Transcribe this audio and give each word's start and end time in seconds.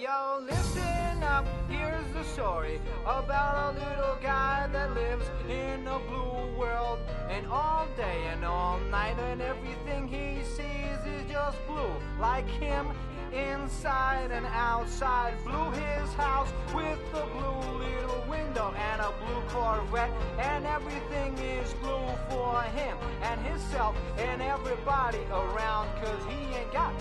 Yo, 0.00 0.40
listen 0.40 1.22
up, 1.22 1.46
here's 1.68 2.12
the 2.14 2.24
story 2.24 2.80
about 3.04 3.74
a 3.74 3.78
little 3.78 4.16
guy 4.22 4.66
that 4.72 4.94
lives 4.94 5.26
in 5.48 5.86
a 5.86 5.98
blue 6.08 6.58
world. 6.58 6.98
And 7.28 7.46
all 7.46 7.86
day 7.96 8.26
and 8.32 8.44
all 8.44 8.78
night, 8.90 9.18
and 9.18 9.42
everything 9.42 10.08
he 10.08 10.42
sees 10.44 10.98
is 11.06 11.30
just 11.30 11.58
blue. 11.66 11.92
Like 12.18 12.48
him, 12.48 12.88
inside 13.32 14.30
and 14.30 14.46
outside. 14.46 15.34
Blew 15.44 15.70
his 15.70 16.12
house 16.14 16.52
with 16.74 16.98
a 17.14 17.26
blue 17.26 17.78
little 17.78 18.24
window 18.28 18.74
and 18.76 19.00
a 19.00 19.12
blue 19.24 19.42
Corvette. 19.48 20.10
And 20.38 20.66
everything 20.66 21.36
is 21.38 21.72
blue 21.74 22.08
for 22.28 22.62
him 22.74 22.96
and 23.22 23.40
himself 23.46 23.96
and 24.18 24.42
everybody 24.42 25.20
around. 25.30 25.88
Cause 26.02 26.20
he 26.28 26.54
ain't 26.54 26.72
got 26.72 26.92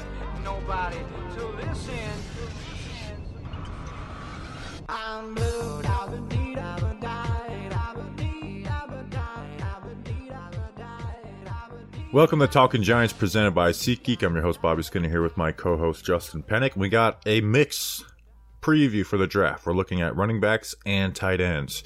nobody 0.43 0.97
to 1.35 1.47
listen. 1.47 2.11
I'm 2.67 2.70
Welcome 12.13 12.39
to 12.41 12.47
Talking 12.47 12.83
Giants 12.83 13.13
presented 13.13 13.51
by 13.51 13.71
SeatGeek. 13.71 14.21
I'm 14.21 14.33
your 14.33 14.43
host, 14.43 14.61
Bobby 14.61 14.83
Skinner, 14.83 15.07
here 15.07 15.21
with 15.21 15.37
my 15.37 15.53
co 15.53 15.77
host, 15.77 16.03
Justin 16.03 16.43
Pennick. 16.43 16.75
We 16.75 16.89
got 16.89 17.21
a 17.25 17.39
mix 17.39 18.03
preview 18.61 19.05
for 19.05 19.15
the 19.15 19.27
draft. 19.27 19.65
We're 19.65 19.71
looking 19.71 20.01
at 20.01 20.13
running 20.17 20.41
backs 20.41 20.75
and 20.85 21.15
tight 21.15 21.39
ends. 21.39 21.85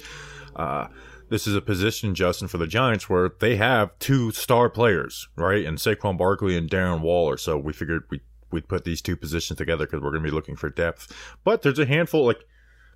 Uh, 0.56 0.88
this 1.28 1.46
is 1.46 1.54
a 1.54 1.60
position, 1.60 2.12
Justin, 2.16 2.48
for 2.48 2.58
the 2.58 2.66
Giants 2.66 3.08
where 3.08 3.30
they 3.38 3.54
have 3.54 3.96
two 4.00 4.32
star 4.32 4.68
players, 4.68 5.28
right? 5.36 5.64
And 5.64 5.78
Saquon 5.78 6.18
Barkley 6.18 6.56
and 6.56 6.68
Darren 6.68 7.02
Waller. 7.02 7.36
So 7.36 7.56
we 7.56 7.72
figured 7.72 8.02
we, 8.10 8.20
we'd 8.50 8.66
put 8.66 8.82
these 8.82 9.00
two 9.00 9.16
positions 9.16 9.58
together 9.58 9.86
because 9.86 10.02
we're 10.02 10.10
going 10.10 10.24
to 10.24 10.28
be 10.28 10.34
looking 10.34 10.56
for 10.56 10.70
depth. 10.70 11.12
But 11.44 11.62
there's 11.62 11.78
a 11.78 11.86
handful, 11.86 12.26
like, 12.26 12.44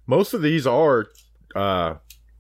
most 0.07 0.35
of 0.35 0.43
these 0.43 0.67
are 0.67 1.07
uh, 1.55 1.95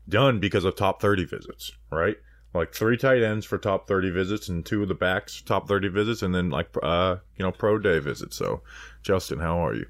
done 0.08 0.40
because 0.40 0.64
of 0.64 0.76
top 0.76 1.00
30 1.00 1.24
visits, 1.24 1.72
right? 1.90 2.16
Like 2.52 2.74
three 2.74 2.96
tight 2.96 3.22
ends 3.22 3.46
for 3.46 3.58
top 3.58 3.86
30 3.86 4.10
visits 4.10 4.48
and 4.48 4.66
two 4.66 4.82
of 4.82 4.88
the 4.88 4.94
backs 4.94 5.40
top 5.40 5.68
30 5.68 5.88
visits 5.88 6.22
and 6.22 6.34
then 6.34 6.50
like 6.50 6.68
uh, 6.82 7.16
you 7.36 7.44
know 7.44 7.52
pro 7.52 7.78
day 7.78 8.00
visits. 8.00 8.36
So, 8.36 8.62
Justin, 9.02 9.38
how 9.38 9.64
are 9.64 9.74
you? 9.74 9.86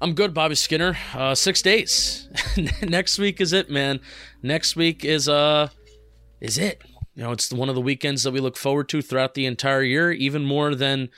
I'm 0.00 0.14
good, 0.14 0.34
Bobby 0.34 0.56
Skinner. 0.56 0.96
Uh, 1.14 1.34
six 1.34 1.62
days. 1.62 2.28
Next 2.82 3.18
week 3.18 3.40
is 3.40 3.52
it, 3.52 3.70
man. 3.70 4.00
Next 4.42 4.74
week 4.76 5.04
is 5.04 5.28
uh 5.28 5.68
is 6.40 6.58
it. 6.58 6.82
You 7.14 7.22
know, 7.22 7.32
it's 7.32 7.52
one 7.52 7.68
of 7.68 7.74
the 7.74 7.80
weekends 7.80 8.24
that 8.24 8.32
we 8.32 8.40
look 8.40 8.56
forward 8.56 8.88
to 8.90 9.00
throughout 9.00 9.34
the 9.34 9.46
entire 9.46 9.82
year, 9.82 10.12
even 10.12 10.44
more 10.44 10.74
than 10.74 11.08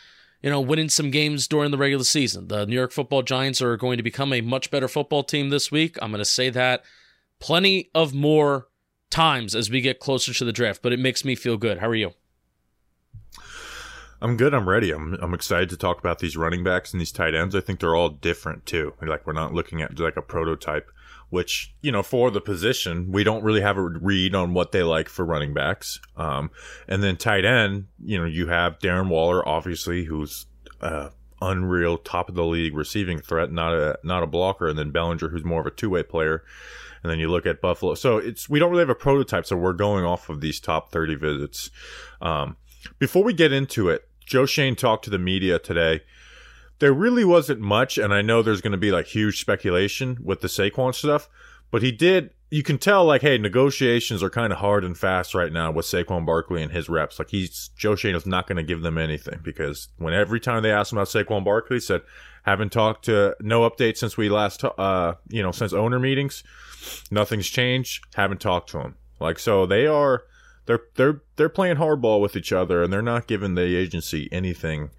you 0.42 0.50
know, 0.50 0.60
winning 0.60 0.88
some 0.88 1.10
games 1.10 1.48
during 1.48 1.70
the 1.70 1.78
regular 1.78 2.04
season. 2.04 2.48
The 2.48 2.66
New 2.66 2.76
York 2.76 2.92
Football 2.92 3.22
Giants 3.22 3.60
are 3.60 3.76
going 3.76 3.96
to 3.96 4.02
become 4.02 4.32
a 4.32 4.40
much 4.40 4.70
better 4.70 4.88
football 4.88 5.24
team 5.24 5.50
this 5.50 5.70
week. 5.70 5.96
I'm 6.00 6.10
going 6.10 6.20
to 6.20 6.24
say 6.24 6.50
that 6.50 6.84
plenty 7.40 7.90
of 7.94 8.14
more 8.14 8.68
times 9.10 9.54
as 9.54 9.70
we 9.70 9.80
get 9.80 10.00
closer 10.00 10.32
to 10.34 10.44
the 10.44 10.52
draft, 10.52 10.82
but 10.82 10.92
it 10.92 10.98
makes 10.98 11.24
me 11.24 11.34
feel 11.34 11.56
good. 11.56 11.78
How 11.78 11.88
are 11.88 11.94
you? 11.94 12.12
I'm 14.20 14.36
good. 14.36 14.52
I'm 14.52 14.68
ready. 14.68 14.90
I'm 14.90 15.14
I'm 15.14 15.34
excited 15.34 15.70
to 15.70 15.76
talk 15.76 16.00
about 16.00 16.18
these 16.18 16.36
running 16.36 16.64
backs 16.64 16.92
and 16.92 17.00
these 17.00 17.12
tight 17.12 17.34
ends. 17.34 17.54
I 17.54 17.60
think 17.60 17.78
they're 17.78 17.94
all 17.94 18.08
different 18.08 18.66
too. 18.66 18.94
Like 19.00 19.26
we're 19.26 19.32
not 19.32 19.54
looking 19.54 19.80
at 19.80 19.98
like 19.98 20.16
a 20.16 20.22
prototype, 20.22 20.90
which 21.30 21.74
you 21.82 21.92
know 21.92 22.02
for 22.02 22.30
the 22.30 22.40
position 22.40 23.12
we 23.12 23.24
don't 23.24 23.42
really 23.42 23.60
have 23.60 23.76
a 23.76 23.82
read 23.82 24.34
on 24.34 24.54
what 24.54 24.72
they 24.72 24.82
like 24.82 25.08
for 25.08 25.24
running 25.24 25.54
backs. 25.54 26.00
Um, 26.16 26.50
and 26.86 27.02
then 27.02 27.16
tight 27.16 27.44
end, 27.44 27.86
you 28.02 28.18
know, 28.18 28.24
you 28.24 28.48
have 28.48 28.78
Darren 28.78 29.08
Waller, 29.08 29.46
obviously, 29.46 30.04
who's 30.04 30.46
uh, 30.80 31.10
unreal 31.40 31.98
top 31.98 32.28
of 32.28 32.34
the 32.34 32.44
league 32.44 32.74
receiving 32.74 33.18
threat, 33.18 33.52
not 33.52 33.74
a 33.74 33.98
not 34.02 34.22
a 34.22 34.26
blocker, 34.26 34.68
and 34.68 34.78
then 34.78 34.90
Bellinger, 34.90 35.28
who's 35.28 35.44
more 35.44 35.60
of 35.60 35.66
a 35.66 35.70
two 35.70 35.90
way 35.90 36.02
player. 36.02 36.44
And 37.02 37.12
then 37.12 37.20
you 37.20 37.30
look 37.30 37.46
at 37.46 37.60
Buffalo. 37.60 37.94
So 37.94 38.18
it's 38.18 38.48
we 38.48 38.58
don't 38.58 38.70
really 38.70 38.82
have 38.82 38.90
a 38.90 38.94
prototype, 38.94 39.46
so 39.46 39.56
we're 39.56 39.72
going 39.72 40.04
off 40.04 40.28
of 40.28 40.40
these 40.40 40.58
top 40.58 40.90
30 40.90 41.14
visits. 41.14 41.70
Um, 42.20 42.56
before 42.98 43.22
we 43.22 43.32
get 43.32 43.52
into 43.52 43.88
it, 43.88 44.08
Joe 44.26 44.46
Schoen 44.46 44.74
talked 44.74 45.04
to 45.04 45.10
the 45.10 45.18
media 45.18 45.58
today. 45.58 46.02
There 46.78 46.92
really 46.92 47.24
wasn't 47.24 47.60
much, 47.60 47.98
and 47.98 48.14
I 48.14 48.22
know 48.22 48.42
there's 48.42 48.60
going 48.60 48.72
to 48.72 48.78
be 48.78 48.92
like 48.92 49.06
huge 49.06 49.40
speculation 49.40 50.18
with 50.22 50.40
the 50.40 50.48
Saquon 50.48 50.94
stuff, 50.94 51.28
but 51.70 51.82
he 51.82 51.92
did. 51.92 52.30
You 52.50 52.62
can 52.62 52.78
tell, 52.78 53.04
like, 53.04 53.20
hey, 53.20 53.36
negotiations 53.36 54.22
are 54.22 54.30
kind 54.30 54.52
of 54.52 54.60
hard 54.60 54.82
and 54.82 54.96
fast 54.96 55.34
right 55.34 55.52
now 55.52 55.70
with 55.70 55.84
Saquon 55.84 56.24
Barkley 56.24 56.62
and 56.62 56.72
his 56.72 56.88
reps. 56.88 57.18
Like, 57.18 57.28
he's 57.28 57.68
Joe 57.76 57.94
Schoen 57.94 58.14
is 58.14 58.24
not 58.24 58.46
going 58.46 58.56
to 58.56 58.62
give 58.62 58.80
them 58.80 58.96
anything 58.96 59.40
because 59.42 59.88
when 59.98 60.14
every 60.14 60.40
time 60.40 60.62
they 60.62 60.70
asked 60.70 60.92
him 60.92 60.98
about 60.98 61.08
Saquon 61.08 61.44
Barkley, 61.44 61.76
he 61.76 61.80
said, 61.80 62.02
"Haven't 62.44 62.72
talked 62.72 63.04
to 63.06 63.36
no 63.40 63.68
update 63.68 63.98
since 63.98 64.16
we 64.16 64.30
last, 64.30 64.64
uh, 64.64 65.14
you 65.28 65.42
know, 65.42 65.52
since 65.52 65.72
owner 65.72 65.98
meetings. 65.98 66.42
Nothing's 67.10 67.48
changed. 67.48 68.04
Haven't 68.14 68.40
talked 68.40 68.70
to 68.70 68.80
him. 68.80 68.96
Like, 69.20 69.38
so 69.38 69.66
they 69.66 69.86
are." 69.86 70.24
they're 70.68 70.82
they're 70.96 71.22
they're 71.36 71.48
playing 71.48 71.76
hardball 71.76 72.20
with 72.20 72.36
each 72.36 72.52
other 72.52 72.82
and 72.82 72.92
they're 72.92 73.00
not 73.00 73.26
giving 73.26 73.54
the 73.54 73.74
agency 73.74 74.28
anything 74.30 74.90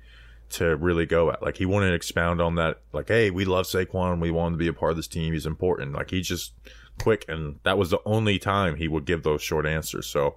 to 0.52 0.76
really 0.76 1.06
go 1.06 1.32
at. 1.32 1.42
Like 1.42 1.58
he 1.58 1.66
wanted 1.66 1.90
to 1.90 1.96
expound 1.96 2.42
on 2.42 2.56
that. 2.56 2.82
Like, 2.94 3.08
hey, 3.08 3.30
we 3.32 3.46
love 3.46 3.66
Saquon. 3.66 4.20
We 4.20 4.32
want 4.32 4.54
him 4.54 4.60
to 4.60 4.64
be 4.64 4.68
a 4.68 4.74
part 4.74 4.92
of 4.92 4.98
this 4.98 5.08
team. 5.08 5.34
He's 5.34 5.46
important. 5.46 5.94
Like 5.94 6.10
he's 6.12 6.28
just 6.28 6.54
quick, 7.00 7.26
and 7.28 7.60
that 7.64 7.78
was 7.78 7.90
the 7.90 8.02
only 8.06 8.40
time 8.40 8.76
he 8.76 8.88
would 8.88 9.06
give 9.06 9.24
those 9.24 9.42
short 9.42 9.66
answers. 9.66 10.08
So 10.08 10.36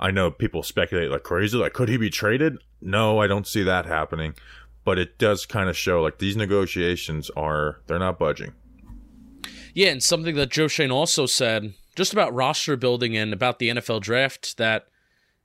I 0.00 0.10
know 0.10 0.30
people 0.30 0.62
speculate 0.62 1.10
like 1.10 1.22
crazy. 1.22 1.56
Like, 1.56 1.72
could 1.72 1.88
he 1.88 1.96
be 1.96 2.10
traded? 2.10 2.58
No, 2.80 3.18
I 3.18 3.26
don't 3.26 3.46
see 3.46 3.62
that 3.62 3.86
happening. 3.86 4.34
But 4.84 4.98
it 4.98 5.18
does 5.18 5.46
kind 5.46 5.70
of 5.70 5.76
show 5.76 6.02
like 6.02 6.18
these 6.18 6.36
negotiations 6.36 7.30
are 7.30 7.80
they're 7.86 7.98
not 7.98 8.18
budging. 8.18 8.52
Yeah, 9.72 9.88
and 9.88 10.02
something 10.02 10.36
that 10.36 10.50
Joe 10.50 10.68
Schoen 10.68 10.90
also 10.90 11.26
said 11.26 11.72
just 11.96 12.12
about 12.12 12.34
roster 12.34 12.76
building 12.76 13.16
and 13.16 13.32
about 13.32 13.58
the 13.58 13.70
NFL 13.70 14.02
draft 14.02 14.56
that 14.58 14.86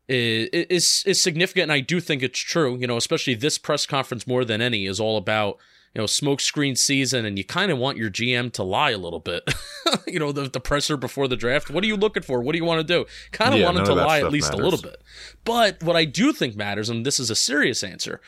is, 0.09 1.03
is 1.06 1.22
significant 1.22 1.64
and 1.64 1.72
I 1.72 1.80
do 1.80 2.00
think 2.00 2.24
it's 2.24 2.40
true, 2.40 2.78
you 2.78 2.88
know, 2.88 2.97
especially 2.97 3.36
this 3.36 3.58
press 3.58 3.86
conference 3.86 4.25
more 4.25 4.44
than 4.44 4.62
any 4.62 4.86
is 4.86 5.00
all 5.00 5.18
about 5.18 5.58
you 5.94 6.00
know, 6.00 6.06
smokescreen 6.06 6.78
season, 6.78 7.25
and 7.25 7.38
you 7.38 7.44
kind 7.44 7.72
of 7.72 7.78
want 7.78 7.97
your 7.97 8.12
GM 8.12 8.52
to 8.53 8.64
lie 8.64 8.92
a 8.92 8.97
little 8.97 9.20
bit. 9.20 9.44
you 10.08 10.20
know, 10.20 10.31
the, 10.31 10.47
the 10.47 10.59
presser 10.59 10.97
before 10.97 11.28
the 11.28 11.36
draft. 11.36 11.70
What 11.70 11.84
are 11.84 11.88
you 11.88 11.96
looking 11.96 12.22
for? 12.22 12.42
What 12.42 12.52
do 12.52 12.59
you 12.59 12.66
want 12.66 12.80
to 12.80 12.94
do? 12.94 13.06
Kind 13.31 13.53
of 13.53 13.59
Yeah, 13.59 13.66
want 13.66 13.78
him 13.78 13.86
none 13.86 13.96
to 13.96 14.03
lie 14.03 14.20
at 14.20 14.31
least 14.31 14.52
matters. 14.52 14.59
a 14.59 14.64
little 14.64 14.81
bit. 14.81 15.02
But 15.46 15.81
what 15.81 15.96
I 15.96 16.06
do 16.06 16.31
think 16.31 16.56
matters, 16.56 16.90
and 16.90 17.06
this 17.06 17.20
is 17.20 17.31
a 17.31 17.36
serious 17.36 17.84
answer, 17.84 18.22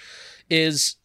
is 0.49 0.95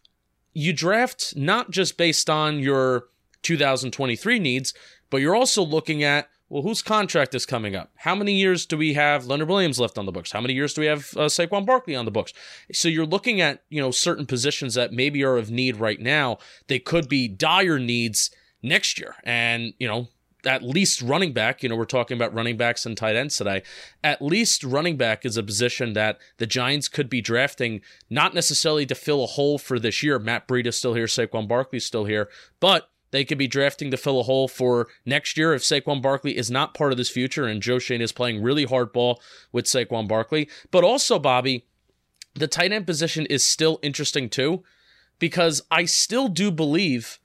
you 0.54 0.72
draft 0.72 1.36
not 1.36 1.70
just 1.70 1.98
based 1.98 2.30
on 2.30 2.58
your 2.58 3.08
2023 3.42 4.38
needs, 4.38 4.72
but 5.10 5.18
you're 5.18 5.36
also 5.36 5.62
looking 5.62 6.02
at 6.02 6.30
well, 6.48 6.62
whose 6.62 6.80
contract 6.80 7.34
is 7.34 7.44
coming 7.44 7.74
up? 7.74 7.90
How 7.96 8.14
many 8.14 8.32
years 8.32 8.66
do 8.66 8.76
we 8.76 8.94
have 8.94 9.26
Leonard 9.26 9.48
Williams 9.48 9.80
left 9.80 9.98
on 9.98 10.06
the 10.06 10.12
books? 10.12 10.30
How 10.30 10.40
many 10.40 10.54
years 10.54 10.74
do 10.74 10.80
we 10.80 10.86
have 10.86 11.00
uh, 11.16 11.26
Saquon 11.26 11.66
Barkley 11.66 11.96
on 11.96 12.04
the 12.04 12.10
books? 12.12 12.32
So 12.72 12.88
you're 12.88 13.06
looking 13.06 13.40
at 13.40 13.62
you 13.68 13.80
know 13.80 13.90
certain 13.90 14.26
positions 14.26 14.74
that 14.74 14.92
maybe 14.92 15.24
are 15.24 15.36
of 15.36 15.50
need 15.50 15.76
right 15.76 16.00
now. 16.00 16.38
They 16.68 16.78
could 16.78 17.08
be 17.08 17.26
dire 17.26 17.78
needs 17.78 18.30
next 18.62 18.98
year, 18.98 19.16
and 19.24 19.74
you 19.78 19.88
know 19.88 20.08
at 20.44 20.62
least 20.62 21.02
running 21.02 21.32
back. 21.32 21.64
You 21.64 21.68
know 21.68 21.74
we're 21.74 21.84
talking 21.84 22.16
about 22.16 22.32
running 22.32 22.56
backs 22.56 22.86
and 22.86 22.96
tight 22.96 23.16
ends 23.16 23.36
today. 23.36 23.64
At 24.04 24.22
least 24.22 24.62
running 24.62 24.96
back 24.96 25.24
is 25.24 25.36
a 25.36 25.42
position 25.42 25.94
that 25.94 26.18
the 26.36 26.46
Giants 26.46 26.86
could 26.86 27.10
be 27.10 27.20
drafting, 27.20 27.80
not 28.08 28.34
necessarily 28.34 28.86
to 28.86 28.94
fill 28.94 29.24
a 29.24 29.28
hole 29.28 29.58
for 29.58 29.80
this 29.80 30.00
year. 30.00 30.20
Matt 30.20 30.46
Breida 30.46 30.68
is 30.68 30.78
still 30.78 30.94
here, 30.94 31.06
Saquon 31.06 31.48
Barkley's 31.48 31.86
still 31.86 32.04
here, 32.04 32.28
but 32.60 32.88
they 33.16 33.24
could 33.24 33.38
be 33.38 33.48
drafting 33.48 33.90
to 33.90 33.96
fill 33.96 34.20
a 34.20 34.24
hole 34.24 34.46
for 34.46 34.88
next 35.06 35.38
year 35.38 35.54
if 35.54 35.62
Saquon 35.62 36.02
Barkley 36.02 36.36
is 36.36 36.50
not 36.50 36.74
part 36.74 36.92
of 36.92 36.98
this 36.98 37.08
future 37.08 37.46
and 37.46 37.62
Joe 37.62 37.78
Schoen 37.78 38.02
is 38.02 38.12
playing 38.12 38.42
really 38.42 38.64
hard 38.64 38.92
ball 38.92 39.20
with 39.52 39.64
Saquon 39.64 40.06
Barkley. 40.06 40.50
But 40.70 40.84
also, 40.84 41.18
Bobby, 41.18 41.66
the 42.34 42.46
tight 42.46 42.72
end 42.72 42.86
position 42.86 43.24
is 43.26 43.46
still 43.46 43.78
interesting 43.82 44.28
too, 44.28 44.62
because 45.18 45.62
I 45.70 45.86
still 45.86 46.28
do 46.28 46.50
believe 46.50 47.18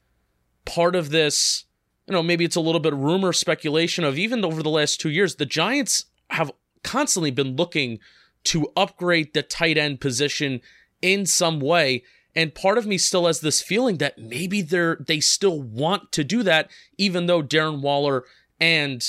part 0.66 0.96
of 0.96 1.10
this, 1.10 1.66
you 2.08 2.14
know, 2.14 2.24
maybe 2.24 2.46
it's 2.46 2.56
a 2.56 2.62
little 2.62 2.80
bit 2.80 2.94
rumor 2.94 3.34
speculation 3.34 4.06
of 4.06 4.18
even 4.18 4.46
over 4.46 4.64
the 4.64 4.70
last 4.70 5.02
two 5.02 5.10
years, 5.10 5.36
the 5.36 5.46
Giants 5.46 6.06
have 6.30 6.52
constantly 6.84 7.32
been 7.32 7.58
looking 7.58 8.00
to 8.46 8.72
upgrade 8.78 9.34
the 9.34 9.44
tight 9.44 9.78
end 9.78 10.00
position 10.00 10.62
in 11.02 11.26
some 11.26 11.60
way. 11.60 12.04
And 12.36 12.56
part 12.56 12.78
of 12.78 12.86
me 12.86 12.98
still 12.98 13.28
has 13.28 13.42
this 13.42 13.62
feeling 13.62 13.98
that 13.98 14.18
maybe 14.18 14.62
they're 14.62 14.98
they 15.06 15.20
still 15.20 15.62
want 15.62 16.12
to 16.14 16.24
do 16.24 16.44
that, 16.44 16.72
even 16.98 17.26
though 17.26 17.44
Darren 17.44 17.82
Waller 17.82 18.24
and 18.60 19.04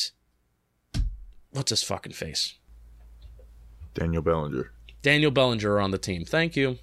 what's 1.53 1.71
his 1.71 1.83
fucking 1.83 2.13
face? 2.13 2.55
Daniel 3.95 4.23
Bellinger. 4.23 4.73
Daniel 5.03 5.31
Bellinger 5.31 5.73
are 5.73 5.81
on 5.81 5.91
the 5.91 5.99
team. 5.99 6.25
Thank 6.25 6.57
you. 6.57 6.79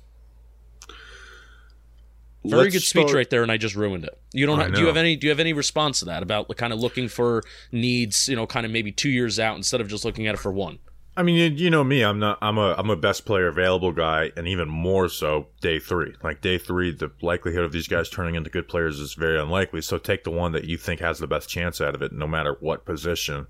Very 2.45 2.63
Let's 2.63 2.75
good 2.75 2.83
speech 2.83 3.07
start- 3.07 3.15
right 3.15 3.30
there, 3.30 3.44
and 3.44 3.51
I 3.51 3.57
just 3.57 3.75
ruined 3.75 4.06
it. 4.06 4.18
You 4.31 4.45
don't. 4.45 4.59
Have, 4.59 4.74
do 4.74 4.80
you 4.80 4.88
have 4.88 4.95
any? 4.95 5.18
Do 5.18 5.27
you 5.27 5.31
have 5.31 5.42
any 5.42 5.51
response 5.51 6.00
to 6.00 6.06
that 6.06 6.24
about 6.24 6.56
kind 6.56 6.71
of 6.71 6.80
looking 6.80 7.09
for 7.09 7.44
needs? 7.74 8.30
You 8.30 8.38
know, 8.38 8.47
kind 8.47 8.65
of 8.65 8.71
maybe 8.71 8.94
two 8.94 9.09
years 9.09 9.39
out 9.39 9.57
instead 9.57 9.81
of 9.81 9.89
just 9.89 10.06
looking 10.06 10.25
at 10.25 10.35
it 10.35 10.38
for 10.38 10.51
one. 10.51 10.80
I 11.19 11.21
mean, 11.21 11.36
you, 11.36 11.66
you 11.66 11.69
know 11.69 11.83
me. 11.83 12.01
I'm 12.01 12.18
not. 12.18 12.38
I'm 12.42 12.57
a. 12.57 12.74
I'm 12.77 12.89
a 12.89 12.95
best 12.95 13.25
player 13.25 13.48
available 13.48 13.92
guy, 13.92 14.31
and 14.38 14.48
even 14.48 14.69
more 14.69 15.10
so 15.10 15.48
day 15.60 15.77
three. 15.77 16.13
Like 16.24 16.39
day 16.39 16.57
three, 16.57 16.94
the 16.94 17.12
likelihood 17.21 17.66
of 17.66 17.74
these 17.74 17.89
guys 17.89 18.10
turning 18.10 18.36
into 18.36 18.50
good 18.50 18.69
players 18.69 19.01
is 19.01 19.16
very 19.16 19.38
unlikely. 19.38 19.81
So 19.81 19.98
take 19.98 20.24
the 20.24 20.31
one 20.31 20.54
that 20.54 20.63
you 20.63 20.77
think 20.77 21.01
has 21.01 21.19
the 21.19 21.27
best 21.27 21.50
chance 21.50 21.81
out 21.81 21.94
of 21.94 22.01
it, 22.01 22.13
no 22.13 22.25
matter 22.25 22.56
what 22.62 22.86
position 22.86 23.48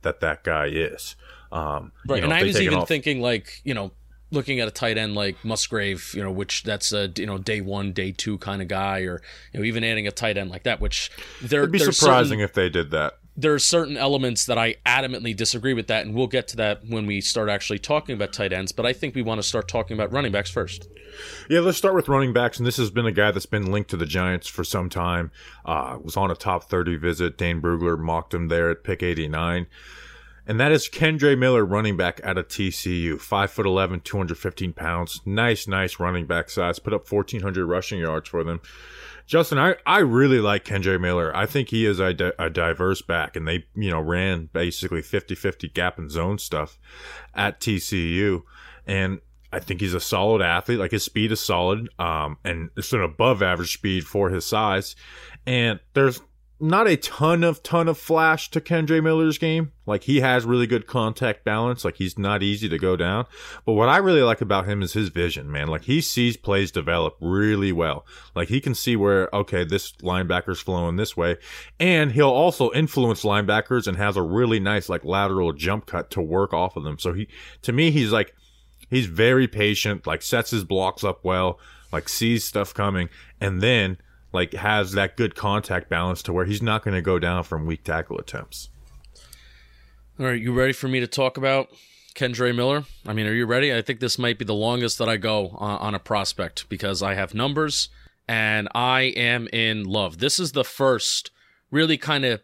that 0.00 0.20
that 0.20 0.44
guy 0.44 0.68
is. 0.68 1.14
Um, 1.52 1.92
Right, 2.08 2.16
you 2.16 2.20
know, 2.22 2.32
and 2.32 2.32
I 2.32 2.42
was 2.42 2.58
even 2.58 2.78
off- 2.78 2.88
thinking 2.88 3.20
like 3.20 3.60
you 3.64 3.74
know, 3.74 3.92
looking 4.30 4.58
at 4.60 4.68
a 4.68 4.70
tight 4.70 4.96
end 4.96 5.14
like 5.14 5.44
Musgrave, 5.44 6.12
you 6.14 6.22
know, 6.22 6.30
which 6.30 6.62
that's 6.62 6.90
a 6.90 7.12
you 7.16 7.26
know 7.26 7.36
day 7.36 7.60
one, 7.60 7.92
day 7.92 8.12
two 8.12 8.38
kind 8.38 8.62
of 8.62 8.68
guy, 8.68 9.00
or 9.00 9.20
you 9.52 9.60
know 9.60 9.66
even 9.66 9.84
adding 9.84 10.06
a 10.06 10.10
tight 10.10 10.38
end 10.38 10.48
like 10.48 10.62
that, 10.62 10.80
which 10.80 11.10
there 11.42 11.60
It'd 11.64 11.72
be 11.72 11.80
surprising 11.80 12.38
certain, 12.38 12.40
if 12.40 12.54
they 12.54 12.70
did 12.70 12.92
that. 12.92 13.18
There 13.40 13.54
are 13.54 13.58
certain 13.58 13.96
elements 13.96 14.44
that 14.46 14.58
I 14.58 14.76
adamantly 14.84 15.34
disagree 15.34 15.72
with 15.72 15.86
that, 15.86 16.04
and 16.04 16.14
we'll 16.14 16.26
get 16.26 16.46
to 16.48 16.56
that 16.56 16.86
when 16.86 17.06
we 17.06 17.20
start 17.22 17.48
actually 17.48 17.78
talking 17.78 18.14
about 18.14 18.32
tight 18.34 18.52
ends. 18.52 18.70
But 18.70 18.84
I 18.84 18.92
think 18.92 19.14
we 19.14 19.22
want 19.22 19.38
to 19.40 19.42
start 19.42 19.66
talking 19.66 19.94
about 19.94 20.12
running 20.12 20.30
backs 20.30 20.50
first. 20.50 20.88
Yeah, 21.48 21.60
let's 21.60 21.78
start 21.78 21.94
with 21.94 22.08
running 22.08 22.32
backs, 22.34 22.58
and 22.58 22.66
this 22.66 22.76
has 22.76 22.90
been 22.90 23.06
a 23.06 23.12
guy 23.12 23.30
that's 23.30 23.46
been 23.46 23.72
linked 23.72 23.90
to 23.90 23.96
the 23.96 24.04
Giants 24.04 24.46
for 24.46 24.62
some 24.62 24.90
time. 24.90 25.30
Uh, 25.64 25.98
was 26.02 26.16
on 26.16 26.30
a 26.30 26.34
top 26.34 26.64
30 26.64 26.96
visit. 26.96 27.38
Dane 27.38 27.62
Brugler 27.62 27.98
mocked 27.98 28.34
him 28.34 28.48
there 28.48 28.70
at 28.70 28.84
pick 28.84 29.02
89. 29.02 29.66
And 30.46 30.58
that 30.58 30.72
is 30.72 30.88
Kendre 30.88 31.38
Miller, 31.38 31.64
running 31.64 31.96
back 31.96 32.20
out 32.24 32.36
of 32.36 32.48
TCU. 32.48 33.20
five 33.20 33.52
5'11, 33.52 34.02
215 34.02 34.72
pounds. 34.72 35.20
Nice, 35.24 35.68
nice 35.68 36.00
running 36.00 36.26
back 36.26 36.50
size. 36.50 36.78
Put 36.78 36.92
up 36.92 37.10
1,400 37.10 37.64
rushing 37.66 38.00
yards 38.00 38.28
for 38.28 38.42
them. 38.42 38.60
Justin, 39.30 39.60
I, 39.60 39.76
I 39.86 40.00
really 40.00 40.40
like 40.40 40.64
Kendre 40.64 41.00
Miller. 41.00 41.34
I 41.36 41.46
think 41.46 41.68
he 41.68 41.86
is 41.86 42.00
a, 42.00 42.12
di- 42.12 42.32
a 42.36 42.50
diverse 42.50 43.00
back, 43.00 43.36
and 43.36 43.46
they, 43.46 43.64
you 43.76 43.88
know, 43.88 44.00
ran 44.00 44.50
basically 44.52 45.02
50 45.02 45.36
50 45.36 45.68
gap 45.68 45.98
and 45.98 46.10
zone 46.10 46.38
stuff 46.38 46.80
at 47.32 47.60
TCU. 47.60 48.42
And 48.88 49.20
I 49.52 49.60
think 49.60 49.82
he's 49.82 49.94
a 49.94 50.00
solid 50.00 50.42
athlete. 50.42 50.80
Like 50.80 50.90
his 50.90 51.04
speed 51.04 51.30
is 51.30 51.38
solid, 51.38 51.88
um, 52.00 52.38
and 52.44 52.70
it's 52.76 52.92
an 52.92 53.02
above 53.02 53.40
average 53.40 53.72
speed 53.72 54.04
for 54.04 54.30
his 54.30 54.44
size. 54.44 54.96
And 55.46 55.78
there's 55.94 56.20
not 56.60 56.86
a 56.86 56.96
ton 56.96 57.42
of 57.42 57.62
ton 57.62 57.88
of 57.88 57.96
flash 57.96 58.50
to 58.50 58.60
Kendre 58.60 59.02
Miller's 59.02 59.38
game. 59.38 59.72
Like 59.86 60.04
he 60.04 60.20
has 60.20 60.44
really 60.44 60.66
good 60.66 60.86
contact 60.86 61.44
balance. 61.44 61.84
Like 61.84 61.96
he's 61.96 62.18
not 62.18 62.42
easy 62.42 62.68
to 62.68 62.78
go 62.78 62.96
down. 62.96 63.26
But 63.64 63.72
what 63.72 63.88
I 63.88 63.96
really 63.96 64.22
like 64.22 64.40
about 64.40 64.66
him 64.66 64.82
is 64.82 64.92
his 64.92 65.08
vision, 65.08 65.50
man. 65.50 65.68
Like 65.68 65.84
he 65.84 66.00
sees 66.00 66.36
plays 66.36 66.70
develop 66.70 67.16
really 67.20 67.72
well. 67.72 68.04
Like 68.34 68.48
he 68.48 68.60
can 68.60 68.74
see 68.74 68.94
where 68.94 69.34
okay, 69.34 69.64
this 69.64 69.92
linebacker's 70.02 70.60
flowing 70.60 70.96
this 70.96 71.16
way, 71.16 71.38
and 71.78 72.12
he'll 72.12 72.28
also 72.28 72.70
influence 72.72 73.22
linebackers 73.22 73.86
and 73.86 73.96
has 73.96 74.16
a 74.16 74.22
really 74.22 74.60
nice 74.60 74.88
like 74.88 75.04
lateral 75.04 75.52
jump 75.52 75.86
cut 75.86 76.10
to 76.10 76.20
work 76.20 76.52
off 76.52 76.76
of 76.76 76.84
them. 76.84 76.98
So 76.98 77.14
he, 77.14 77.28
to 77.62 77.72
me, 77.72 77.90
he's 77.90 78.12
like 78.12 78.34
he's 78.90 79.06
very 79.06 79.48
patient. 79.48 80.06
Like 80.06 80.22
sets 80.22 80.50
his 80.50 80.64
blocks 80.64 81.04
up 81.04 81.24
well. 81.24 81.58
Like 81.92 82.08
sees 82.08 82.44
stuff 82.44 82.72
coming, 82.74 83.08
and 83.40 83.60
then 83.60 83.96
like 84.32 84.54
has 84.54 84.92
that 84.92 85.16
good 85.16 85.34
contact 85.34 85.88
balance 85.88 86.22
to 86.22 86.32
where 86.32 86.44
he's 86.44 86.62
not 86.62 86.84
going 86.84 86.94
to 86.94 87.02
go 87.02 87.18
down 87.18 87.44
from 87.44 87.66
weak 87.66 87.84
tackle 87.84 88.18
attempts. 88.18 88.70
All 90.18 90.26
right, 90.26 90.40
you 90.40 90.52
ready 90.52 90.72
for 90.72 90.88
me 90.88 91.00
to 91.00 91.06
talk 91.06 91.36
about 91.36 91.68
Kendre 92.14 92.54
Miller? 92.54 92.84
I 93.06 93.12
mean, 93.12 93.26
are 93.26 93.32
you 93.32 93.46
ready? 93.46 93.74
I 93.74 93.82
think 93.82 94.00
this 94.00 94.18
might 94.18 94.38
be 94.38 94.44
the 94.44 94.54
longest 94.54 94.98
that 94.98 95.08
I 95.08 95.16
go 95.16 95.48
on, 95.56 95.78
on 95.78 95.94
a 95.94 95.98
prospect 95.98 96.68
because 96.68 97.02
I 97.02 97.14
have 97.14 97.34
numbers 97.34 97.88
and 98.28 98.68
I 98.74 99.02
am 99.16 99.48
in 99.52 99.84
love. 99.84 100.18
This 100.18 100.38
is 100.38 100.52
the 100.52 100.64
first 100.64 101.30
really 101.70 101.96
kind 101.96 102.24
of 102.24 102.42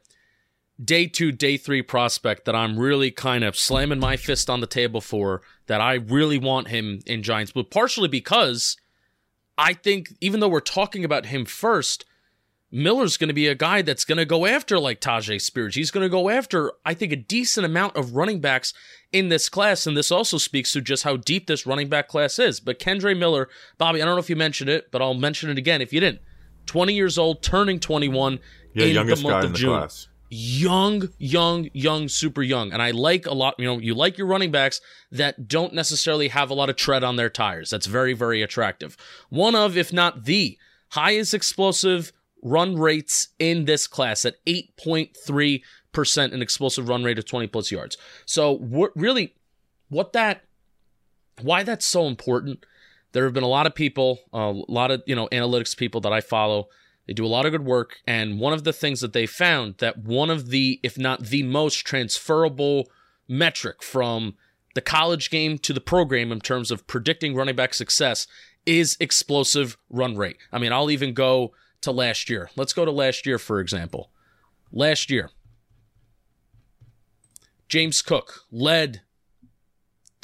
day 0.83 1.07
two, 1.07 1.33
day 1.33 1.57
three 1.57 1.83
prospect 1.83 2.45
that 2.45 2.55
I'm 2.55 2.79
really 2.79 3.11
kind 3.11 3.45
of 3.45 3.57
slamming 3.57 4.01
my 4.01 4.17
fist 4.17 4.51
on 4.51 4.61
the 4.61 4.67
table 4.67 5.01
for 5.01 5.43
that 5.67 5.81
I 5.81 5.95
really 5.95 6.39
want 6.39 6.69
him 6.69 7.01
in 7.07 7.23
Giants, 7.23 7.53
but 7.53 7.71
partially 7.71 8.09
because 8.09 8.77
I 9.59 9.73
think 9.73 10.15
even 10.21 10.41
though 10.41 10.49
we're 10.49 10.61
talking 10.61 11.05
about 11.05 11.27
him 11.27 11.45
first, 11.45 12.05
Miller's 12.71 13.17
going 13.17 13.29
to 13.29 13.35
be 13.35 13.47
a 13.47 13.55
guy 13.55 13.83
that's 13.83 14.05
going 14.05 14.19
to 14.19 14.25
go 14.25 14.45
after 14.45 14.79
like 14.79 15.01
Tyjae 15.01 15.41
Spears. 15.41 15.77
He's 15.77 15.91
going 15.91 16.05
to 16.05 16.11
go 16.11 16.29
after, 16.29 16.73
I 16.85 16.95
think, 16.95 17.13
a 17.13 17.17
decent 17.17 17.65
amount 17.65 17.97
of 17.97 18.15
running 18.15 18.41
backs 18.41 18.75
in 19.13 19.29
this 19.29 19.49
class. 19.49 19.87
And 19.87 19.97
this 19.97 20.11
also 20.11 20.37
speaks 20.37 20.73
to 20.73 20.81
just 20.81 21.05
how 21.05 21.17
deep 21.17 21.47
this 21.47 21.67
running 21.67 21.89
back 21.89 22.09
class 22.09 22.39
is. 22.39 22.61
But 22.61 22.79
Kendre 22.79 23.17
Miller, 23.17 23.49
Bobby, 23.79 24.03
I 24.03 24.05
don't 24.05 24.15
know 24.15 24.21
if 24.21 24.29
you 24.29 24.37
mentioned 24.37 24.69
it, 24.69 24.91
but 24.91 25.01
I'll 25.01 25.15
mention 25.15 25.49
it 25.49 25.59
again 25.59 25.81
if 25.81 25.93
you 25.93 26.01
didn't. 26.01 26.21
20 26.67 26.93
years 26.93 27.17
old, 27.17 27.43
turning 27.43 27.79
21 27.79 28.41
Yeah, 28.75 28.87
in 28.87 28.95
youngest 28.95 29.23
the 29.23 29.29
month 29.29 29.35
guy 29.35 29.39
of 29.39 29.45
in 29.47 29.53
the 29.53 29.59
June 29.59 29.79
class. 29.79 30.09
Young, 30.29 31.09
young, 31.19 31.69
young, 31.73 32.09
super 32.09 32.43
young. 32.43 32.73
And 32.73 32.83
I 32.83 32.91
like 32.91 33.27
a 33.27 33.35
lot, 33.35 33.55
you 33.59 33.67
know, 33.67 33.79
you 33.79 33.95
like 33.95 34.19
your 34.19 34.27
running 34.27 34.51
backs 34.51 34.81
that 35.11 35.49
don't 35.49 35.73
necessarily 35.73 36.29
have 36.29 36.51
a 36.51 36.55
lot 36.55 36.71
of 36.71 36.77
tread 36.77 37.05
on 37.05 37.17
their 37.17 37.31
tires. 37.31 37.71
That's 37.71 37.87
very, 37.87 38.13
very 38.13 38.43
attractive. 38.43 38.97
One 39.29 39.55
of, 39.55 39.77
if 39.77 39.93
not 39.93 40.25
the 40.25 40.59
highest 40.91 41.35
explosive 41.35 42.13
run 42.43 42.77
rates 42.77 43.29
in 43.39 43.65
this 43.65 43.87
class 43.87 44.25
at 44.25 44.45
8.3% 44.47 45.63
an 46.33 46.43
explosive 46.43 46.89
run 46.89 47.05
rate 47.05 47.19
of 47.19 47.25
20 47.25 47.47
plus 47.47 47.71
yards. 47.71 47.97
So 48.25 48.53
what 48.53 48.93
really 48.95 49.35
what 49.89 50.13
that 50.13 50.43
why 51.43 51.63
that's 51.63 51.87
so 51.87 52.07
important 52.07 52.65
there 53.13 53.25
have 53.25 53.33
been 53.33 53.43
a 53.43 53.49
lot 53.49 53.67
of 53.67 53.75
people 53.75 54.19
a 54.33 54.53
lot 54.69 54.91
of 54.91 55.03
you 55.07 55.15
know 55.15 55.29
analytics 55.29 55.77
people 55.77 56.01
that 56.01 56.13
i 56.13 56.21
follow 56.21 56.69
they 57.07 57.13
do 57.13 57.25
a 57.25 57.29
lot 57.29 57.47
of 57.47 57.53
good 57.53 57.65
work 57.65 57.99
and 58.07 58.41
one 58.41 58.53
of 58.53 58.65
the 58.65 58.73
things 58.73 59.01
that 59.01 59.13
they 59.13 59.27
found 59.27 59.77
that 59.79 59.99
one 59.99 60.31
of 60.31 60.51
the 60.51 60.81
if 60.83 60.99
not 60.99 61.25
the 61.25 61.43
most 61.43 61.87
transferable 61.87 62.89
metric 63.29 63.83
from 63.83 64.35
the 64.75 64.81
college 64.81 65.31
game 65.31 65.59
to 65.59 65.73
the 65.73 65.81
program 65.81 66.31
in 66.31 66.41
terms 66.41 66.71
of 66.71 66.87
predicting 66.87 67.35
running 67.35 67.57
back 67.57 67.75
success 67.75 68.27
is 68.67 68.97
explosive 69.01 69.77
run 69.89 70.17
rate. 70.17 70.39
I 70.53 70.59
mean 70.59 70.73
i'll 70.73 70.91
even 70.91 71.15
go 71.15 71.53
to 71.83 71.93
last 71.93 72.29
year. 72.31 72.51
Let's 72.57 72.73
go 72.73 72.85
to 72.85 72.91
last 72.91 73.27
year 73.27 73.39
for 73.39 73.61
example. 73.61 74.11
Last 74.73 75.11
year 75.11 75.31
james 77.69 78.03
cook 78.03 78.45
led 78.51 79.03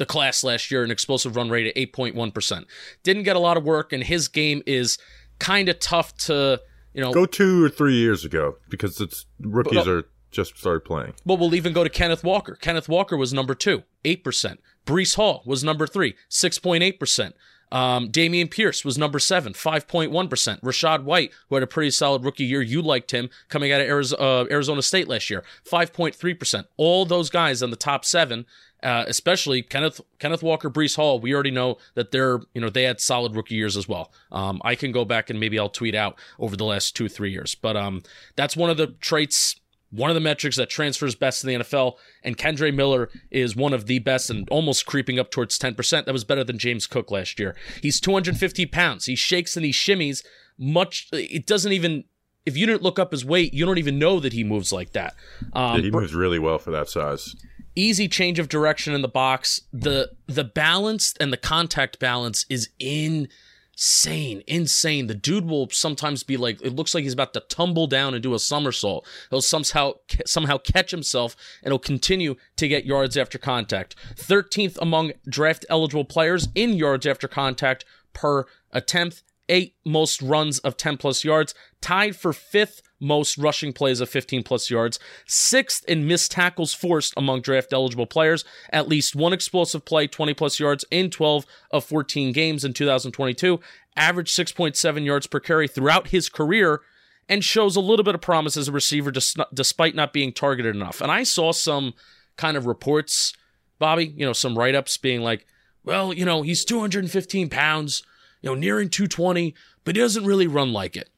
the 0.02 0.06
class 0.06 0.42
last 0.42 0.70
year, 0.70 0.82
an 0.82 0.90
explosive 0.90 1.36
run 1.36 1.48
rate 1.48 1.66
at 1.66 1.76
8.1%. 1.92 2.64
Didn't 3.02 3.22
get 3.22 3.36
a 3.36 3.40
lot 3.40 3.56
of 3.56 3.64
work, 3.64 3.92
and 3.92 4.02
his 4.02 4.28
game 4.28 4.62
is 4.66 4.98
kind 5.38 5.68
of 5.68 5.78
tough 5.78 6.16
to, 6.16 6.60
you 6.94 7.02
know. 7.02 7.12
Go 7.12 7.26
two 7.26 7.64
or 7.64 7.68
three 7.68 7.94
years 7.94 8.24
ago 8.24 8.56
because 8.68 9.00
it's 9.00 9.26
rookies 9.40 9.84
But, 9.84 9.88
uh, 9.88 9.92
are 9.92 10.04
just 10.30 10.58
started 10.58 10.84
playing. 10.84 11.14
But 11.24 11.38
we'll 11.38 11.54
even 11.54 11.72
go 11.72 11.84
to 11.84 11.90
Kenneth 11.90 12.24
Walker. 12.24 12.56
Kenneth 12.56 12.88
Walker 12.88 13.16
was 13.16 13.32
number 13.32 13.54
two, 13.54 13.82
8%. 14.04 14.58
Breece 14.86 15.14
Hall 15.14 15.42
was 15.46 15.62
number 15.62 15.86
three, 15.86 16.14
6.8%. 16.30 17.32
Um, 17.70 18.10
Dameon 18.10 18.50
Pierce 18.50 18.84
was 18.84 18.98
number 18.98 19.18
seven, 19.18 19.54
5.1%. 19.54 20.60
Rachaad 20.60 21.04
White, 21.04 21.32
who 21.48 21.56
had 21.56 21.62
a 21.62 21.66
pretty 21.66 21.90
solid 21.90 22.22
rookie 22.22 22.44
year, 22.44 22.60
you 22.60 22.82
liked 22.82 23.12
him 23.12 23.30
coming 23.48 23.72
out 23.72 23.80
of 23.80 23.86
Arizona, 23.86 24.22
uh, 24.22 24.44
Arizona 24.50 24.82
State 24.82 25.08
last 25.08 25.30
year, 25.30 25.42
5.3%. 25.70 26.66
All 26.76 27.06
those 27.06 27.30
guys 27.30 27.62
in 27.62 27.70
the 27.70 27.76
top 27.76 28.04
seven, 28.04 28.44
uh, 28.82 29.04
especially 29.06 29.62
Kenneth 29.62 30.00
Kenneth 30.18 30.42
Walker, 30.42 30.70
Breece 30.70 30.96
Hall, 30.96 31.20
we 31.20 31.34
already 31.34 31.50
know 31.50 31.78
that 31.94 32.10
they're 32.10 32.40
you 32.54 32.60
know 32.60 32.70
they 32.70 32.84
had 32.84 33.00
solid 33.00 33.34
rookie 33.34 33.54
years 33.54 33.76
as 33.76 33.88
well. 33.88 34.12
Um, 34.30 34.60
I 34.64 34.74
can 34.74 34.92
go 34.92 35.04
back 35.04 35.30
and 35.30 35.38
maybe 35.38 35.58
I'll 35.58 35.68
tweet 35.68 35.94
out 35.94 36.18
over 36.38 36.56
the 36.56 36.64
last 36.64 36.96
two 36.96 37.08
three 37.08 37.30
years, 37.30 37.54
but 37.54 37.76
um, 37.76 38.02
that's 38.36 38.56
one 38.56 38.70
of 38.70 38.76
the 38.76 38.88
traits 38.88 39.56
one 39.92 40.10
of 40.10 40.14
the 40.14 40.20
metrics 40.20 40.56
that 40.56 40.70
transfers 40.70 41.14
best 41.14 41.44
in 41.44 41.48
the 41.48 41.64
NFL, 41.64 41.96
and 42.24 42.36
Kendre 42.36 42.74
Miller 42.74 43.10
is 43.30 43.54
one 43.54 43.74
of 43.74 43.86
the 43.86 43.98
best 43.98 44.30
and 44.30 44.48
almost 44.48 44.86
creeping 44.86 45.18
up 45.18 45.30
towards 45.30 45.58
10%. 45.58 46.06
That 46.06 46.12
was 46.12 46.24
better 46.24 46.42
than 46.42 46.58
James 46.58 46.86
Cook 46.86 47.10
last 47.10 47.38
year. 47.38 47.54
He's 47.82 48.00
250 48.00 48.66
pounds. 48.66 49.04
He 49.04 49.14
shakes 49.14 49.54
and 49.54 49.64
he 49.64 49.70
shimmies 49.70 50.24
much. 50.58 51.08
It 51.12 51.46
doesn't 51.46 51.72
even, 51.72 52.04
if 52.46 52.56
you 52.56 52.64
didn't 52.66 52.82
look 52.82 52.98
up 52.98 53.12
his 53.12 53.24
weight, 53.24 53.52
you 53.52 53.66
don't 53.66 53.78
even 53.78 53.98
know 53.98 54.18
that 54.18 54.32
he 54.32 54.44
moves 54.44 54.72
like 54.72 54.92
that. 54.92 55.14
Um, 55.52 55.76
Yeah, 55.76 55.82
he 55.82 55.90
moves 55.90 56.14
really 56.14 56.38
well 56.38 56.58
for 56.58 56.70
that 56.70 56.88
size. 56.88 57.36
Easy 57.74 58.08
change 58.08 58.38
of 58.38 58.48
direction 58.48 58.94
in 58.94 59.02
the 59.02 59.08
box. 59.08 59.62
The 59.72 60.10
the 60.26 60.44
balance 60.44 61.14
and 61.20 61.32
the 61.32 61.36
contact 61.36 61.98
balance 61.98 62.46
is 62.48 62.70
insane, 62.78 64.42
insane. 64.46 65.06
The 65.06 65.14
dude 65.14 65.46
will 65.46 65.68
sometimes 65.70 66.22
be 66.22 66.36
like, 66.36 66.60
it 66.62 66.74
looks 66.74 66.94
like 66.94 67.04
he's 67.04 67.12
about 67.12 67.34
to 67.34 67.40
tumble 67.40 67.86
down 67.86 68.14
and 68.14 68.22
do 68.22 68.34
a 68.34 68.38
somersault. 68.38 69.06
He'll 69.30 69.40
somehow 69.40 69.94
somehow 70.26 70.58
catch 70.58 70.90
himself 70.90 71.36
and 71.62 71.72
he'll 71.72 71.78
continue 71.78 72.36
to 72.56 72.68
get 72.68 72.84
yards 72.84 73.16
after 73.16 73.38
contact. 73.38 73.96
13th 74.16 74.78
among 74.80 75.12
draft 75.28 75.64
eligible 75.68 76.04
players 76.04 76.48
in 76.54 76.74
yards 76.74 77.06
after 77.06 77.28
contact 77.28 77.84
per 78.12 78.46
attempt. 78.70 79.22
Eight 79.48 79.74
most 79.84 80.22
runs 80.22 80.60
of 80.60 80.76
10 80.76 80.96
plus 80.96 81.24
yards, 81.24 81.52
tied 81.80 82.14
for 82.14 82.32
fifth 82.32 82.80
most 83.02 83.36
rushing 83.36 83.72
plays 83.72 84.00
of 84.00 84.08
15 84.08 84.42
plus 84.42 84.70
yards, 84.70 84.98
sixth 85.26 85.84
in 85.88 86.06
missed 86.06 86.30
tackles 86.30 86.72
forced 86.72 87.12
among 87.16 87.42
draft 87.42 87.72
eligible 87.72 88.06
players, 88.06 88.44
at 88.70 88.88
least 88.88 89.14
one 89.16 89.32
explosive 89.32 89.84
play, 89.84 90.06
20 90.06 90.32
plus 90.34 90.58
yards 90.58 90.84
in 90.90 91.10
12 91.10 91.44
of 91.70 91.84
14 91.84 92.32
games 92.32 92.64
in 92.64 92.72
2022, 92.72 93.60
averaged 93.96 94.34
6.7 94.34 95.04
yards 95.04 95.26
per 95.26 95.40
carry 95.40 95.68
throughout 95.68 96.08
his 96.08 96.28
career, 96.28 96.80
and 97.28 97.44
shows 97.44 97.76
a 97.76 97.80
little 97.80 98.04
bit 98.04 98.14
of 98.14 98.20
promise 98.20 98.56
as 98.56 98.68
a 98.68 98.72
receiver 98.72 99.12
despite 99.52 99.94
not 99.94 100.12
being 100.12 100.32
targeted 100.32 100.74
enough. 100.74 101.00
And 101.00 101.10
I 101.10 101.22
saw 101.22 101.52
some 101.52 101.94
kind 102.36 102.56
of 102.56 102.66
reports 102.66 103.34
Bobby, 103.82 104.14
you 104.16 104.24
know, 104.24 104.32
some 104.32 104.56
write 104.56 104.76
ups 104.76 104.96
being 104.96 105.22
like, 105.22 105.44
well, 105.82 106.12
you 106.12 106.24
know, 106.24 106.42
he's 106.42 106.64
215 106.64 107.48
pounds, 107.48 108.04
you 108.40 108.48
know, 108.48 108.54
nearing 108.54 108.88
220, 108.88 109.56
but 109.82 109.96
he 109.96 110.00
doesn't 110.00 110.24
really 110.24 110.46
run 110.46 110.72
like 110.72 110.96
it. 110.96 111.10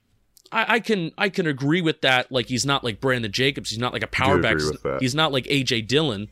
I, 0.55 0.75
I 0.75 0.81
can 0.81 1.11
I 1.19 1.29
can 1.29 1.47
agree 1.47 1.83
with 1.83 2.01
that. 2.03 2.31
Like 2.31 2.47
he's 2.47 2.65
not 2.65 2.85
like 2.85 3.01
Brandon 3.01 3.33
Jacobs. 3.33 3.71
He's 3.71 3.79
not 3.79 3.93
like 3.93 4.05
a 4.05 4.09
power 4.09 4.39
back. 4.39 4.53
agree 4.55 4.71
with 4.71 4.83
that. 4.85 5.03
He's 5.03 5.15
not 5.15 5.33
like 5.33 5.45
AJ 5.47 5.89
Dillon. 5.89 6.29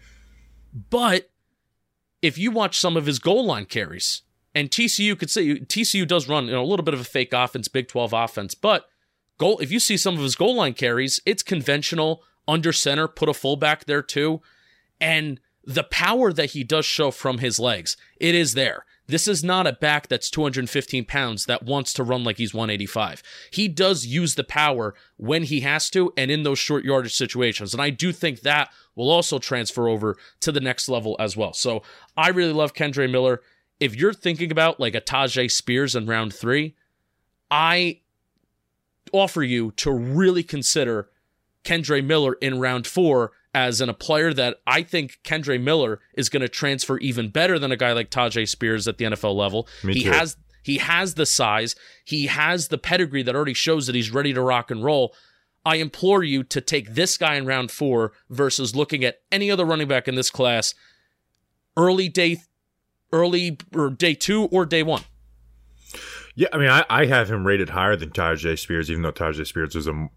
But 0.91 1.29
if 2.23 2.39
you 2.39 2.53
watch 2.53 2.79
some 2.79 2.97
of 2.97 3.05
his 3.05 3.19
goal 3.19 3.45
line 3.45 3.67
carries, 3.67 4.23
and 4.55 4.71
TCU 4.71 5.19
could 5.19 5.31
say 5.31 5.59
TCU 5.59 6.07
does 6.07 6.29
run 6.29 6.47
you 6.47 6.53
know, 6.53 6.63
a 6.63 6.65
little 6.65 6.85
bit 6.85 6.95
of 6.95 7.01
a 7.01 7.05
fake 7.05 7.33
offense, 7.33 7.67
Big 7.67 7.89
12 7.89 8.13
offense, 8.13 8.55
but 8.55 8.87
goal 9.39 9.59
if 9.59 9.73
you 9.73 9.81
see 9.81 9.97
some 9.97 10.15
of 10.15 10.21
his 10.21 10.37
goal 10.37 10.55
line 10.55 10.75
carries, 10.75 11.21
it's 11.27 11.43
conventional 11.43 12.23
under 12.47 12.73
center, 12.73 13.09
put 13.09 13.29
a 13.29 13.35
fullback 13.35 13.87
there 13.87 14.03
too, 14.03 14.41
and 15.01 15.41
the 15.65 15.85
power 15.85 16.33
that 16.33 16.51
he 16.53 16.65
does 16.65 16.87
show 16.87 17.11
from 17.11 17.39
his 17.39 17.59
legs, 17.59 17.97
it 18.19 18.35
is 18.35 18.55
there. 18.55 18.85
This 19.07 19.27
is 19.27 19.43
not 19.43 19.67
a 19.67 19.73
back 19.73 20.09
that's 20.09 20.31
215 20.31 21.05
pounds 21.05 21.47
that 21.47 21.65
wants 21.65 21.93
to 21.95 22.05
run 22.05 22.25
like 22.25 22.39
he's 22.39 22.55
185. 22.55 23.23
He 23.51 23.69
does 23.69 24.07
use 24.07 24.37
the 24.37 24.45
power 24.45 24.95
when 25.17 25.43
he 25.43 25.61
has 25.61 25.91
to 25.91 26.13
and 26.17 26.31
in 26.31 26.45
those 26.45 26.59
short 26.59 26.85
yardage 26.85 27.15
situations. 27.15 27.75
And 27.75 27.83
I 27.83 27.91
do 27.91 28.13
think 28.13 28.41
that 28.41 28.71
will 28.95 29.11
also 29.11 29.39
transfer 29.39 29.89
over 29.89 30.17
to 30.41 30.53
the 30.53 30.61
next 30.61 30.89
level 30.89 31.17
as 31.19 31.37
well. 31.37 31.53
So 31.53 31.83
I 32.17 32.29
really 32.29 32.53
love 32.53 32.75
Kendre 32.75 33.11
Miller. 33.11 33.43
If 33.81 33.97
you're 33.97 34.13
thinking 34.13 34.53
about 34.53 34.79
like 34.79 34.95
a 34.95 35.01
Tyjae 35.01 35.51
Spears 35.51 35.97
in 35.97 36.07
round 36.07 36.33
three, 36.33 36.77
I 37.51 38.01
offer 39.13 39.43
you 39.43 39.73
to 39.73 39.93
really 39.93 40.43
consider 40.43 41.09
Kendre 41.65 42.05
Miller 42.05 42.35
in 42.35 42.61
round 42.61 42.87
four 42.87 43.33
as 43.55 43.81
in 43.81 43.89
a 43.89 43.95
player 43.95 44.33
that 44.33 44.59
I 44.67 44.83
think 44.83 45.19
Kendre 45.25 45.61
Miller 45.61 46.01
is 46.15 46.29
going 46.29 46.41
to 46.41 46.49
transfer 46.49 46.99
even 46.99 47.29
better 47.29 47.59
than 47.59 47.73
a 47.73 47.77
guy 47.77 47.93
like 47.93 48.11
Tyjae 48.11 48.49
Spears 48.49 48.89
at 48.89 48.99
the 48.99 49.05
NFL 49.05 49.35
level. 49.35 49.69
Me 49.85 49.95
he 49.95 50.05
too. 50.05 50.11
has 50.11 50.37
he 50.63 50.79
has 50.79 51.15
the 51.15 51.27
size, 51.27 51.75
he 52.05 52.27
has 52.27 52.69
the 52.69 52.79
pedigree 52.79 53.23
that 53.23 53.35
already 53.35 53.55
shows 53.55 53.87
that 53.87 53.97
he's 53.97 54.13
ready 54.13 54.33
to 54.33 54.41
rock 54.41 54.71
and 54.71 54.85
roll. 54.85 55.15
I 55.65 55.77
implore 55.77 56.25
you 56.25 56.43
to 56.45 56.61
take 56.61 56.95
this 56.95 57.17
guy 57.17 57.35
in 57.35 57.47
round 57.47 57.71
four 57.71 58.13
versus 58.31 58.75
looking 58.75 59.05
at 59.05 59.21
any 59.31 59.51
other 59.51 59.65
running 59.65 59.89
back 59.89 60.09
in 60.09 60.15
this 60.15 60.31
class 60.31 60.75
early 61.77 62.09
day 62.09 62.39
early 63.13 63.59
or 63.75 63.91
day 63.91 64.15
two 64.15 64.45
or 64.45 64.65
day 64.65 64.83
one. 64.83 65.03
Yeah, 66.35 66.49
I 66.53 66.59
mean, 66.59 66.71
I, 66.71 66.85
I 66.89 67.07
have 67.07 67.31
him 67.31 67.47
rated 67.47 67.71
higher 67.71 67.95
than 67.95 68.11
Tyjae 68.11 68.59
Spears, 68.59 68.91
even 68.91 69.03
though 69.03 69.13
Tyjae 69.13 69.47
Spears 69.47 69.77
is 69.77 69.87
a 69.87 70.09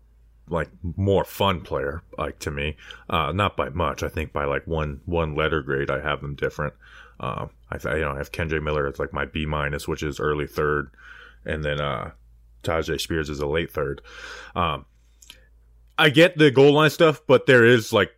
like 0.49 0.69
more 0.95 1.23
fun 1.23 1.61
player, 1.61 2.03
like 2.17 2.39
to 2.39 2.51
me. 2.51 2.77
Uh, 3.09 3.31
not 3.31 3.57
by 3.57 3.69
much. 3.69 4.03
I 4.03 4.09
think 4.09 4.33
by 4.33 4.45
like 4.45 4.67
one 4.67 5.01
one 5.05 5.35
letter 5.35 5.61
grade, 5.61 5.89
I 5.89 6.01
have 6.01 6.21
them 6.21 6.35
different. 6.35 6.73
Uh, 7.19 7.47
I 7.69 7.95
you 7.95 8.01
know 8.01 8.11
I 8.11 8.17
have 8.17 8.31
Kendre 8.31 8.61
Miller 8.61 8.87
it's 8.87 8.99
like 8.99 9.13
my 9.13 9.25
B 9.25 9.45
minus, 9.45 9.87
which 9.87 10.03
is 10.03 10.19
early 10.19 10.47
third, 10.47 10.91
and 11.45 11.63
then 11.63 11.79
uh, 11.79 12.11
Tyjae 12.63 12.99
Spears 12.99 13.29
is 13.29 13.39
a 13.39 13.47
late 13.47 13.71
third. 13.71 14.01
Um, 14.55 14.85
I 15.97 16.09
get 16.09 16.37
the 16.37 16.51
goal 16.51 16.73
line 16.73 16.89
stuff, 16.89 17.21
but 17.25 17.45
there 17.45 17.63
is 17.65 17.93
like, 17.93 18.11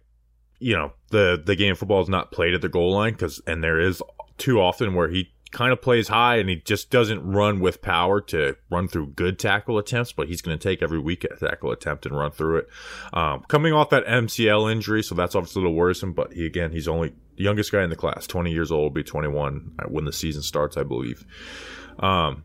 you 0.60 0.76
know, 0.76 0.94
the 1.12 1.42
the 1.44 1.56
game 1.56 1.74
of 1.74 1.80
football 1.80 2.02
is 2.02 2.10
not 2.10 2.32
played 2.32 2.54
at 2.54 2.62
the 2.62 2.70
goal 2.70 2.94
line 2.94 3.14
because, 3.14 3.42
and 3.46 3.64
there 3.64 3.80
is 3.80 4.02
too 4.38 4.60
often 4.60 4.96
where 4.96 5.10
he 5.10 5.32
kind 5.52 5.72
of 5.72 5.82
plays 5.82 6.08
high 6.08 6.38
and 6.38 6.50
he 6.50 6.58
just 6.58 6.90
doesn't 6.90 7.26
run 7.26 7.60
with 7.60 7.82
power 7.82 8.20
to 8.22 8.56
run 8.70 8.88
through 8.88 9.08
good 9.08 9.40
tackle 9.40 9.78
attempts, 9.78 10.12
but 10.12 10.28
he's 10.28 10.42
going 10.42 10.58
to 10.58 10.62
take 10.62 10.82
every 10.82 11.00
weak 11.00 11.26
tackle 11.40 11.72
attempt 11.72 12.06
and 12.06 12.18
run 12.18 12.32
through 12.32 12.58
it. 12.58 12.70
Um, 13.14 13.44
coming 13.48 13.74
off 13.74 13.90
that 13.92 14.06
MCL 14.06 14.72
injury, 14.72 15.04
so 15.04 15.16
that's 15.16 15.36
obviously 15.36 15.62
a 15.62 15.64
little 15.64 15.78
worrisome, 15.78 16.14
but 16.14 16.34
he, 16.34 16.46
again, 16.46 16.72
he's 16.72 16.88
only 16.88 17.14
the 17.38 17.44
youngest 17.44 17.72
guy 17.72 17.84
in 17.84 17.90
the 17.90 17.96
class, 17.96 18.28
20 18.28 18.52
years 18.52 18.72
old, 18.72 18.84
will 18.84 18.90
be 18.90 19.04
21 19.04 19.74
when 19.88 20.06
the 20.06 20.14
season 20.14 20.42
starts, 20.42 20.76
I 20.76 20.84
believe. 20.84 21.26
Um, 22.00 22.44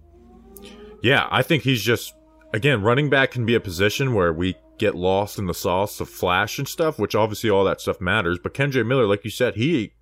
yeah, 1.02 1.26
I 1.30 1.42
think 1.42 1.64
he's 1.64 1.82
just, 1.82 2.14
again, 2.52 2.82
running 2.82 3.10
back 3.10 3.32
can 3.32 3.44
be 3.44 3.54
a 3.54 3.60
position 3.60 4.14
where 4.14 4.32
we 4.32 4.56
get 4.78 4.94
lost 4.94 5.38
in 5.38 5.46
the 5.46 5.54
sauce 5.54 6.00
of 6.00 6.08
flash 6.08 6.58
and 6.58 6.68
stuff, 6.68 6.98
which 6.98 7.14
obviously 7.14 7.50
all 7.50 7.64
that 7.64 7.80
stuff 7.80 8.00
matters. 8.00 8.38
But 8.42 8.54
Kendre 8.54 8.86
Miller, 8.86 9.06
like 9.06 9.24
you 9.24 9.30
said, 9.30 9.54
he 9.54 9.92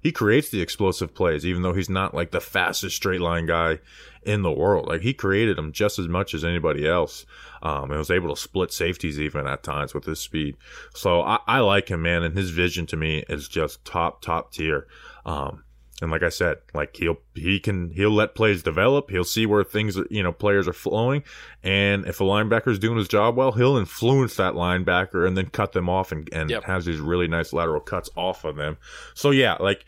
he 0.00 0.12
creates 0.12 0.50
the 0.50 0.60
explosive 0.60 1.14
plays, 1.14 1.44
even 1.44 1.62
though 1.62 1.72
he's 1.72 1.90
not 1.90 2.14
like 2.14 2.30
the 2.30 2.40
fastest 2.40 2.96
straight 2.96 3.20
line 3.20 3.46
guy 3.46 3.80
in 4.22 4.42
the 4.42 4.52
world. 4.52 4.86
Like 4.86 5.00
he 5.00 5.12
created 5.12 5.56
them 5.56 5.72
just 5.72 5.98
as 5.98 6.08
much 6.08 6.34
as 6.34 6.44
anybody 6.44 6.86
else. 6.86 7.26
Um, 7.60 7.90
and 7.90 7.98
was 7.98 8.10
able 8.10 8.32
to 8.32 8.40
split 8.40 8.72
safeties 8.72 9.18
even 9.18 9.48
at 9.48 9.64
times 9.64 9.92
with 9.92 10.04
his 10.04 10.20
speed. 10.20 10.56
So 10.94 11.22
I, 11.22 11.40
I 11.46 11.58
like 11.58 11.88
him, 11.88 12.02
man, 12.02 12.22
and 12.22 12.36
his 12.36 12.50
vision 12.50 12.86
to 12.86 12.96
me 12.96 13.24
is 13.28 13.48
just 13.48 13.84
top, 13.84 14.22
top 14.22 14.52
tier. 14.52 14.86
Um, 15.26 15.64
and 16.00 16.10
like 16.12 16.22
I 16.22 16.28
said, 16.28 16.58
like 16.74 16.96
he'll 16.96 17.16
he 17.34 17.58
can 17.58 17.90
he'll 17.90 18.10
let 18.12 18.34
plays 18.34 18.62
develop. 18.62 19.10
He'll 19.10 19.24
see 19.24 19.46
where 19.46 19.64
things 19.64 19.98
you 20.10 20.22
know 20.22 20.32
players 20.32 20.68
are 20.68 20.72
flowing, 20.72 21.24
and 21.62 22.06
if 22.06 22.20
a 22.20 22.24
linebacker's 22.24 22.78
doing 22.78 22.98
his 22.98 23.08
job 23.08 23.36
well, 23.36 23.52
he'll 23.52 23.76
influence 23.76 24.36
that 24.36 24.54
linebacker 24.54 25.26
and 25.26 25.36
then 25.36 25.46
cut 25.50 25.72
them 25.72 25.88
off 25.88 26.12
and 26.12 26.28
and 26.32 26.50
Yep. 26.50 26.64
has 26.64 26.84
these 26.84 27.00
really 27.00 27.26
nice 27.28 27.52
lateral 27.52 27.80
cuts 27.80 28.08
off 28.16 28.44
of 28.44 28.56
them. 28.56 28.76
So 29.14 29.30
yeah, 29.30 29.54
like 29.60 29.84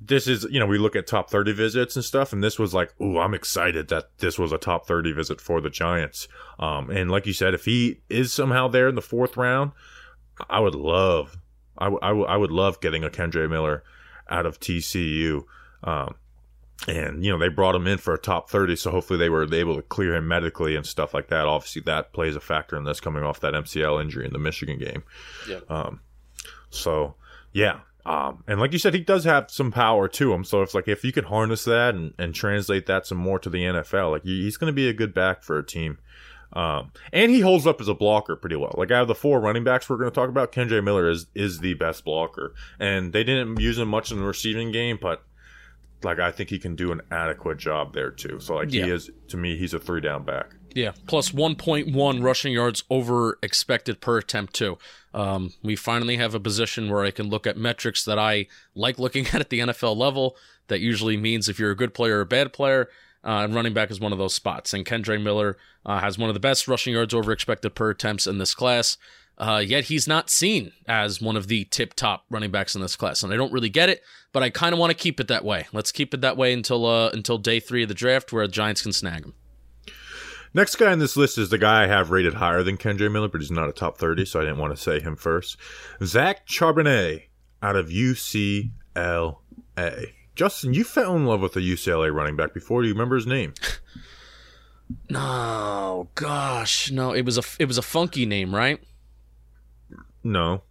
this 0.00 0.26
is 0.26 0.46
you 0.50 0.60
know 0.60 0.66
we 0.66 0.76
look 0.78 0.94
at 0.94 1.06
top 1.06 1.30
30 1.30 1.52
visits 1.52 1.96
and 1.96 2.04
stuff 2.04 2.34
and 2.34 2.44
this 2.44 2.58
was 2.58 2.74
like 2.74 2.92
ooh 3.00 3.18
i'm 3.18 3.32
excited 3.32 3.88
that 3.88 4.10
this 4.18 4.38
was 4.38 4.52
a 4.52 4.58
top 4.58 4.86
30 4.86 5.12
visit 5.12 5.40
for 5.40 5.58
the 5.62 5.70
giants 5.70 6.28
um 6.58 6.90
and 6.90 7.10
like 7.10 7.24
you 7.24 7.32
said 7.32 7.54
if 7.54 7.64
he 7.64 7.98
is 8.10 8.30
somehow 8.30 8.68
there 8.68 8.88
in 8.88 8.94
the 8.94 9.00
fourth 9.00 9.38
round 9.38 9.72
i 10.50 10.60
would 10.60 10.74
love 10.74 11.38
i, 11.78 11.84
w- 11.86 11.98
I, 12.02 12.08
w- 12.08 12.26
I 12.26 12.36
would 12.36 12.50
love 12.50 12.78
getting 12.82 13.04
a 13.04 13.08
kendre 13.08 13.48
miller 13.48 13.84
out 14.30 14.46
of 14.46 14.58
tcu 14.60 15.44
um 15.84 16.14
and 16.88 17.24
you 17.24 17.30
know 17.30 17.38
they 17.38 17.48
brought 17.48 17.74
him 17.74 17.86
in 17.86 17.98
for 17.98 18.14
a 18.14 18.18
top 18.18 18.50
30 18.50 18.76
so 18.76 18.90
hopefully 18.90 19.18
they 19.18 19.30
were 19.30 19.52
able 19.54 19.76
to 19.76 19.82
clear 19.82 20.14
him 20.14 20.28
medically 20.28 20.76
and 20.76 20.86
stuff 20.86 21.14
like 21.14 21.28
that 21.28 21.46
obviously 21.46 21.82
that 21.82 22.12
plays 22.12 22.36
a 22.36 22.40
factor 22.40 22.76
in 22.76 22.84
this 22.84 23.00
coming 23.00 23.22
off 23.22 23.40
that 23.40 23.54
mcl 23.54 24.00
injury 24.00 24.26
in 24.26 24.32
the 24.32 24.38
michigan 24.38 24.78
game 24.78 25.02
Yep. 25.48 25.70
um 25.70 26.00
so 26.70 27.14
yeah 27.52 27.80
um, 28.06 28.44
and 28.46 28.60
like 28.60 28.72
you 28.72 28.78
said, 28.78 28.94
he 28.94 29.00
does 29.00 29.24
have 29.24 29.50
some 29.50 29.72
power 29.72 30.06
to 30.06 30.32
him. 30.32 30.44
So 30.44 30.62
it's 30.62 30.76
like 30.76 30.86
if 30.86 31.02
you 31.02 31.10
could 31.10 31.24
harness 31.24 31.64
that 31.64 31.96
and, 31.96 32.14
and 32.18 32.32
translate 32.32 32.86
that 32.86 33.04
some 33.04 33.18
more 33.18 33.40
to 33.40 33.50
the 33.50 33.64
NFL, 33.64 34.12
like 34.12 34.22
he's 34.22 34.56
going 34.56 34.68
to 34.70 34.74
be 34.74 34.88
a 34.88 34.92
good 34.92 35.12
back 35.12 35.42
for 35.42 35.58
a 35.58 35.66
team. 35.66 35.98
Um, 36.52 36.92
and 37.12 37.30
he 37.30 37.40
holds 37.40 37.66
up 37.66 37.80
as 37.80 37.88
a 37.88 37.94
blocker 37.94 38.36
pretty 38.36 38.56
well. 38.56 38.74
Like 38.78 38.90
out 38.90 39.02
of 39.02 39.08
the 39.08 39.14
four 39.14 39.40
running 39.40 39.64
backs 39.64 39.90
we're 39.90 39.96
going 39.96 40.10
to 40.10 40.14
talk 40.14 40.28
about, 40.28 40.52
Kendre 40.52 40.82
Miller 40.82 41.08
is 41.10 41.26
is 41.34 41.58
the 41.60 41.74
best 41.74 42.04
blocker. 42.04 42.54
And 42.78 43.12
they 43.12 43.24
didn't 43.24 43.60
use 43.60 43.78
him 43.78 43.88
much 43.88 44.10
in 44.10 44.18
the 44.18 44.24
receiving 44.24 44.72
game, 44.72 44.98
but 45.00 45.22
like 46.02 46.18
I 46.18 46.30
think 46.30 46.50
he 46.50 46.58
can 46.58 46.76
do 46.76 46.92
an 46.92 47.00
adequate 47.10 47.58
job 47.58 47.92
there 47.94 48.10
too. 48.10 48.38
So 48.40 48.54
like 48.56 48.72
Yeah. 48.72 48.84
he 48.86 48.90
is 48.92 49.10
to 49.28 49.36
me, 49.36 49.56
he's 49.56 49.74
a 49.74 49.78
three 49.80 50.00
down 50.00 50.24
back. 50.24 50.54
Yeah, 50.74 50.92
plus 51.06 51.30
1.1 51.30 52.22
rushing 52.22 52.52
yards 52.52 52.84
over 52.90 53.38
expected 53.42 54.02
per 54.02 54.18
attempt, 54.18 54.52
too. 54.52 54.76
Um, 55.14 55.54
we 55.62 55.74
finally 55.74 56.18
have 56.18 56.34
a 56.34 56.40
position 56.40 56.90
where 56.90 57.02
I 57.02 57.10
can 57.12 57.30
look 57.30 57.46
at 57.46 57.56
metrics 57.56 58.04
that 58.04 58.18
I 58.18 58.46
like 58.74 58.98
looking 58.98 59.26
at 59.32 59.36
at 59.36 59.48
the 59.48 59.60
NFL 59.60 59.96
level. 59.96 60.36
That 60.68 60.80
usually 60.80 61.16
means 61.16 61.48
if 61.48 61.58
you're 61.58 61.70
a 61.70 61.76
good 61.76 61.94
player 61.94 62.18
or 62.18 62.20
a 62.20 62.26
bad 62.26 62.52
player. 62.52 62.90
Uh, 63.26 63.42
and 63.42 63.54
running 63.54 63.74
back 63.74 63.90
is 63.90 63.98
one 63.98 64.12
of 64.12 64.18
those 64.18 64.34
spots. 64.34 64.72
And 64.72 64.86
Kendre 64.86 65.20
Miller 65.20 65.56
uh, 65.84 65.98
has 65.98 66.16
one 66.16 66.30
of 66.30 66.34
the 66.34 66.40
best 66.40 66.68
rushing 66.68 66.94
yards 66.94 67.12
over 67.12 67.32
expected 67.32 67.74
per 67.74 67.90
attempts 67.90 68.26
in 68.26 68.38
this 68.38 68.54
class. 68.54 68.96
Uh, 69.36 69.62
yet 69.64 69.84
he's 69.84 70.08
not 70.08 70.30
seen 70.30 70.72
as 70.86 71.20
one 71.20 71.36
of 71.36 71.48
the 71.48 71.64
tip 71.64 71.92
top 71.94 72.24
running 72.30 72.50
backs 72.50 72.74
in 72.74 72.80
this 72.80 72.96
class, 72.96 73.22
and 73.22 73.32
I 73.32 73.36
don't 73.36 73.52
really 73.52 73.68
get 73.68 73.88
it. 73.88 74.02
But 74.32 74.42
I 74.42 74.50
kind 74.50 74.72
of 74.72 74.78
want 74.78 74.90
to 74.90 74.96
keep 74.96 75.20
it 75.20 75.28
that 75.28 75.44
way. 75.44 75.66
Let's 75.72 75.92
keep 75.92 76.14
it 76.14 76.20
that 76.20 76.36
way 76.36 76.52
until 76.52 76.86
uh, 76.86 77.10
until 77.10 77.36
day 77.36 77.60
three 77.60 77.82
of 77.82 77.88
the 77.88 77.94
draft, 77.94 78.32
where 78.32 78.46
the 78.46 78.52
Giants 78.52 78.82
can 78.82 78.92
snag 78.92 79.24
him. 79.24 79.34
Next 80.54 80.76
guy 80.76 80.90
on 80.90 81.00
this 81.00 81.18
list 81.18 81.36
is 81.36 81.50
the 81.50 81.58
guy 81.58 81.84
I 81.84 81.86
have 81.86 82.10
rated 82.10 82.34
higher 82.34 82.62
than 82.62 82.78
Kendre 82.78 83.12
Miller, 83.12 83.28
but 83.28 83.42
he's 83.42 83.50
not 83.50 83.68
a 83.68 83.72
top 83.72 83.98
30, 83.98 84.24
so 84.24 84.40
I 84.40 84.44
didn't 84.44 84.58
want 84.58 84.74
to 84.74 84.82
say 84.82 85.00
him 85.00 85.14
first. 85.14 85.58
Zach 86.02 86.46
Charbonnet 86.46 87.24
out 87.62 87.76
of 87.76 87.88
UCLA. 87.88 88.70
Justin, 90.36 90.74
you 90.74 90.84
fell 90.84 91.16
in 91.16 91.24
love 91.26 91.40
with 91.40 91.56
a 91.56 91.60
UCLA 91.60 92.14
running 92.14 92.36
back 92.36 92.54
before. 92.54 92.82
Do 92.82 92.88
you 92.88 92.94
remember 92.94 93.16
his 93.16 93.26
name? 93.26 93.54
No, 95.10 96.10
gosh, 96.14 96.92
no. 96.92 97.12
It 97.12 97.24
was 97.24 97.38
a 97.38 97.42
it 97.58 97.66
was 97.66 97.76
a 97.76 97.82
funky 97.82 98.24
name, 98.24 98.54
right? 98.54 98.78
No. 100.22 100.62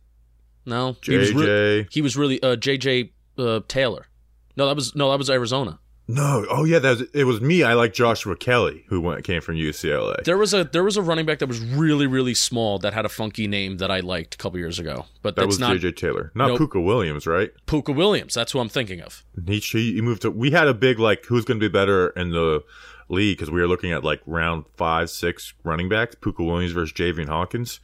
No, 0.66 0.96
he 1.04 1.18
was, 1.18 1.34
re- 1.34 1.88
he 1.92 2.02
was 2.02 2.16
really 2.16 2.42
uh, 2.42 2.56
JJ 2.56 3.12
uh, 3.38 3.60
Taylor. 3.68 4.08
No, 4.56 4.68
that 4.68 4.76
was 4.76 4.96
no, 4.96 5.12
that 5.12 5.18
was 5.18 5.30
Arizona. 5.30 5.80
No. 6.08 6.46
Oh, 6.50 6.66
yeah, 6.66 6.80
that 6.80 7.00
was, 7.00 7.10
it 7.14 7.24
was 7.24 7.42
me. 7.42 7.64
I 7.64 7.74
like 7.74 7.94
Joshua 7.94 8.36
Kelly, 8.36 8.86
who 8.90 9.02
went, 9.02 9.24
came 9.24 9.42
from 9.42 9.56
UCLA. 9.56 10.24
There 10.24 10.38
was 10.38 10.54
a 10.54 10.64
there 10.64 10.84
was 10.84 10.98
a 10.98 11.02
running 11.02 11.26
back 11.26 11.40
that 11.40 11.48
was 11.48 11.60
really 11.60 12.06
really 12.06 12.34
small 12.36 12.78
that 12.80 12.94
had 12.94 13.06
a 13.06 13.10
funky 13.10 13.48
name 13.48 13.78
that 13.78 13.90
I 13.90 14.02
liked 14.02 14.36
a 14.36 14.38
couple 14.38 14.60
years 14.60 14.78
ago, 14.78 15.06
but 15.22 15.36
That 15.36 15.48
was 15.48 15.60
not 15.60 15.76
JJ 15.78 15.96
Taylor. 15.96 16.32
Not 16.36 16.48
Nope. 16.50 16.60
Pooka 16.60 16.84
Williams, 16.84 17.26
right? 17.26 17.52
Pooka 17.66 17.96
Williams. 17.96 18.34
That's 18.34 18.52
who 18.52 18.60
I'm 18.60 18.70
thinking 18.70 19.02
of. 19.02 19.24
He, 19.48 19.60
he 19.60 20.02
moved 20.02 20.22
to. 20.24 20.32
We 20.32 20.52
had 20.52 20.68
a 20.68 20.74
big, 20.74 21.00
like, 21.00 21.26
who's 21.26 21.44
going 21.46 21.60
to 21.60 21.70
be 21.70 21.72
better 21.72 22.10
in 22.10 22.30
the 22.32 22.64
league 23.10 23.38
because 23.38 23.52
we 23.52 23.60
were 23.62 23.68
looking 23.68 23.92
at, 23.92 24.04
like, 24.04 24.22
round 24.26 24.66
five, 24.78 25.10
six 25.10 25.54
running 25.64 25.90
backs 25.90 26.16
Pooka 26.16 26.46
Williams 26.46 26.72
versus 26.72 26.94
Javian 26.94 27.28
Hawkins. 27.28 27.80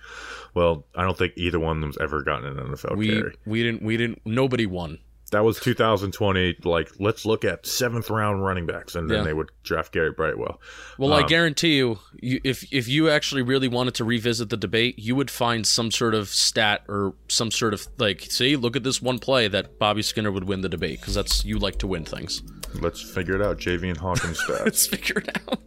Well, 0.54 0.86
I 0.96 1.04
don't 1.04 1.18
think 1.18 1.34
either 1.38 1.60
one 1.60 1.78
of 1.78 1.82
them's 1.82 1.98
ever 2.00 2.22
gotten 2.22 2.58
an 2.58 2.68
NFL 2.68 2.98
We 2.98 3.08
carry. 3.10 3.36
we 3.46 3.64
didn't 3.64 3.82
we 3.82 3.98
didn't 3.98 4.22
nobody 4.26 4.66
won. 4.66 5.00
That 5.32 5.44
was 5.44 5.60
2020. 5.60 6.58
Like, 6.64 6.90
let's 7.00 7.26
look 7.26 7.44
at 7.46 7.66
seventh 7.66 8.10
round 8.10 8.44
running 8.44 8.66
backs, 8.66 8.96
and 8.96 9.10
then 9.10 9.20
Yeah. 9.20 9.24
they 9.24 9.34
would 9.34 9.50
draft 9.64 9.94
Gary 9.94 10.12
Brightwell. 10.12 10.60
Well, 10.98 11.14
I 11.14 11.22
Um, 11.22 11.28
guarantee 11.28 11.78
you, 11.78 12.00
you, 12.22 12.40
if 12.44 12.66
if 12.72 12.88
you 12.88 13.10
actually 13.10 13.42
really 13.42 13.68
wanted 13.70 13.94
to 13.96 14.04
revisit 14.04 14.50
the 14.50 14.58
debate, 14.58 15.00
you 15.00 15.16
would 15.16 15.32
find 15.32 15.66
some 15.66 15.90
sort 15.90 16.14
of 16.14 16.28
stat 16.30 16.84
or 16.88 17.16
some 17.30 17.50
sort 17.50 17.74
of 17.74 17.88
like, 17.98 18.28
see, 18.30 18.56
look 18.56 18.76
at 18.76 18.84
this 18.84 19.02
one 19.02 19.20
play 19.20 19.48
that 19.48 19.80
Bobby 19.80 20.02
Skinner 20.02 20.32
would 20.32 20.44
win 20.44 20.62
the 20.62 20.70
debate 20.70 21.00
because 21.00 21.16
that's 21.16 21.46
you 21.46 21.58
like 21.58 21.78
to 21.80 21.88
win 21.88 22.04
things. 22.06 22.42
Let's 22.76 23.02
figure 23.02 23.36
it 23.36 23.42
out. 23.42 23.58
Javian 23.58 23.98
Hawkins 23.98 24.40
stats. 24.48 24.66
Let's 24.66 24.88
figure 24.88 25.20
it 25.20 25.30
out. 25.50 25.60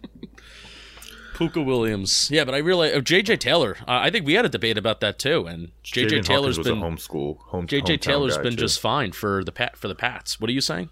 Pooka 1.35 1.65
Williams, 1.65 2.31
yeah, 2.31 2.45
but 2.45 2.55
I 2.55 2.59
realize 2.59 2.93
oh, 2.95 3.01
JJ 3.01 3.41
Taylor. 3.41 3.77
Uh, 3.81 3.99
I 4.03 4.11
think 4.11 4.25
we 4.25 4.35
had 4.35 4.45
a 4.45 4.49
debate 4.49 4.79
about 4.79 5.01
that 5.01 5.19
too, 5.19 5.47
and 5.47 5.73
JJ 5.83 6.19
and 6.19 6.27
Taylor's 6.27 6.59
been 6.59 6.79
a 6.79 6.81
homeschool. 6.81 7.39
Home, 7.49 7.67
JJ 7.67 8.01
Taylor's 8.01 8.39
been 8.39 8.53
too. 8.53 8.59
just 8.59 8.81
fine 8.81 9.13
for 9.13 9.45
the 9.45 9.53
pat 9.53 9.77
for 9.77 9.89
the 9.89 9.95
Pats. 9.95 10.41
What 10.41 10.49
are 10.49 10.53
you 10.53 10.61
saying? 10.61 10.91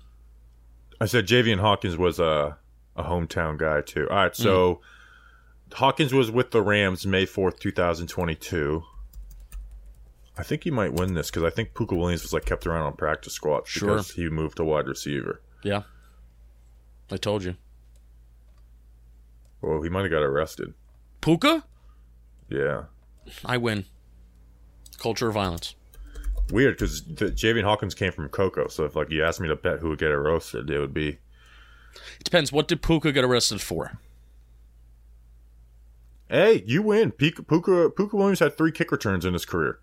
I 1.00 1.06
said 1.06 1.26
Javian 1.26 1.60
Hawkins 1.60 1.96
was 1.96 2.18
a 2.18 2.58
a 2.96 3.04
hometown 3.04 3.56
guy 3.56 3.80
too. 3.80 4.08
All 4.10 4.16
right, 4.16 4.36
so 4.36 4.80
Hawkins 5.72 6.12
was 6.12 6.30
with 6.30 6.50
the 6.50 6.60
Rams 6.62 7.06
May 7.06 7.24
fourth, 7.24 7.58
two 7.58 7.72
thousand 7.72 8.08
twenty-two. 8.08 8.82
I 10.36 10.42
think 10.42 10.64
he 10.64 10.70
might 10.70 10.92
win 10.94 11.14
this 11.14 11.30
because 11.30 11.42
I 11.44 11.50
think 11.50 11.74
Puka 11.74 11.94
Williams 11.94 12.22
was 12.22 12.32
like 12.32 12.46
kept 12.46 12.66
around 12.66 12.86
on 12.86 12.94
practice 12.94 13.34
squad 13.34 13.66
Sure. 13.68 13.90
because 13.90 14.12
he 14.12 14.28
moved 14.28 14.56
to 14.56 14.64
wide 14.64 14.86
receiver. 14.88 15.40
Yeah, 15.62 15.82
I 17.10 17.16
told 17.16 17.44
you, 17.44 17.56
Well, 19.62 19.80
he 19.82 19.88
might 19.88 20.02
have 20.02 20.10
got 20.10 20.22
arrested. 20.22 20.74
Pooka. 21.22 21.62
Yeah, 22.48 22.84
I 23.44 23.56
win. 23.56 23.84
Culture 24.98 25.28
of 25.28 25.34
violence. 25.34 25.74
weird 26.50 26.76
because 26.76 27.00
Javian 27.02 27.62
Hawkins 27.64 27.94
came 27.94 28.12
from 28.12 28.28
Coco. 28.28 28.68
So 28.68 28.84
if 28.84 28.94
like 28.96 29.10
you 29.10 29.24
asked 29.24 29.40
me 29.40 29.48
to 29.48 29.56
bet 29.56 29.78
who 29.78 29.88
would 29.90 29.98
get 29.98 30.10
arrested, 30.10 30.68
it 30.68 30.78
would 30.78 30.92
be 30.92 31.08
It 32.18 32.24
depends. 32.24 32.52
What 32.52 32.68
did 32.68 32.82
Pooka 32.82 33.14
get 33.14 33.24
arrested 33.24 33.60
for? 33.60 33.98
hey, 36.28 36.62
you 36.66 36.82
win. 36.82 37.12
Pooka 37.12 37.44
Pooka, 37.46 37.90
Pooka 37.94 38.14
Williams 38.14 38.40
had 38.40 38.56
three 38.56 38.72
kick 38.72 38.90
returns 38.92 39.24
in 39.24 39.32
his 39.32 39.44
career, 39.44 39.78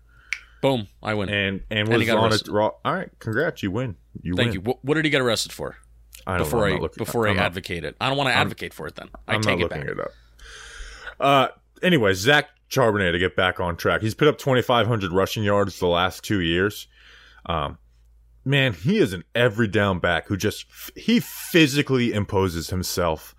Boom, 0.62 0.88
I 1.02 1.14
win. 1.14 1.28
and 1.28 1.62
and 1.70 1.80
And 1.80 1.88
he 1.92 1.96
was 1.98 2.06
got 2.06 2.18
on 2.18 2.30
arrested. 2.30 2.48
a 2.48 2.52
raw. 2.52 2.70
All 2.84 2.94
right, 2.94 3.10
congrats, 3.18 3.62
you 3.62 3.70
win. 3.70 3.96
You 4.22 4.34
Thank 4.34 4.48
win. 4.48 4.54
you. 4.54 4.60
What, 4.60 4.84
what 4.84 4.94
did 4.94 5.04
he 5.04 5.10
get 5.10 5.20
arrested 5.22 5.52
for? 5.52 5.76
I 6.30 6.38
don't 6.38 6.46
Before 6.46 6.68
know. 6.68 6.76
I'm 6.76 6.84
I 6.84 6.88
before 6.96 7.26
I 7.26 7.30
I'm 7.30 7.36
not- 7.36 7.46
advocate 7.46 7.84
it, 7.84 7.96
I 8.00 8.08
don't 8.08 8.16
want 8.16 8.28
to 8.28 8.34
advocate 8.34 8.72
for 8.74 8.86
it. 8.86 8.94
Then 8.96 9.08
I 9.28 9.34
I'm 9.34 9.42
take 9.42 9.58
not 9.58 9.60
it 9.60 9.62
looking 9.62 9.80
back. 9.82 9.90
it 9.90 10.00
up. 10.00 10.10
Uh, 11.18 11.48
anyway, 11.82 12.12
Zach 12.14 12.48
Charbonnet 12.70 13.12
to 13.12 13.18
get 13.18 13.36
back 13.36 13.60
on 13.60 13.76
track. 13.76 14.00
He's 14.00 14.14
put 14.14 14.28
up 14.28 14.38
2,500 14.38 15.12
rushing 15.12 15.42
yards 15.42 15.78
the 15.78 15.86
last 15.88 16.22
two 16.24 16.40
years. 16.40 16.86
Um, 17.46 17.78
man, 18.44 18.72
he 18.72 18.98
is 18.98 19.12
an 19.12 19.24
every 19.34 19.68
down 19.68 19.98
back 19.98 20.28
who 20.28 20.36
just 20.36 20.66
he 20.96 21.20
physically 21.20 22.12
imposes 22.12 22.70
himself 22.70 23.34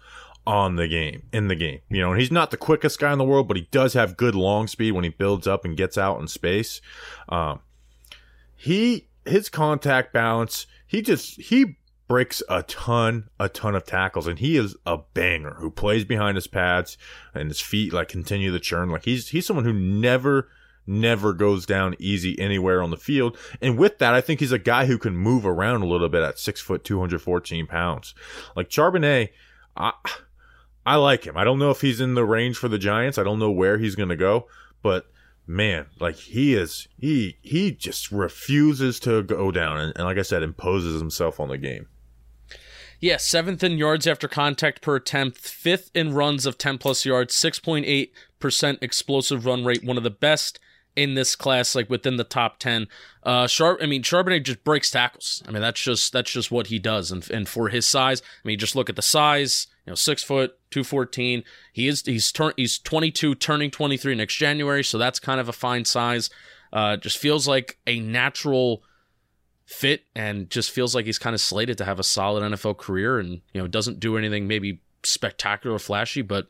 on 0.46 0.76
the 0.76 0.88
game 0.88 1.24
in 1.32 1.48
the 1.48 1.56
game. 1.56 1.80
You 1.90 2.02
know, 2.02 2.12
and 2.12 2.20
he's 2.20 2.32
not 2.32 2.52
the 2.52 2.58
quickest 2.58 3.00
guy 3.00 3.12
in 3.12 3.18
the 3.20 3.24
world, 3.24 3.48
but 3.48 3.58
he 3.58 3.68
does 3.72 3.94
have 3.94 4.18
good 4.18 4.36
long 4.36 4.68
speed 4.68 4.92
when 4.92 5.04
he 5.04 5.10
builds 5.12 5.48
up 5.48 5.64
and 5.66 5.78
gets 5.78 5.98
out 5.98 6.20
in 6.20 6.28
space. 6.28 6.82
Um, 7.30 7.60
he 8.56 9.08
his 9.26 9.50
contact 9.50 10.14
balance, 10.14 10.66
he 10.88 11.02
just 11.02 11.40
he 11.42 11.78
breaks 12.12 12.44
a 12.50 12.62
ton, 12.64 13.30
a 13.40 13.48
ton 13.48 13.74
of 13.74 13.86
tackles, 13.86 14.28
and 14.28 14.40
he 14.40 14.58
is 14.58 14.76
a 14.86 14.98
banger 15.14 15.56
who 15.60 15.72
plays 15.72 16.04
behind 16.04 16.36
his 16.36 16.46
pads 16.46 16.98
and 17.34 17.48
his 17.48 17.62
feet 17.62 17.94
like 17.94 18.10
continue 18.10 18.52
to 18.52 18.60
churn. 18.60 18.90
Like 18.90 19.06
he's 19.06 19.30
he's 19.30 19.46
someone 19.46 19.64
who 19.64 19.72
never 19.72 20.50
never 20.86 21.32
goes 21.32 21.66
down 21.66 21.96
easy 22.00 22.38
anywhere 22.38 22.84
on 22.84 22.92
the 22.92 22.98
field. 22.98 23.38
And 23.62 23.78
with 23.78 24.00
that, 24.00 24.14
I 24.14 24.20
think 24.20 24.42
he's 24.42 24.52
a 24.52 24.60
guy 24.60 24.88
who 24.88 24.98
can 24.98 25.16
move 25.16 25.46
around 25.46 25.84
a 25.84 25.86
little 25.86 26.10
bit 26.10 26.22
at 26.22 26.38
six 26.38 26.60
foot, 26.60 26.84
214 26.84 27.66
pounds. 27.66 28.14
Like 28.58 28.68
Charbonnet, 28.68 29.30
I, 29.78 29.94
I 30.86 30.98
like 30.98 31.26
him. 31.26 31.38
I 31.38 31.46
don't 31.46 31.60
know 31.60 31.72
if 31.72 31.80
he's 31.80 32.02
in 32.02 32.16
the 32.16 32.26
range 32.26 32.58
for 32.58 32.68
the 32.68 32.78
Giants. 32.78 33.18
I 33.18 33.24
don't 33.24 33.40
know 33.40 33.52
where 33.52 33.78
he's 33.78 33.96
going 33.96 34.10
to 34.10 34.18
go, 34.18 34.48
but 34.84 35.06
man, 35.48 35.86
like 36.02 36.18
he 36.18 36.56
is, 36.56 36.90
he, 36.98 37.38
he 37.42 37.72
just 37.72 38.12
refuses 38.12 39.00
to 39.00 39.24
go 39.24 39.50
down. 39.50 39.80
And, 39.80 39.94
and 39.96 40.04
like 40.04 40.18
I 40.18 40.24
said, 40.24 40.44
imposes 40.44 41.00
himself 41.00 41.40
on 41.40 41.48
the 41.48 41.58
game. 41.58 41.88
Yeah, 43.02 43.18
seventh 43.18 43.64
in 43.64 43.80
yards 43.80 44.06
after 44.06 44.28
contact 44.28 44.82
per 44.82 44.96
attempt, 44.96 45.40
fifth 45.40 45.90
in 45.96 46.14
runs 46.14 46.46
of 46.46 46.60
10 46.60 46.78
plus 46.78 47.04
yards, 47.04 47.34
6.8% 47.36 48.78
explosive 48.84 49.46
run 49.46 49.66
rate, 49.66 49.84
one 49.84 49.98
of 49.98 50.04
the 50.04 50.12
best 50.12 50.60
in 50.96 51.16
this 51.16 51.36
class, 51.36 51.74
like 51.74 51.90
within 51.90 52.18
the 52.18 52.24
top 52.24 52.60
10. 52.60 52.88
Uh, 53.24 53.48
Sharp, 53.48 53.80
I 53.82 53.88
mean, 53.88 54.04
Charbonnet 54.04 54.44
just 54.44 54.64
breaks 54.64 54.92
tackles. 54.92 55.42
I 55.48 55.52
mean, 55.52 55.62
that's 55.62 55.82
just, 55.82 56.14
that's 56.14 56.32
just 56.32 56.52
what 56.52 56.68
he 56.68 56.78
does. 56.78 57.12
And, 57.12 57.28
and 57.32 57.50
for 57.50 57.70
his 57.70 57.88
size, 57.88 58.22
I 58.22 58.48
mean, 58.48 58.60
just 58.60 58.76
look 58.76 58.90
at 58.90 58.96
the 58.96 59.02
size, 59.02 59.66
you 59.86 59.92
know, 59.92 59.96
six 59.96 60.22
foot, 60.22 60.60
214. 60.70 61.44
He 61.74 61.88
is, 61.88 62.04
he's 62.06 62.32
turn, 62.32 62.54
he's 62.56 62.78
22, 62.78 63.34
turning 63.36 63.72
23 63.72 64.14
next 64.14 64.36
January. 64.36 64.84
So 64.84 65.00
that's 65.00 65.20
kind 65.20 65.40
of 65.40 65.50
a 65.50 65.54
fine 65.54 65.86
size. 65.86 66.30
Uh, 66.72 66.98
just 66.98 67.18
feels 67.18 67.48
like 67.48 67.80
a 67.88 68.00
natural, 68.00 68.84
fit 69.72 70.04
and 70.16 70.50
just 70.50 70.70
feels 70.70 70.94
like 70.94 71.06
he's 71.06 71.18
kind 71.18 71.34
of 71.34 71.40
slated 71.40 71.78
to 71.78 71.86
have 71.86 72.00
a 72.00 72.04
solid 72.04 72.44
NFL 72.44 72.78
career 72.78 73.20
and 73.20 73.42
you 73.54 73.62
know 73.62 73.68
doesn't 73.68 74.00
do 74.00 74.18
anything 74.18 74.48
maybe 74.48 74.82
spectacular 75.04 75.76
or 75.76 75.80
flashy, 75.80 76.22
but 76.22 76.48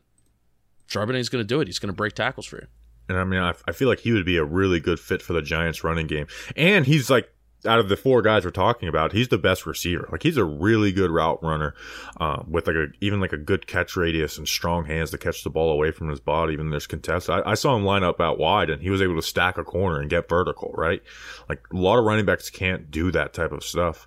Charbonnet's 0.88 1.28
going 1.28 1.42
to 1.42 1.46
do 1.46 1.60
it. 1.60 1.68
He's 1.68 1.78
going 1.78 1.92
to 1.92 1.96
break 1.96 2.14
tackles 2.14 2.46
for 2.46 2.56
you. 2.56 2.66
And 3.08 3.18
I 3.18 3.24
mean, 3.24 3.40
I, 3.40 3.54
I 3.66 3.72
feel 3.72 3.88
like 3.88 4.00
he 4.00 4.12
would 4.12 4.26
be 4.26 4.36
a 4.36 4.44
really 4.44 4.80
good 4.80 5.00
fit 5.00 5.22
for 5.22 5.32
the 5.32 5.42
Giants 5.42 5.84
running 5.84 6.06
game. 6.06 6.26
And 6.56 6.86
he's 6.86 7.10
like, 7.10 7.31
out 7.66 7.78
of 7.78 7.88
the 7.88 7.96
four 7.96 8.22
guys 8.22 8.44
we're 8.44 8.50
talking 8.50 8.88
about, 8.88 9.12
he's 9.12 9.28
the 9.28 9.38
best 9.38 9.66
receiver. 9.66 10.08
Like 10.10 10.22
he's 10.22 10.36
a 10.36 10.44
really 10.44 10.92
good 10.92 11.10
route 11.10 11.42
runner, 11.42 11.74
uh, 12.20 12.42
with 12.48 12.66
like 12.66 12.76
a 12.76 12.86
even 13.00 13.20
like 13.20 13.32
a 13.32 13.36
good 13.36 13.66
catch 13.66 13.96
radius 13.96 14.38
and 14.38 14.48
strong 14.48 14.84
hands 14.84 15.10
to 15.10 15.18
catch 15.18 15.44
the 15.44 15.50
ball 15.50 15.70
away 15.70 15.90
from 15.90 16.08
his 16.08 16.20
body. 16.20 16.52
Even 16.54 16.70
there's 16.70 16.86
contest. 16.86 17.30
I, 17.30 17.42
I 17.44 17.54
saw 17.54 17.76
him 17.76 17.84
line 17.84 18.04
up 18.04 18.20
out 18.20 18.38
wide, 18.38 18.70
and 18.70 18.82
he 18.82 18.90
was 18.90 19.02
able 19.02 19.16
to 19.16 19.22
stack 19.22 19.58
a 19.58 19.64
corner 19.64 20.00
and 20.00 20.10
get 20.10 20.28
vertical. 20.28 20.72
Right, 20.76 21.02
like 21.48 21.60
a 21.72 21.76
lot 21.76 21.98
of 21.98 22.04
running 22.04 22.24
backs 22.24 22.50
can't 22.50 22.90
do 22.90 23.10
that 23.12 23.32
type 23.32 23.52
of 23.52 23.62
stuff. 23.62 24.06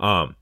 Um, 0.00 0.36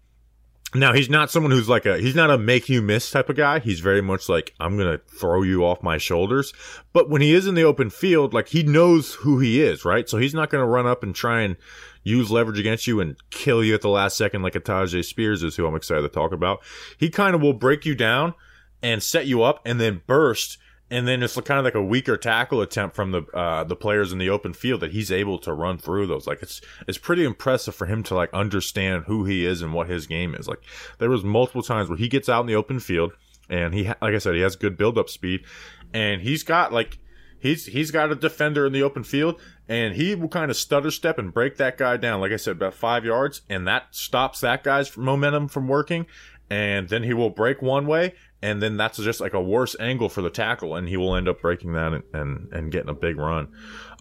now 0.74 0.92
he's 0.92 1.08
not 1.08 1.30
someone 1.30 1.52
who's 1.52 1.68
like 1.68 1.86
a 1.86 1.98
he's 1.98 2.14
not 2.14 2.30
a 2.30 2.38
make 2.38 2.68
you 2.68 2.82
miss 2.82 3.10
type 3.10 3.28
of 3.28 3.36
guy. 3.36 3.58
He's 3.60 3.80
very 3.80 4.00
much 4.00 4.28
like 4.28 4.54
I'm 4.58 4.76
gonna 4.76 4.98
throw 5.06 5.42
you 5.42 5.64
off 5.64 5.82
my 5.82 5.98
shoulders. 5.98 6.52
But 6.92 7.08
when 7.08 7.22
he 7.22 7.32
is 7.32 7.46
in 7.46 7.54
the 7.54 7.64
open 7.64 7.90
field, 7.90 8.34
like 8.34 8.48
he 8.48 8.62
knows 8.62 9.14
who 9.14 9.38
he 9.38 9.62
is, 9.62 9.84
right? 9.84 10.08
So 10.08 10.18
he's 10.18 10.34
not 10.34 10.50
gonna 10.50 10.66
run 10.66 10.86
up 10.86 11.02
and 11.02 11.14
try 11.14 11.42
and 11.42 11.56
use 12.02 12.30
leverage 12.30 12.58
against 12.58 12.86
you 12.86 13.00
and 13.00 13.16
kill 13.30 13.64
you 13.64 13.74
at 13.74 13.80
the 13.80 13.88
last 13.88 14.16
second 14.16 14.42
like 14.42 14.54
a 14.54 14.60
Tyjae 14.60 15.04
Spears 15.04 15.42
is 15.42 15.56
who 15.56 15.66
I'm 15.66 15.76
excited 15.76 16.02
to 16.02 16.08
talk 16.08 16.32
about. 16.32 16.62
He 16.98 17.08
kind 17.08 17.34
of 17.34 17.40
will 17.40 17.54
break 17.54 17.84
you 17.84 17.94
down 17.94 18.34
and 18.82 19.02
set 19.02 19.26
you 19.26 19.42
up 19.42 19.60
and 19.64 19.80
then 19.80 20.02
burst 20.06 20.58
and 20.90 21.08
then 21.08 21.22
it's 21.22 21.34
kind 21.40 21.58
of 21.58 21.64
like 21.64 21.74
a 21.74 21.82
weaker 21.82 22.16
tackle 22.16 22.60
attempt 22.60 22.94
from 22.94 23.10
the 23.10 23.22
uh, 23.34 23.64
the 23.64 23.76
players 23.76 24.12
in 24.12 24.18
the 24.18 24.30
open 24.30 24.52
field 24.52 24.80
that 24.80 24.92
he's 24.92 25.10
able 25.10 25.38
to 25.38 25.52
run 25.52 25.78
through 25.78 26.06
those. 26.06 26.26
Like 26.26 26.42
it's 26.42 26.60
it's 26.86 26.98
pretty 26.98 27.24
impressive 27.24 27.74
for 27.74 27.86
him 27.86 28.02
to 28.04 28.14
like 28.14 28.32
understand 28.32 29.04
who 29.06 29.24
he 29.24 29.46
is 29.46 29.62
and 29.62 29.72
what 29.72 29.88
his 29.88 30.06
game 30.06 30.34
is. 30.34 30.46
Like 30.46 30.62
there 30.98 31.10
was 31.10 31.24
multiple 31.24 31.62
times 31.62 31.88
where 31.88 31.98
he 31.98 32.08
gets 32.08 32.28
out 32.28 32.42
in 32.42 32.46
the 32.46 32.54
open 32.54 32.80
field 32.80 33.12
and 33.48 33.74
he 33.74 33.84
like 33.84 34.14
I 34.14 34.18
said 34.18 34.34
he 34.34 34.40
has 34.42 34.56
good 34.56 34.76
build 34.76 34.98
up 34.98 35.08
speed 35.08 35.44
and 35.92 36.20
he's 36.20 36.42
got 36.42 36.72
like 36.72 36.98
he's 37.40 37.66
he's 37.66 37.90
got 37.90 38.10
a 38.10 38.14
defender 38.14 38.66
in 38.66 38.72
the 38.72 38.82
open 38.82 39.04
field 39.04 39.40
and 39.68 39.94
he 39.94 40.14
will 40.14 40.28
kind 40.28 40.50
of 40.50 40.56
stutter 40.56 40.90
step 40.90 41.18
and 41.18 41.32
break 41.32 41.56
that 41.56 41.78
guy 41.78 41.96
down 41.96 42.20
like 42.20 42.32
I 42.32 42.36
said 42.36 42.56
about 42.56 42.74
5 42.74 43.04
yards 43.04 43.42
and 43.48 43.66
that 43.66 43.86
stops 43.90 44.40
that 44.40 44.64
guy's 44.64 44.96
momentum 44.96 45.48
from 45.48 45.68
working 45.68 46.06
and 46.50 46.88
then 46.88 47.02
he 47.02 47.14
will 47.14 47.30
break 47.30 47.62
one 47.62 47.86
way 47.86 48.14
and 48.44 48.62
then 48.62 48.76
that's 48.76 48.98
just 48.98 49.20
like 49.20 49.32
a 49.32 49.40
worse 49.40 49.74
angle 49.80 50.10
for 50.10 50.20
the 50.20 50.28
tackle 50.28 50.76
and 50.76 50.86
he 50.86 50.98
will 50.98 51.16
end 51.16 51.26
up 51.26 51.40
breaking 51.40 51.72
that 51.72 51.94
and 51.94 52.04
and, 52.12 52.52
and 52.52 52.70
getting 52.70 52.90
a 52.90 52.94
big 52.94 53.16
run. 53.16 53.48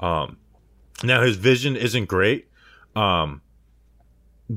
Um 0.01 0.37
now 1.01 1.21
his 1.21 1.37
vision 1.37 1.75
isn't 1.75 2.05
great 2.05 2.49
um 2.95 3.41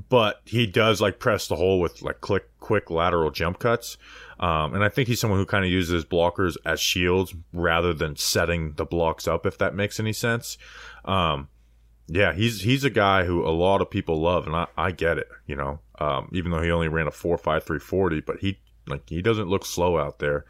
but 0.08 0.42
he 0.44 0.66
does 0.66 1.00
like 1.00 1.20
press 1.20 1.46
the 1.46 1.56
hole 1.56 1.80
with 1.80 2.02
like 2.02 2.20
quick 2.20 2.50
quick 2.58 2.90
lateral 2.90 3.30
jump 3.30 3.60
cuts. 3.60 3.96
Um 4.40 4.74
and 4.74 4.82
i 4.82 4.88
think 4.88 5.06
he's 5.06 5.20
someone 5.20 5.38
who 5.38 5.46
kind 5.46 5.64
of 5.64 5.70
uses 5.70 6.04
blockers 6.04 6.56
as 6.64 6.80
shields 6.80 7.34
rather 7.52 7.94
than 7.94 8.16
setting 8.16 8.72
the 8.72 8.84
blocks 8.84 9.28
up 9.28 9.46
if 9.46 9.56
that 9.58 9.74
makes 9.74 10.00
any 10.00 10.12
sense. 10.12 10.58
Um 11.04 11.48
yeah, 12.08 12.32
he's 12.32 12.62
he's 12.62 12.84
a 12.84 12.90
guy 12.90 13.24
who 13.24 13.44
a 13.44 13.50
lot 13.50 13.80
of 13.80 13.90
people 13.90 14.20
love, 14.20 14.46
and 14.46 14.54
I, 14.54 14.68
I 14.78 14.92
get 14.92 15.18
it. 15.18 15.26
You 15.44 15.56
know, 15.56 15.80
um, 15.98 16.30
even 16.32 16.52
though 16.52 16.62
he 16.62 16.70
only 16.70 16.86
ran 16.86 17.08
a 17.08 17.10
four 17.10 17.36
five 17.36 17.64
three 17.64 17.80
forty, 17.80 18.20
but 18.20 18.38
he 18.38 18.60
like 18.86 19.08
he 19.08 19.22
doesn't 19.22 19.48
look 19.48 19.64
slow 19.64 19.98
out 19.98 20.18
there, 20.18 20.44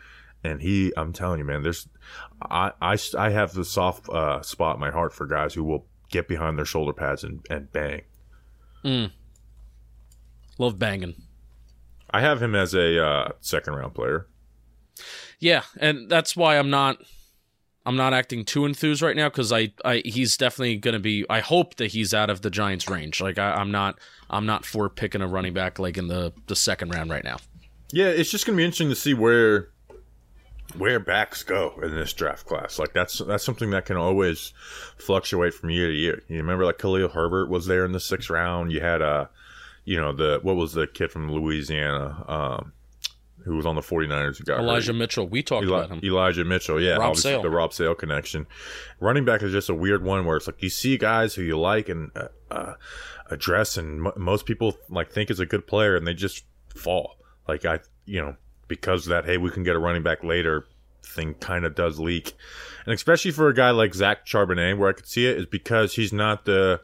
and 0.44 0.60
he 0.60 0.92
I'm 0.96 1.12
telling 1.12 1.38
you, 1.38 1.44
man, 1.44 1.62
there's 1.62 1.88
I 2.42 2.72
I, 2.80 2.98
I 3.18 3.30
have 3.30 3.52
the 3.52 3.64
soft 3.64 4.08
uh, 4.08 4.42
spot 4.42 4.76
in 4.76 4.80
my 4.80 4.90
heart 4.90 5.12
for 5.12 5.26
guys 5.26 5.54
who 5.54 5.64
will 5.64 5.86
get 6.10 6.28
behind 6.28 6.58
their 6.58 6.64
shoulder 6.64 6.92
pads 6.92 7.24
and, 7.24 7.44
and 7.50 7.70
bang. 7.72 8.02
Mm. 8.84 9.10
Love 10.58 10.78
banging. 10.78 11.14
I 12.10 12.20
have 12.20 12.40
him 12.40 12.54
as 12.54 12.74
a 12.74 13.04
uh, 13.04 13.32
second 13.40 13.74
round 13.74 13.94
player. 13.94 14.26
Yeah, 15.38 15.62
and 15.78 16.08
that's 16.08 16.36
why 16.36 16.58
I'm 16.58 16.70
not. 16.70 16.98
I'm 17.84 17.96
not 17.96 18.12
acting 18.12 18.44
too 18.44 18.66
enthused 18.66 19.00
right 19.00 19.14
now 19.14 19.28
because 19.28 19.52
I, 19.52 19.72
I 19.84 20.02
he's 20.04 20.36
definitely 20.36 20.76
going 20.76 20.94
to 20.94 21.00
be. 21.00 21.24
I 21.30 21.40
hope 21.40 21.76
that 21.76 21.88
he's 21.88 22.12
out 22.12 22.30
of 22.30 22.42
the 22.42 22.50
Giants' 22.50 22.88
range. 22.88 23.20
Like 23.20 23.38
I, 23.38 23.52
I'm 23.52 23.70
not 23.70 23.98
I'm 24.28 24.46
not 24.46 24.64
for 24.64 24.88
picking 24.88 25.20
a 25.20 25.28
running 25.28 25.54
back 25.54 25.78
like 25.78 25.96
in 25.96 26.08
the 26.08 26.32
the 26.46 26.56
second 26.56 26.92
round 26.92 27.10
right 27.10 27.22
now. 27.22 27.36
Yeah, 27.92 28.08
it's 28.08 28.30
just 28.30 28.46
gonna 28.46 28.56
be 28.56 28.64
interesting 28.64 28.88
to 28.90 28.96
see 28.96 29.14
where 29.14 29.68
where 30.76 30.98
backs 30.98 31.42
go 31.42 31.74
in 31.82 31.94
this 31.94 32.12
draft 32.12 32.46
class. 32.46 32.78
Like 32.78 32.92
that's 32.92 33.18
that's 33.18 33.44
something 33.44 33.70
that 33.70 33.86
can 33.86 33.96
always 33.96 34.52
fluctuate 34.98 35.54
from 35.54 35.70
year 35.70 35.88
to 35.88 35.94
year. 35.94 36.22
You 36.28 36.38
remember 36.38 36.64
like 36.64 36.78
Khalil 36.78 37.08
Herbert 37.08 37.48
was 37.48 37.66
there 37.66 37.84
in 37.84 37.92
the 37.92 38.00
sixth 38.00 38.30
round. 38.30 38.72
You 38.72 38.80
had 38.80 39.02
uh 39.02 39.26
you 39.84 40.00
know 40.00 40.12
the 40.12 40.40
what 40.42 40.56
was 40.56 40.72
the 40.72 40.86
kid 40.86 41.10
from 41.12 41.30
Louisiana 41.32 42.24
um 42.28 42.72
who 43.44 43.54
was 43.54 43.64
on 43.64 43.76
the 43.76 43.80
49ers 43.80 44.38
who 44.38 44.44
got 44.44 44.58
Elijah 44.58 44.88
hurt? 44.88 44.98
Mitchell, 44.98 45.28
we 45.28 45.40
talked 45.40 45.64
Eli- 45.64 45.78
about 45.84 45.90
him. 45.96 46.00
Elijah 46.02 46.44
Mitchell, 46.44 46.80
yeah, 46.80 46.96
Rob 46.96 47.14
Sale. 47.16 47.42
the 47.42 47.50
Rob 47.50 47.72
Sale 47.72 47.94
connection. 47.94 48.44
Running 48.98 49.24
back 49.24 49.40
is 49.40 49.52
just 49.52 49.68
a 49.68 49.74
weird 49.74 50.02
one 50.02 50.24
where 50.26 50.36
it's 50.36 50.48
like 50.48 50.60
you 50.64 50.68
see 50.68 50.98
guys 50.98 51.36
who 51.36 51.42
you 51.42 51.56
like 51.56 51.88
and 51.88 52.10
uh, 52.16 52.26
uh, 52.50 52.74
address, 53.30 53.76
and 53.76 54.04
m- 54.08 54.12
most 54.16 54.46
people 54.46 54.76
like 54.90 55.12
think 55.12 55.30
is 55.30 55.38
a 55.38 55.46
good 55.46 55.64
player, 55.68 55.94
and 55.94 56.04
they 56.04 56.14
just 56.14 56.42
fall. 56.74 57.18
Like 57.48 57.64
I, 57.64 57.80
you 58.04 58.20
know, 58.20 58.36
because 58.68 59.06
of 59.06 59.10
that, 59.10 59.24
hey, 59.24 59.36
we 59.38 59.50
can 59.50 59.62
get 59.62 59.76
a 59.76 59.78
running 59.78 60.02
back 60.02 60.22
later. 60.24 60.66
Thing 61.04 61.34
kind 61.34 61.64
of 61.64 61.74
does 61.76 62.00
leak, 62.00 62.34
and 62.84 62.92
especially 62.92 63.30
for 63.30 63.48
a 63.48 63.54
guy 63.54 63.70
like 63.70 63.94
Zach 63.94 64.26
Charbonnet, 64.26 64.76
where 64.76 64.88
I 64.90 64.92
could 64.92 65.06
see 65.06 65.26
it 65.26 65.36
is 65.38 65.46
because 65.46 65.94
he's 65.94 66.12
not 66.12 66.44
the 66.46 66.80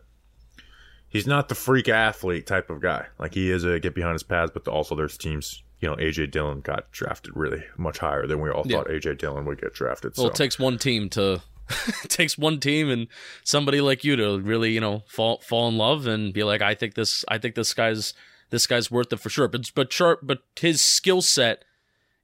he's 1.09 1.27
not 1.27 1.49
the 1.49 1.55
freak 1.57 1.89
athlete 1.89 2.47
type 2.47 2.71
of 2.71 2.81
guy. 2.81 3.07
Like 3.19 3.35
he 3.35 3.51
is 3.51 3.65
a 3.65 3.81
get 3.81 3.95
behind 3.95 4.15
his 4.15 4.23
pads, 4.23 4.53
but 4.53 4.67
also 4.69 4.95
there's 4.95 5.19
teams. 5.19 5.63
You 5.81 5.89
know, 5.89 5.97
AJ 5.97 6.31
Dillon 6.31 6.61
got 6.61 6.93
drafted 6.93 7.33
really 7.37 7.65
much 7.77 7.99
higher 7.99 8.29
than 8.29 8.41
we 8.41 8.49
all 8.49 8.63
Yeah. 8.65 8.77
thought 8.79 8.87
AJ 8.89 9.19
Dillon 9.19 9.45
would 9.47 9.61
get 9.61 9.75
drafted. 9.75 10.13
Well, 10.17 10.27
so 10.27 10.31
it 10.31 10.37
takes 10.37 10.57
one 10.57 10.79
team 10.79 11.09
to 11.11 11.43
it 12.05 12.09
takes 12.11 12.39
one 12.39 12.61
team 12.61 12.89
and 12.89 13.09
somebody 13.43 13.81
like 13.81 14.05
you 14.05 14.15
to 14.15 14.39
really, 14.39 14.71
you 14.71 14.81
know, 14.81 15.03
fall 15.09 15.41
fall 15.41 15.67
in 15.69 15.77
love 15.77 16.07
and 16.07 16.33
be 16.33 16.45
like, 16.45 16.63
I 16.63 16.77
think 16.77 16.95
this, 16.95 17.25
I 17.27 17.39
think 17.39 17.57
this 17.57 17.75
guy's 17.75 18.15
this 18.53 18.67
guy's 18.67 18.91
worth 18.91 19.13
it 19.13 19.19
for 19.19 19.31
sure. 19.31 19.49
But 19.49 19.73
but 19.75 19.91
but 20.23 20.43
his 20.61 20.81
skill 20.81 21.23
set, 21.23 21.65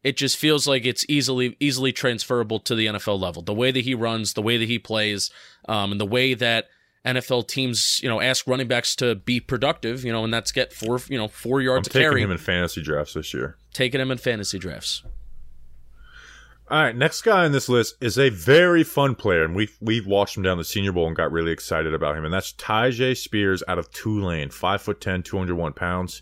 it 0.05 0.17
just 0.17 0.37
feels 0.37 0.69
like 0.69 0.85
it's 0.85 1.05
easily 1.09 1.57
easily 1.59 1.91
transferable 1.91 2.61
to 2.61 2.77
the 2.77 2.87
NFL 2.87 3.19
level. 3.19 3.43
The 3.43 3.55
way 3.55 3.73
that 3.73 3.81
he 3.81 3.95
runs, 3.95 4.35
the 4.35 4.43
way 4.43 4.59
that 4.59 4.69
he 4.69 4.79
plays, 4.79 5.31
um, 5.69 5.91
and 5.91 6.01
the 6.01 6.07
way 6.07 6.35
that 6.35 6.67
NFL 7.05 7.49
teams, 7.49 7.99
you 8.03 8.09
know, 8.09 8.21
ask 8.21 8.47
running 8.47 8.69
backs 8.69 8.95
to 8.97 9.15
be 9.15 9.41
productive, 9.41 10.05
you 10.05 10.13
know, 10.13 10.23
and 10.23 10.33
that's 10.33 10.53
get 10.53 10.73
four, 10.73 11.01
you 11.09 11.17
know, 11.17 11.29
four 11.29 11.61
I'm 11.61 11.65
yards 11.65 11.89
a 11.89 11.91
taking 11.91 12.11
carry, 12.11 12.23
him 12.23 12.31
in 12.31 12.39
fantasy 12.39 12.83
drafts 12.83 13.15
this 13.15 13.33
year. 13.33 13.57
taking 13.73 14.01
him 14.01 14.11
in 14.11 14.19
fantasy 14.19 14.59
drafts. 14.59 15.03
All 16.71 16.83
right, 16.83 16.95
next 16.95 17.23
guy 17.23 17.47
on 17.47 17.53
this 17.53 17.71
list 17.71 17.97
is 17.99 18.19
a 18.19 18.29
very 18.29 18.85
fun 18.85 19.15
player, 19.15 19.43
and 19.43 19.57
we've 19.57 19.75
we've 19.81 20.07
watched 20.07 20.37
him 20.37 20.43
down 20.43 20.59
the 20.59 20.65
Senior 20.65 20.93
Bowl 20.93 21.07
and 21.07 21.17
got 21.17 21.33
really 21.33 21.51
excited 21.51 21.95
about 21.95 22.15
him, 22.15 22.27
and 22.27 22.35
that's 22.35 22.53
Tyjae 22.53 23.17
Spears 23.17 23.63
out 23.67 23.79
of 23.79 23.91
Tulane, 23.91 24.51
five 24.51 24.83
foot 24.83 25.01
10, 25.01 25.23
201 25.23 25.73
pounds, 25.73 26.21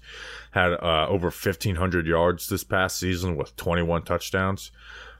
had 0.52 0.74
uh, 0.74 1.08
over 1.08 1.32
fifteen 1.32 1.74
hundred 1.74 2.06
yards 2.06 2.48
this 2.48 2.62
past 2.62 2.96
season 2.96 3.34
with 3.34 3.56
twenty 3.56 3.82
one 3.82 4.02
touchdowns. 4.02 4.70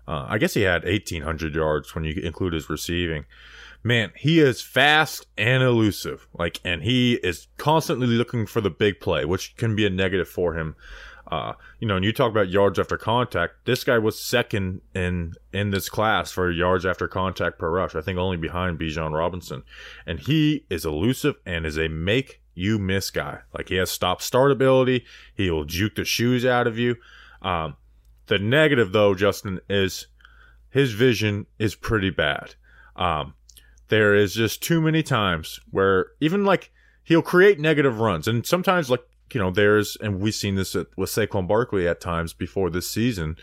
Uh, 0.06 0.26
I 0.28 0.38
guess 0.38 0.54
he 0.54 0.62
had 0.62 0.84
eighteen 0.84 1.22
hundred 1.22 1.56
yards 1.56 1.92
when 1.92 2.04
you 2.04 2.14
include 2.22 2.52
his 2.52 2.70
receiving. 2.70 3.24
Man, 3.82 4.12
he 4.14 4.38
is 4.38 4.62
fast 4.62 5.26
and 5.36 5.60
elusive, 5.60 6.28
like, 6.34 6.60
and 6.64 6.84
he 6.84 7.14
is 7.14 7.48
constantly 7.56 8.06
looking 8.06 8.46
for 8.46 8.60
the 8.60 8.70
big 8.70 9.00
play, 9.00 9.24
which 9.24 9.56
can 9.56 9.74
be 9.74 9.86
a 9.86 9.90
negative 9.90 10.28
for 10.28 10.54
him. 10.54 10.76
Uh, 11.28 11.54
you 11.80 11.88
know, 11.88 11.96
and 11.96 12.04
you 12.04 12.12
talk 12.12 12.30
about 12.30 12.48
yards 12.48 12.78
after 12.78 12.96
contact. 12.96 13.54
This 13.64 13.82
guy 13.82 13.98
was 13.98 14.18
second 14.18 14.80
in 14.94 15.34
in 15.52 15.70
this 15.70 15.88
class 15.88 16.30
for 16.30 16.50
yards 16.50 16.86
after 16.86 17.08
contact 17.08 17.58
per 17.58 17.70
rush. 17.70 17.94
I 17.96 18.00
think 18.00 18.18
only 18.18 18.36
behind 18.36 18.78
Bijan 18.78 19.12
Robinson, 19.12 19.64
and 20.06 20.20
he 20.20 20.66
is 20.70 20.84
elusive 20.84 21.36
and 21.44 21.66
is 21.66 21.78
a 21.78 21.88
make 21.88 22.40
you 22.54 22.78
miss 22.78 23.10
guy. 23.10 23.40
Like 23.52 23.68
he 23.68 23.76
has 23.76 23.90
stop 23.90 24.22
start 24.22 24.52
ability. 24.52 25.04
He 25.34 25.50
will 25.50 25.64
juke 25.64 25.96
the 25.96 26.04
shoes 26.04 26.44
out 26.44 26.66
of 26.66 26.78
you. 26.78 26.96
Um, 27.42 27.76
the 28.26 28.38
negative 28.38 28.92
though, 28.92 29.14
Justin, 29.14 29.60
is 29.68 30.06
his 30.70 30.92
vision 30.92 31.46
is 31.58 31.74
pretty 31.74 32.10
bad. 32.10 32.54
Um, 32.94 33.34
there 33.88 34.14
is 34.14 34.34
just 34.34 34.62
too 34.62 34.80
many 34.80 35.02
times 35.02 35.60
where 35.70 36.08
even 36.20 36.44
like 36.44 36.70
he'll 37.04 37.22
create 37.22 37.58
negative 37.58 37.98
runs, 38.00 38.28
and 38.28 38.46
sometimes 38.46 38.90
like 38.90 39.04
you 39.32 39.40
know 39.40 39.50
there's 39.50 39.96
and 39.96 40.20
we've 40.20 40.34
seen 40.34 40.54
this 40.54 40.74
at, 40.74 40.86
with 40.96 41.10
Saquon 41.10 41.46
Barkley 41.48 41.86
at 41.88 42.00
times 42.00 42.32
before 42.32 42.70
this 42.70 42.90
season, 42.90 43.36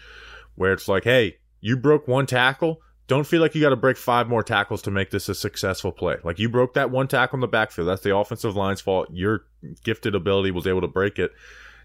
where 0.55 0.73
it's 0.73 0.87
like, 0.87 1.03
hey, 1.03 1.37
you 1.61 1.77
broke 1.77 2.07
one 2.07 2.25
tackle. 2.25 2.81
Don't 3.07 3.27
feel 3.27 3.41
like 3.41 3.53
you 3.53 3.61
got 3.61 3.69
to 3.69 3.75
break 3.75 3.97
five 3.97 4.29
more 4.29 4.43
tackles 4.43 4.81
to 4.83 4.91
make 4.91 5.11
this 5.11 5.27
a 5.27 5.35
successful 5.35 5.91
play. 5.91 6.17
Like 6.23 6.39
you 6.39 6.47
broke 6.47 6.73
that 6.73 6.89
one 6.89 7.07
tackle 7.07 7.37
in 7.37 7.41
the 7.41 7.47
backfield. 7.47 7.87
That's 7.87 8.01
the 8.01 8.15
offensive 8.15 8.55
line's 8.55 8.79
fault. 8.79 9.09
Your 9.11 9.45
gifted 9.83 10.15
ability 10.15 10.51
was 10.51 10.65
able 10.65 10.81
to 10.81 10.87
break 10.87 11.19
it. 11.19 11.31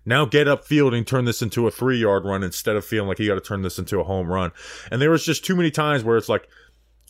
Now 0.04 0.24
get 0.24 0.46
upfield 0.46 0.96
and 0.96 1.06
turn 1.06 1.24
this 1.24 1.42
into 1.42 1.66
a 1.66 1.70
three 1.70 1.98
yard 1.98 2.24
run 2.24 2.42
instead 2.42 2.76
of 2.76 2.84
feeling 2.84 3.08
like 3.08 3.18
you 3.18 3.28
got 3.28 3.34
to 3.34 3.40
turn 3.40 3.62
this 3.62 3.78
into 3.78 4.00
a 4.00 4.04
home 4.04 4.28
run. 4.28 4.52
And 4.90 5.02
there 5.02 5.10
was 5.10 5.24
just 5.24 5.44
too 5.44 5.56
many 5.56 5.70
times 5.70 6.04
where 6.04 6.16
it's 6.16 6.28
like 6.28 6.48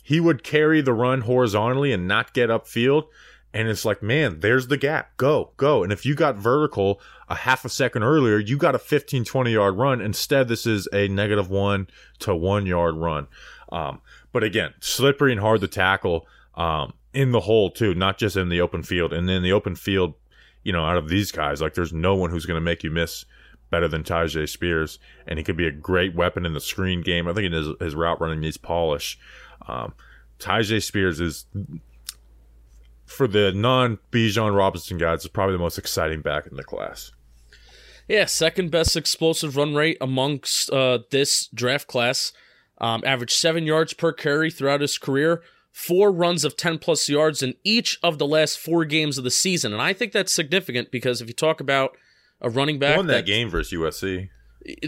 he 0.03 0.19
would 0.19 0.43
carry 0.43 0.81
the 0.81 0.93
run 0.93 1.21
horizontally 1.21 1.93
and 1.93 2.07
not 2.07 2.33
get 2.33 2.49
upfield. 2.49 3.03
And 3.53 3.67
it's 3.67 3.83
like, 3.83 4.03
man, 4.03 4.41
there's 4.41 4.67
the 4.67 4.77
gap. 4.77 5.17
Go, 5.17 5.51
go. 5.57 5.83
And 5.83 5.91
if 5.91 6.05
you 6.05 6.13
got 6.13 6.35
vertical 6.35 7.01
a 7.27 7.35
half 7.35 7.65
a 7.65 7.69
second 7.69 8.03
earlier, 8.03 8.37
you 8.37 8.57
got 8.57 8.75
a 8.75 8.79
15, 8.79 9.25
20 9.25 9.51
yard 9.51 9.75
run. 9.77 10.01
Instead, 10.01 10.47
this 10.47 10.67
is 10.67 10.87
a 10.93 11.07
negative 11.07 11.49
one 11.49 11.87
to 12.19 12.35
one 12.35 12.65
yard 12.67 12.95
run. 12.95 13.27
Um, 13.71 14.01
but 14.31 14.43
again, 14.43 14.73
slippery 14.79 15.31
and 15.31 15.41
hard 15.41 15.61
to 15.61 15.67
tackle 15.67 16.27
um, 16.55 16.93
in 17.13 17.31
the 17.31 17.39
hole, 17.41 17.71
too, 17.71 17.95
not 17.95 18.19
just 18.19 18.37
in 18.37 18.49
the 18.49 18.61
open 18.61 18.83
field. 18.83 19.13
And 19.13 19.27
in 19.29 19.41
the 19.41 19.53
open 19.53 19.75
field, 19.75 20.13
you 20.63 20.71
know, 20.71 20.85
out 20.85 20.97
of 20.97 21.09
these 21.09 21.31
guys, 21.31 21.61
like 21.61 21.73
there's 21.73 21.93
no 21.93 22.15
one 22.15 22.29
who's 22.29 22.45
going 22.45 22.59
to 22.59 22.61
make 22.61 22.83
you 22.83 22.91
miss 22.91 23.25
better 23.71 23.87
than 23.87 24.03
Tyjae 24.03 24.47
Spears. 24.47 24.99
And 25.25 25.39
he 25.39 25.43
could 25.43 25.57
be 25.57 25.67
a 25.67 25.71
great 25.71 26.13
weapon 26.13 26.45
in 26.45 26.53
the 26.53 26.59
screen 26.59 27.01
game. 27.01 27.27
I 27.27 27.33
think 27.33 27.51
his, 27.51 27.69
his 27.79 27.95
route 27.95 28.21
running 28.21 28.41
needs 28.41 28.57
polish. 28.57 29.17
Um, 29.67 29.93
Tajay 30.39 30.83
Spears 30.83 31.19
is 31.19 31.45
for 33.09 33.27
the 33.27 33.51
non 33.51 33.97
Bijan 34.11 34.55
Robinson 34.55 34.97
guys, 34.97 35.21
is 35.21 35.27
probably 35.27 35.53
the 35.53 35.59
most 35.59 35.77
exciting 35.77 36.21
back 36.21 36.47
in 36.47 36.55
the 36.55 36.63
class. 36.63 37.11
Yeah, 38.07 38.25
second 38.25 38.71
best 38.71 38.95
explosive 38.97 39.55
run 39.55 39.75
rate 39.75 39.97
amongst 40.01 40.69
uh, 40.71 40.99
this 41.11 41.47
draft 41.47 41.87
class. 41.87 42.33
Um, 42.79 43.03
averaged 43.05 43.35
seven 43.35 43.65
yards 43.65 43.93
per 43.93 44.13
carry 44.13 44.49
throughout 44.49 44.81
his 44.81 44.97
career. 44.97 45.43
Four 45.71 46.11
runs 46.11 46.43
of 46.45 46.55
10 46.57 46.79
plus 46.79 47.07
yards 47.09 47.43
in 47.43 47.53
each 47.63 47.99
of 48.01 48.17
the 48.17 48.25
last 48.25 48.57
four 48.57 48.85
games 48.85 49.17
of 49.17 49.23
the 49.23 49.29
season. 49.31 49.73
And 49.73 49.81
I 49.81 49.93
think 49.93 50.11
that's 50.11 50.33
significant 50.33 50.89
because 50.91 51.21
if 51.21 51.27
you 51.27 51.33
talk 51.33 51.59
about 51.61 51.95
a 52.41 52.49
running 52.49 52.79
back 52.79 52.95
Won 52.97 53.07
that 53.07 53.13
that- 53.13 53.25
game 53.25 53.49
versus 53.49 53.73
USC. 53.73 54.29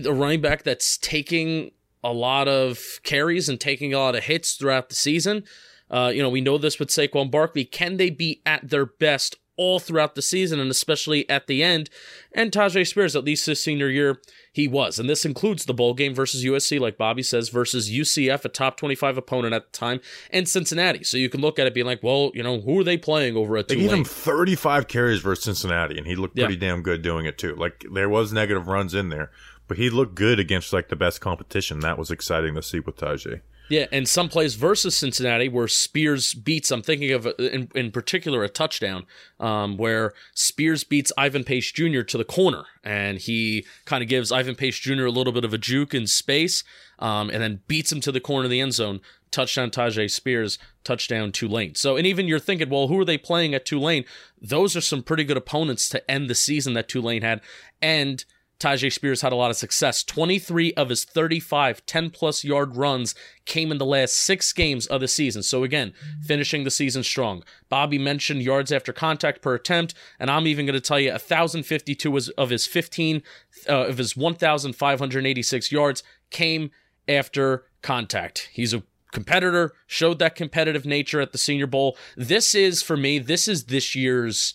a 0.06 0.14
running 0.14 0.42
back 0.42 0.64
that's 0.64 0.98
taking 0.98 1.72
a 2.04 2.12
lot 2.14 2.48
of 2.48 3.00
carries 3.04 3.48
and 3.50 3.60
taking 3.60 3.94
a 3.94 4.00
lot 4.00 4.16
of 4.16 4.24
hits 4.24 4.56
throughout 4.56 4.90
the 4.90 4.96
season. 4.96 5.44
Uh, 5.92 6.12
you 6.14 6.22
know, 6.22 6.30
we 6.30 6.42
know 6.42 6.58
this 6.58 6.80
with 6.80 6.90
Saquon 6.90 7.30
Barkley. 7.30 7.66
Can 7.66 7.98
they 7.98 8.10
be 8.10 8.42
at 8.46 8.70
their 8.70 8.86
best 8.86 9.36
all 9.58 9.78
throughout 9.78 10.16
the 10.16 10.22
season 10.22 10.60
and 10.60 10.72
especially 10.72 11.30
at 11.30 11.48
the 11.48 11.62
end? 11.62 11.90
And 12.32 12.50
Tyjae 12.52 12.88
Spears, 12.88 13.16
at 13.16 13.26
least 13.26 13.46
his 13.46 13.62
senior 13.62 13.90
year, 13.90 14.22
he 14.54 14.68
was. 14.70 14.98
And 15.00 15.10
this 15.10 15.26
includes 15.26 15.66
the 15.66 15.74
bowl 15.74 15.94
game 15.94 16.16
versus 16.16 16.46
USC, 16.46 16.80
like 16.80 16.98
Bobby 16.98 17.22
says, 17.22 17.50
versus 17.50 17.92
UCF, 17.92 18.46
a 18.46 18.50
top 18.50 18.78
25 18.78 19.18
opponent 19.18 19.54
at 19.54 19.72
the 19.72 19.78
time, 19.78 20.00
and 20.32 20.48
Cincinnati. 20.48 21.04
So 21.04 21.18
you 21.18 21.28
can 21.30 21.42
look 21.42 21.60
at 21.60 21.68
it 21.68 21.74
being 21.74 21.86
like, 21.86 22.02
well, 22.02 22.32
you 22.34 22.42
know, 22.42 22.62
who 22.62 22.80
are 22.80 22.84
they 22.86 22.98
playing 22.98 23.36
over 23.36 23.58
at 23.58 23.68
They 23.68 23.76
gave 23.76 23.92
him 23.92 24.06
35 24.06 24.88
carries 24.88 25.20
versus 25.20 25.44
Cincinnati, 25.44 25.98
and 25.98 26.08
he 26.08 26.16
looked 26.16 26.38
Yeah. 26.38 26.46
pretty 26.46 26.60
damn 26.60 26.82
good 26.82 27.02
doing 27.02 27.26
it 27.26 27.38
too. 27.38 27.54
Like 27.56 27.86
there 27.94 28.10
was 28.10 28.32
negative 28.32 28.68
runs 28.70 28.94
in 28.94 29.10
there, 29.10 29.30
but 29.68 29.78
he 29.78 29.90
looked 29.90 30.16
good 30.16 30.40
against 30.40 30.72
like 30.72 30.88
the 30.88 30.96
best 30.96 31.20
competition. 31.20 31.82
That 31.82 31.98
was 31.98 32.10
exciting 32.12 32.56
to 32.56 32.62
see 32.64 32.80
with 32.80 32.96
Tyjae. 32.96 33.42
Yeah, 33.72 33.86
and 33.90 34.06
some 34.06 34.28
plays 34.28 34.56
versus 34.56 34.98
Cincinnati 34.98 35.48
where 35.48 35.70
Spears 35.70 36.34
beats. 36.34 36.72
I'm 36.72 36.82
thinking 36.82 37.14
of 37.14 37.26
uh, 37.26 37.32
in, 37.38 37.70
in 37.74 37.92
particular 37.92 38.44
a 38.44 38.50
touchdown 38.50 39.06
um, 39.40 39.78
where 39.78 40.12
Spears 40.34 40.84
beats 40.84 41.14
Ivan 41.18 41.46
Pace 41.46 41.72
Jr. 41.72 42.02
to 42.02 42.18
the 42.18 42.26
corner, 42.26 42.66
and 42.84 43.18
he 43.18 43.66
kind 43.86 44.04
of 44.04 44.10
gives 44.10 44.30
Ivan 44.30 44.56
Pace 44.56 44.78
Jr. 44.78 45.06
a 45.06 45.10
little 45.10 45.32
bit 45.32 45.46
of 45.46 45.54
a 45.54 45.58
juke 45.58 45.94
in 45.94 46.06
space, 46.06 46.66
um, 47.00 47.30
and 47.30 47.42
then 47.42 47.62
beats 47.70 47.94
him 47.94 48.02
to 48.02 48.12
the 48.12 48.20
corner 48.20 48.44
of 48.44 48.52
the 48.52 48.60
end 48.60 48.74
zone. 48.74 49.00
Touchdown 49.32 49.72
Tyjae 49.72 50.12
Spears, 50.12 50.60
touchdown 50.84 51.32
Tulane. 51.32 51.76
So, 51.76 51.96
and 51.96 52.06
even 52.06 52.28
you're 52.28 52.40
thinking, 52.40 52.70
well, 52.70 52.90
who 52.90 53.00
are 53.00 53.06
they 53.06 53.18
playing 53.18 53.54
at 53.54 53.66
Tulane? 53.66 54.04
Those 54.42 54.76
are 54.76 54.82
some 54.82 55.02
pretty 55.02 55.24
good 55.24 55.38
opponents 55.38 55.88
to 55.90 56.12
end 56.12 56.30
the 56.30 56.36
season 56.36 56.74
that 56.74 56.90
Tulane 56.90 57.22
had, 57.22 57.40
and 57.82 58.26
Tyjae 58.62 58.94
Spears 58.94 59.22
had 59.22 59.34
a 59.34 59.36
lot 59.36 59.50
of 59.50 59.58
success. 59.58 60.04
23 60.04 60.74
of 60.76 60.90
his 60.90 61.04
35 61.04 61.84
10 61.86 62.10
plus 62.12 62.44
yard 62.44 62.76
runs 62.76 63.16
came 63.46 63.72
in 63.72 63.80
the 63.80 63.86
last 63.86 64.14
six 64.14 64.54
games 64.54 64.86
of 64.86 65.02
the 65.02 65.08
season. 65.08 65.42
So, 65.42 65.64
again, 65.64 65.94
finishing 66.22 66.64
the 66.64 66.70
season 66.70 67.04
strong. 67.04 67.44
Bobby 67.70 67.98
mentioned 67.98 68.44
yards 68.44 68.72
after 68.72 68.94
contact 68.94 69.42
per 69.42 69.56
attempt, 69.56 69.96
and 70.20 70.30
I'm 70.30 70.46
even 70.46 70.68
going 70.68 70.76
to 70.76 70.80
tell 70.80 71.00
you 71.00 71.12
1,052 71.12 72.12
was- 72.12 72.30
of 72.30 72.52
his 72.52 72.68
15, 72.68 73.24
uh, 73.68 73.88
of 73.88 73.98
his 73.98 74.16
1,586 74.16 75.72
yards 75.72 76.04
came 76.30 76.70
after 77.08 77.66
contact. 77.82 78.50
He's 78.54 78.74
a 78.76 78.84
competitor, 79.12 79.74
showed 79.88 80.20
that 80.20 80.36
competitive 80.36 80.86
nature 80.86 81.20
at 81.20 81.32
the 81.32 81.38
Senior 81.40 81.68
Bowl. 81.68 81.98
This 82.16 82.54
is, 82.54 82.84
for 82.84 82.96
me, 82.96 83.18
this 83.18 83.48
is 83.48 83.66
this 83.66 83.96
year's 83.96 84.54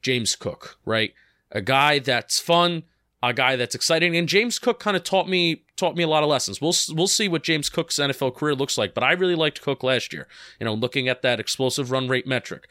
James 0.00 0.36
Cook, 0.36 0.78
right? 0.84 1.12
A 1.50 1.60
guy 1.60 1.98
that's 1.98 2.38
fun, 2.38 2.84
a 3.22 3.32
guy 3.32 3.56
that's 3.56 3.74
exciting, 3.74 4.16
and 4.16 4.28
James 4.28 4.58
Cook 4.58 4.78
kind 4.78 4.96
of 4.96 5.02
taught 5.02 5.28
me 5.28 5.64
taught 5.76 5.96
me 5.96 6.02
a 6.02 6.08
lot 6.08 6.22
of 6.22 6.28
lessons. 6.28 6.60
We'll 6.60 6.74
we'll 6.90 7.08
see 7.08 7.28
what 7.28 7.42
James 7.42 7.68
Cook's 7.68 7.96
NFL 7.96 8.36
career 8.36 8.54
looks 8.54 8.78
like, 8.78 8.94
but 8.94 9.02
I 9.02 9.12
really 9.12 9.34
liked 9.34 9.62
Cook 9.62 9.82
last 9.82 10.12
year. 10.12 10.28
You 10.60 10.66
know, 10.66 10.74
looking 10.74 11.08
at 11.08 11.22
that 11.22 11.40
explosive 11.40 11.90
run 11.90 12.08
rate 12.08 12.26
metric. 12.26 12.68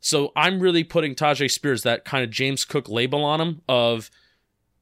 So 0.00 0.32
I'm 0.34 0.60
really 0.60 0.82
putting 0.82 1.14
Tyjae 1.14 1.50
Spears 1.50 1.84
that 1.84 2.04
kind 2.04 2.24
of 2.24 2.30
James 2.30 2.64
Cook 2.64 2.88
label 2.88 3.24
on 3.24 3.40
him 3.40 3.62
of 3.68 4.10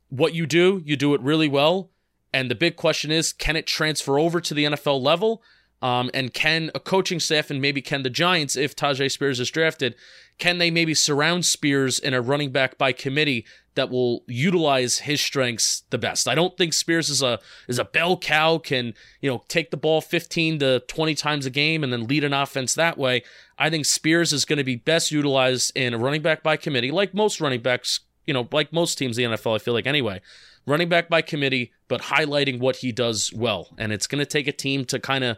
what 0.09 0.35
you 0.35 0.47
do, 0.47 0.83
you 0.85 0.97
do 0.97 1.15
it 1.15 1.21
really 1.21 1.49
well, 1.49 1.91
and 2.33 2.51
the 2.51 2.55
big 2.55 2.77
question 2.77 3.11
is, 3.11 3.33
can 3.33 3.57
it 3.57 3.67
transfer 3.67 4.19
over 4.19 4.41
to 4.41 4.55
the 4.55 4.65
NFL 4.65 5.01
level? 5.01 5.43
Um, 5.83 6.11
and 6.13 6.35
can 6.35 6.71
a 6.75 6.81
coaching 6.81 7.21
staff 7.21 7.51
and 7.51 7.61
maybe 7.61 7.81
can 7.81 8.03
the 8.03 8.11
Giants, 8.11 8.55
if 8.55 8.77
Tyjae 8.77 9.11
Spears 9.11 9.41
is 9.41 9.51
drafted, 9.51 9.95
can 10.39 10.59
they 10.59 10.71
maybe 10.71 10.95
surround 10.95 11.47
Spears 11.47 11.99
in 11.99 12.13
a 12.13 12.21
running 12.21 12.53
back 12.53 12.77
by 12.77 12.93
committee 12.93 13.47
that 13.75 13.91
will 13.91 14.25
utilize 14.27 15.01
his 15.01 15.21
strengths 15.21 15.83
the 15.91 15.99
best? 15.99 16.29
I 16.29 16.35
don't 16.35 16.57
think 16.57 16.73
Spears 16.73 17.09
is 17.09 17.23
a 17.23 17.39
is 17.69 17.79
a 17.79 17.85
bell 17.85 18.17
cow 18.17 18.59
can 18.59 18.95
you 19.21 19.31
know 19.31 19.43
take 19.49 19.71
the 19.71 19.77
ball 19.77 20.01
15 20.01 20.59
to 20.61 20.81
20 20.81 21.15
times 21.15 21.47
a 21.47 21.51
game 21.51 21.83
and 21.83 21.93
then 21.93 22.07
lead 22.07 22.25
an 22.25 22.33
offense 22.33 22.75
that 22.75 22.99
way. 22.99 23.23
I 23.59 23.71
think 23.71 23.87
Spears 23.87 24.33
is 24.33 24.45
going 24.45 24.59
to 24.59 24.65
be 24.65 24.77
best 24.77 25.11
utilized 25.11 25.77
in 25.77 25.95
a 25.95 25.99
running 25.99 26.23
back 26.23 26.43
by 26.43 26.57
committee, 26.57 26.91
like 26.91 27.15
most 27.15 27.41
running 27.41 27.61
backs, 27.61 28.01
you 28.27 28.35
know, 28.35 28.49
like 28.53 28.73
most 28.73 28.97
teams 28.97 29.19
in 29.19 29.31
the 29.31 29.37
NFL. 29.37 29.57
I 29.57 29.59
feel 29.59 29.75
like 29.75 29.87
anyway, 29.87 30.21
running 30.67 30.89
back 30.89 31.09
by 31.09 31.23
committee, 31.23 31.73
but 31.89 32.03
highlighting 32.03 32.59
what 32.59 32.77
he 32.77 32.93
does 32.93 33.33
well, 33.35 33.69
and 33.79 33.93
it's 33.93 34.07
going 34.07 34.21
to 34.21 34.27
take 34.27 34.49
a 34.49 34.53
team 34.53 34.85
to 34.87 34.99
kind 34.99 35.25
of 35.25 35.37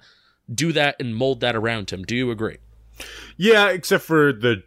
do 0.52 0.72
that 0.72 0.96
and 1.00 1.16
mold 1.16 1.40
that 1.40 1.56
around 1.56 1.90
him. 1.90 2.02
Do 2.04 2.16
you 2.16 2.30
agree? 2.30 2.58
Yeah, 3.36 3.68
except 3.68 4.04
for 4.04 4.32
the 4.32 4.62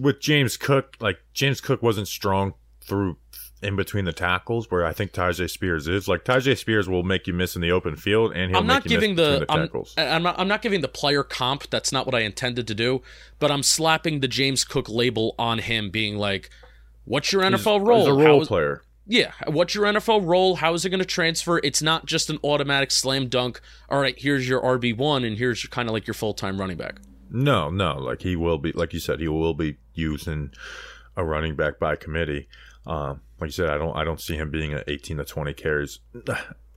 with 0.00 0.20
James 0.20 0.56
Cook, 0.56 0.96
like 1.00 1.18
James 1.32 1.60
Cook 1.60 1.82
wasn't 1.82 2.08
strong 2.08 2.54
through 2.80 3.16
in 3.62 3.74
between 3.74 4.04
the 4.04 4.12
tackles, 4.12 4.70
where 4.70 4.84
I 4.84 4.92
think 4.92 5.12
Tyjae 5.12 5.50
Spears 5.50 5.88
is. 5.88 6.08
Like 6.08 6.24
Tyjae 6.24 6.56
Spears 6.56 6.88
will 6.88 7.02
make 7.02 7.26
you 7.26 7.32
miss 7.32 7.56
in 7.56 7.62
the 7.62 7.70
open 7.70 7.96
field, 7.96 8.32
and 8.32 8.50
he'll 8.50 8.60
I'm 8.60 8.66
not 8.66 8.84
giving 8.84 9.16
the, 9.16 9.40
the 9.40 9.46
I'm, 9.48 9.60
tackles. 9.60 9.94
I'm 9.96 10.22
not 10.22 10.38
I'm 10.38 10.48
not 10.48 10.62
giving 10.62 10.80
the 10.80 10.88
player 10.88 11.22
comp. 11.22 11.68
That's 11.70 11.92
not 11.92 12.06
what 12.06 12.14
I 12.14 12.20
intended 12.20 12.66
to 12.68 12.74
do. 12.74 13.02
But 13.38 13.50
I'm 13.50 13.62
slapping 13.62 14.20
the 14.20 14.28
James 14.28 14.64
Cook 14.64 14.88
label 14.88 15.34
on 15.38 15.58
him, 15.58 15.90
being 15.90 16.16
like, 16.16 16.50
"What's 17.04 17.32
your 17.32 17.42
NFL 17.42 17.86
role? 17.86 18.00
He's 18.00 18.08
a 18.08 18.28
role 18.28 18.42
is- 18.42 18.48
player. 18.48 18.82
Yeah, 19.08 19.30
what's 19.46 19.72
your 19.72 19.84
NFL 19.84 20.26
role? 20.26 20.56
How 20.56 20.74
is 20.74 20.84
it 20.84 20.90
going 20.90 20.98
to 20.98 21.06
transfer? 21.06 21.60
It's 21.62 21.80
not 21.80 22.06
just 22.06 22.28
an 22.28 22.40
automatic 22.42 22.90
slam 22.90 23.28
dunk. 23.28 23.60
All 23.88 24.00
right, 24.00 24.18
here's 24.18 24.48
your 24.48 24.60
RB 24.60 24.96
one, 24.96 25.22
and 25.22 25.38
here's 25.38 25.62
your, 25.62 25.70
kind 25.70 25.88
of 25.88 25.92
like 25.92 26.08
your 26.08 26.14
full 26.14 26.34
time 26.34 26.58
running 26.58 26.76
back. 26.76 26.96
No, 27.36 27.68
no, 27.68 27.98
like 27.98 28.22
he 28.22 28.34
will 28.34 28.56
be, 28.56 28.72
like 28.72 28.94
you 28.94 28.98
said, 28.98 29.20
he 29.20 29.28
will 29.28 29.52
be 29.52 29.76
using 29.92 30.52
a 31.16 31.24
running 31.24 31.54
back 31.54 31.78
by 31.78 31.94
committee. 31.94 32.48
Um, 32.86 33.20
like 33.38 33.48
you 33.48 33.52
said, 33.52 33.68
I 33.68 33.76
don't, 33.76 33.94
I 33.94 34.04
don't 34.04 34.20
see 34.20 34.36
him 34.36 34.50
being 34.50 34.72
at 34.72 34.88
18 34.88 35.18
to 35.18 35.24
20 35.24 35.52
carries. 35.52 35.98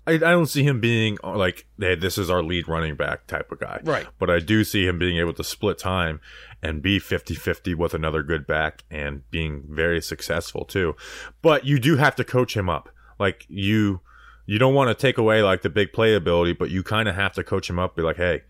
I, 0.05 0.13
I 0.13 0.17
don't 0.17 0.47
see 0.47 0.63
him 0.63 0.81
being 0.81 1.17
uh, 1.23 1.37
like, 1.37 1.65
hey, 1.79 1.95
this 1.95 2.17
is 2.17 2.29
our 2.29 2.43
lead 2.43 2.67
running 2.67 2.95
back 2.95 3.25
type 3.27 3.51
of 3.53 3.59
guy. 3.59 3.79
Right. 3.83 4.05
But 4.17 4.29
I 4.29 4.39
do 4.39 4.65
see 4.65 4.85
him 4.85 4.99
being 4.99 5.17
able 5.17 5.33
to 5.33 5.43
split 5.45 5.77
time 5.77 6.19
and 6.61 6.81
be 6.81 6.99
50 6.99 7.35
50 7.35 7.75
with 7.75 7.93
another 7.93 8.21
good 8.21 8.45
back 8.45 8.83
and 8.91 9.29
being 9.31 9.63
very 9.69 10.01
successful 10.01 10.65
too. 10.65 10.95
But 11.41 11.65
you 11.65 11.79
do 11.79 11.95
have 11.95 12.15
to 12.17 12.25
coach 12.25 12.57
him 12.57 12.69
up. 12.69 12.89
Like 13.17 13.45
you, 13.47 14.01
you 14.45 14.59
don't 14.59 14.73
want 14.73 14.89
to 14.89 14.95
take 14.95 15.17
away 15.17 15.41
like 15.41 15.61
the 15.61 15.69
big 15.69 15.93
playability, 15.93 16.57
but 16.57 16.69
you 16.69 16.83
kind 16.83 17.07
of 17.07 17.15
have 17.15 17.33
to 17.33 17.43
coach 17.43 17.69
him 17.69 17.79
up. 17.79 17.95
Be 17.95 18.01
like, 18.01 18.17
hey, 18.17 18.41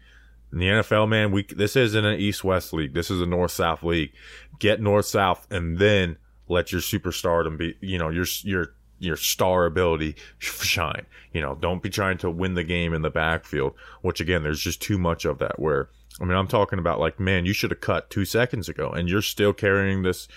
the 0.52 0.66
NFL, 0.66 1.08
man, 1.08 1.32
we 1.32 1.44
this 1.44 1.76
isn't 1.76 2.06
an 2.06 2.20
East 2.20 2.44
West 2.44 2.74
league. 2.74 2.94
This 2.94 3.12
is 3.12 3.22
a 3.22 3.26
North 3.26 3.52
South 3.52 3.84
league. 3.84 4.12
Get 4.60 4.82
North 4.82 5.06
South, 5.06 5.48
and 5.52 5.78
then 5.78 6.18
let 6.48 6.72
your 6.72 6.82
superstardom 6.82 7.58
be, 7.58 7.76
you 7.82 7.98
know, 7.98 8.10
your 8.10 8.26
your 8.44 8.74
your 8.98 9.16
star 9.16 9.66
ability 9.66 10.16
shine. 10.40 11.06
You 11.34 11.42
know, 11.42 11.56
don't 11.56 11.84
be 11.84 11.90
trying 11.90 12.18
to 12.20 12.30
win 12.30 12.56
the 12.56 12.64
game 12.64 12.94
in 12.94 13.02
the 13.04 13.10
backfield. 13.10 13.76
Which 14.02 14.20
again, 14.20 14.44
there's 14.44 14.62
just 14.62 14.82
too 14.82 14.98
much 14.98 15.26
of 15.26 15.38
that. 15.38 15.60
Where 15.60 15.90
I 16.20 16.26
mean, 16.26 16.36
I'm 16.36 16.48
talking 16.48 16.80
about 16.80 17.00
like, 17.00 17.20
man, 17.20 17.46
you 17.46 17.54
should 17.54 17.72
have 17.72 17.82
cut 17.82 18.10
two 18.10 18.26
seconds 18.26 18.68
ago, 18.68 18.90
and 18.90 19.08
you're 19.08 19.22
still 19.22 19.54
carrying 19.54 20.02
this. 20.02 20.28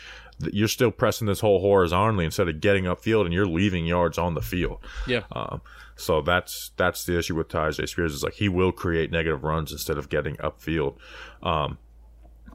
You're 0.52 0.68
still 0.68 0.90
pressing 0.90 1.26
this 1.26 1.40
whole 1.40 1.60
horizontally 1.60 2.24
instead 2.24 2.48
of 2.48 2.60
getting 2.60 2.84
upfield, 2.84 3.24
and 3.24 3.34
you're 3.34 3.46
leaving 3.46 3.86
yards 3.86 4.18
on 4.18 4.34
the 4.34 4.42
field. 4.42 4.78
Yeah. 5.06 5.22
Um, 5.32 5.62
so 5.96 6.20
that's 6.20 6.72
that's 6.76 7.04
the 7.04 7.18
issue 7.18 7.36
with 7.36 7.48
Tyjae 7.48 7.88
Spears 7.88 8.14
is 8.14 8.22
like 8.22 8.34
he 8.34 8.48
will 8.48 8.72
create 8.72 9.10
negative 9.12 9.44
runs 9.44 9.72
instead 9.72 9.98
of 9.98 10.08
getting 10.08 10.36
upfield. 10.36 10.96
Um, 11.42 11.78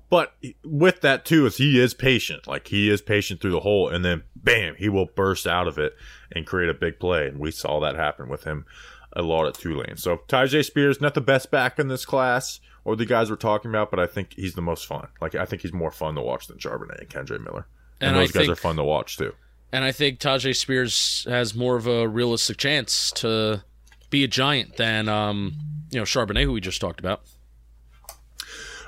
but 0.10 0.34
with 0.63 1.02
that 1.02 1.26
too 1.26 1.45
is 1.45 1.58
he 1.58 1.80
is 1.80 1.93
patient. 1.93 2.47
Like 2.47 2.67
he 2.67 2.89
is 2.89 3.02
patient 3.02 3.41
through 3.41 3.52
the 3.52 3.60
hole, 3.60 3.89
and 3.89 4.04
then 4.04 4.23
bam, 4.36 4.76
he 4.76 4.89
will 4.89 5.06
burst 5.06 5.45
out 5.45 5.67
of 5.67 5.78
it 5.78 5.95
and 6.32 6.45
create 6.45 6.69
a 6.69 6.73
big 6.73 7.00
play. 7.00 7.28
And 7.28 7.39
we 7.39 7.52
saw 7.52 7.80
that 7.80 7.95
happen 7.95 8.30
with 8.30 8.43
him 8.43 8.65
a 9.13 9.21
lot 9.21 9.47
at 9.47 9.56
Tulane. 9.56 9.97
So 9.97 10.21
Tyjae 10.28 10.65
Spears 10.65 11.02
not 11.02 11.13
the 11.13 11.21
best 11.21 11.52
back 11.52 11.80
in 11.80 11.88
this 11.88 12.06
class 12.06 12.60
or 12.86 12.95
the 12.95 13.06
guys 13.06 13.30
we're 13.30 13.36
talking 13.36 13.69
about, 13.69 13.91
but 13.91 14.00
I 14.00 14.08
think 14.08 14.34
he's 14.34 14.54
the 14.54 14.62
most 14.62 14.86
fun. 14.86 15.08
Like 15.21 15.36
I 15.36 15.45
think 15.45 15.62
he's 15.62 15.73
more 15.73 15.91
fun 15.91 16.15
to 16.15 16.21
watch 16.21 16.47
than 16.47 16.58
Charbonnet 16.58 17.00
and 17.00 17.10
Kendre 17.10 17.43
Miller. 17.43 17.67
And, 17.99 18.10
And 18.10 18.17
I 18.17 18.19
those 18.21 18.31
guys 18.31 18.41
think- 18.41 18.53
are 18.53 18.55
fun 18.55 18.75
to 18.77 18.83
watch 18.83 19.17
too. 19.17 19.33
And 19.71 19.83
I 19.83 19.91
think 19.91 20.19
Tyjae 20.19 20.55
Spears 20.55 21.25
has 21.29 21.53
more 21.53 21.75
of 21.75 21.88
a 21.88 22.07
realistic 22.07 22.55
chance 22.57 23.12
to 23.15 23.63
be 24.10 24.23
a 24.23 24.27
giant 24.27 24.77
than 24.77 25.10
um, 25.10 25.55
you 25.91 25.99
know 25.99 26.03
Charbonnet, 26.05 26.43
who 26.43 26.53
we 26.53 26.62
just 26.62 26.79
talked 26.79 26.99
about. 27.01 27.21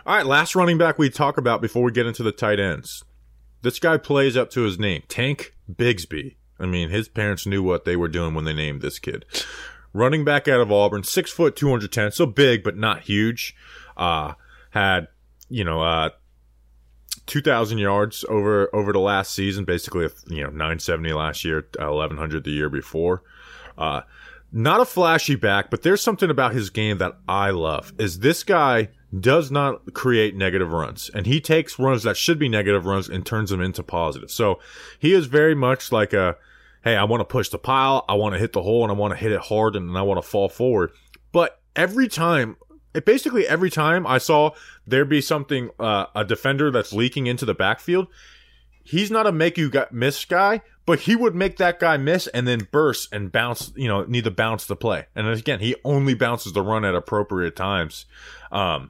All 0.05 0.15
right, 0.15 0.25
last 0.25 0.55
running 0.55 0.77
back 0.77 0.97
we 0.97 1.09
talk 1.09 1.37
about 1.37 1.61
before 1.61 1.83
we 1.83 1.91
get 1.91 2.05
into 2.05 2.23
the 2.23 2.31
tight 2.31 2.59
ends. 2.59 3.03
This 3.61 3.77
guy 3.79 3.97
plays 3.97 4.37
up 4.37 4.49
to 4.51 4.61
his 4.61 4.79
name, 4.79 5.03
Tank 5.09 5.53
Bigsby. 5.71 6.35
I 6.59 6.65
mean, 6.65 6.89
his 6.89 7.09
parents 7.09 7.45
knew 7.45 7.61
what 7.61 7.83
they 7.85 7.95
were 7.97 8.07
doing 8.07 8.33
when 8.33 8.45
they 8.45 8.53
named 8.53 8.81
this 8.81 8.99
kid. 8.99 9.25
Running 9.93 10.23
back 10.23 10.47
out 10.47 10.61
of 10.61 10.71
Auburn, 10.71 11.03
six 11.03 11.31
foot, 11.31 11.55
two 11.55 11.69
hundred 11.69 11.91
ten, 11.91 12.11
so 12.11 12.25
big 12.25 12.63
but 12.63 12.77
not 12.77 13.01
huge. 13.01 13.55
Uh, 13.97 14.33
had 14.71 15.07
you 15.49 15.63
know, 15.65 15.81
uh, 15.81 16.09
two 17.29 17.41
thousand 17.41 17.77
yards 17.77 18.25
over 18.27 18.69
over 18.75 18.91
the 18.91 18.99
last 18.99 19.33
season, 19.33 19.63
basically, 19.63 20.09
you 20.27 20.43
know, 20.43 20.49
nine 20.49 20.79
seventy 20.79 21.13
last 21.13 21.45
year, 21.45 21.65
eleven 21.79 22.17
hundred 22.17 22.43
the 22.43 22.51
year 22.51 22.69
before. 22.69 23.23
Uh, 23.77 24.01
not 24.51 24.81
a 24.81 24.85
flashy 24.85 25.35
back, 25.35 25.69
but 25.69 25.83
there's 25.83 26.01
something 26.01 26.29
about 26.29 26.53
his 26.53 26.69
game 26.69 26.97
that 26.97 27.13
I 27.29 27.51
love. 27.51 27.93
Is 27.97 28.19
this 28.19 28.43
guy 28.43 28.89
does 29.17 29.49
not 29.49 29.93
create 29.93 30.35
negative 30.35 30.71
runs, 30.71 31.09
and 31.13 31.25
he 31.25 31.39
takes 31.39 31.79
runs 31.79 32.03
that 32.03 32.17
should 32.17 32.39
be 32.39 32.49
negative 32.49 32.85
runs 32.85 33.07
and 33.07 33.25
turns 33.25 33.51
them 33.51 33.61
into 33.61 33.83
positive. 33.83 34.29
So 34.31 34.59
he 34.99 35.13
is 35.13 35.27
very 35.27 35.55
much 35.55 35.91
like 35.91 36.13
a, 36.13 36.35
hey, 36.83 36.95
I 36.95 37.03
want 37.05 37.21
to 37.21 37.25
push 37.25 37.49
the 37.49 37.57
pile, 37.57 38.05
I 38.09 38.15
want 38.15 38.33
to 38.33 38.39
hit 38.39 38.53
the 38.53 38.61
hole, 38.61 38.83
and 38.83 38.91
I 38.91 38.95
want 38.95 39.13
to 39.13 39.19
hit 39.19 39.31
it 39.31 39.41
hard, 39.41 39.75
and 39.75 39.97
I 39.97 40.01
want 40.01 40.21
to 40.21 40.27
fall 40.27 40.49
forward. 40.49 40.91
But 41.31 41.59
every 41.75 42.07
time, 42.07 42.57
it 42.93 43.05
basically 43.05 43.47
every 43.47 43.69
time 43.69 44.07
I 44.07 44.17
saw 44.17 44.51
there 44.85 45.05
be 45.05 45.21
something, 45.21 45.69
uh, 45.79 46.07
a 46.15 46.25
defender 46.25 46.71
that's 46.71 46.93
leaking 46.93 47.27
into 47.27 47.45
the 47.45 47.53
backfield, 47.53 48.07
he's 48.83 49.11
not 49.11 49.27
a 49.27 49.31
make 49.31 49.57
you 49.57 49.71
miss 49.91 50.25
guy, 50.25 50.61
but 50.85 51.01
he 51.01 51.15
would 51.15 51.35
make 51.35 51.57
that 51.57 51.79
guy 51.79 51.97
miss 51.97 52.25
and 52.27 52.47
then 52.47 52.67
burst 52.71 53.13
and 53.13 53.31
bounce, 53.31 53.71
you 53.75 53.87
know, 53.87 54.03
need 54.05 54.23
to 54.23 54.31
bounce 54.31 54.65
the 54.65 54.75
play. 54.75 55.05
And 55.15 55.27
again, 55.27 55.59
he 55.59 55.75
only 55.83 56.15
bounces 56.15 56.53
the 56.53 56.63
run 56.63 56.83
at 56.83 56.95
appropriate 56.95 57.55
times. 57.55 58.05
Um, 58.51 58.89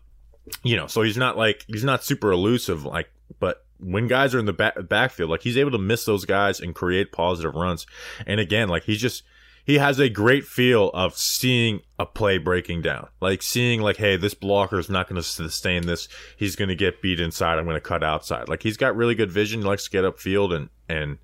you 0.64 0.78
know, 0.78 0.88
so 0.88 1.02
he's 1.02 1.18
not 1.18 1.38
like, 1.38 1.66
he's 1.68 1.84
not 1.84 2.04
super 2.04 2.32
elusive, 2.32 2.86
like, 2.86 3.10
but 3.40 3.66
when 3.80 4.08
guys 4.08 4.34
are 4.34 4.40
in 4.40 4.46
the 4.46 4.54
back, 4.54 4.76
backfield, 4.88 5.30
like 5.30 5.42
he's 5.42 5.58
able 5.58 5.72
to 5.72 5.78
miss 5.78 6.06
those 6.06 6.26
guys 6.26 6.60
and 6.60 6.74
create 6.74 7.12
positive 7.12 7.56
runs. 7.56 7.86
And 8.26 8.40
again, 8.40 8.70
like 8.70 8.84
he's 8.84 9.02
just, 9.02 9.24
he 9.70 9.78
has 9.78 10.00
a 10.00 10.10
great 10.10 10.46
feel 10.46 10.90
of 10.96 11.16
seeing 11.16 11.82
a 12.00 12.06
play 12.08 12.40
breaking 12.40 12.82
down, 12.82 13.08
like 13.22 13.44
seeing 13.44 13.84
like, 13.84 13.98
hey, 13.98 14.18
this 14.18 14.34
blocker 14.34 14.80
is 14.80 14.90
not 14.90 15.08
going 15.08 15.16
to 15.16 15.22
sustain 15.22 15.86
this. 15.86 16.08
He's 16.38 16.56
going 16.56 16.70
to 16.70 16.76
get 16.76 17.04
beat 17.04 17.20
inside. 17.20 17.60
I'm 17.60 17.66
going 17.66 17.76
to 17.76 17.80
cut 17.80 18.04
outside. 18.04 18.50
Like 18.50 18.64
he's 18.64 18.78
got 18.78 18.96
really 18.96 19.14
good 19.14 19.30
vision. 19.30 19.62
He 19.62 19.68
likes 19.68 19.84
to 19.84 19.92
get 19.92 20.06
upfield 20.06 20.56
and 20.56 20.70
and 20.90 21.20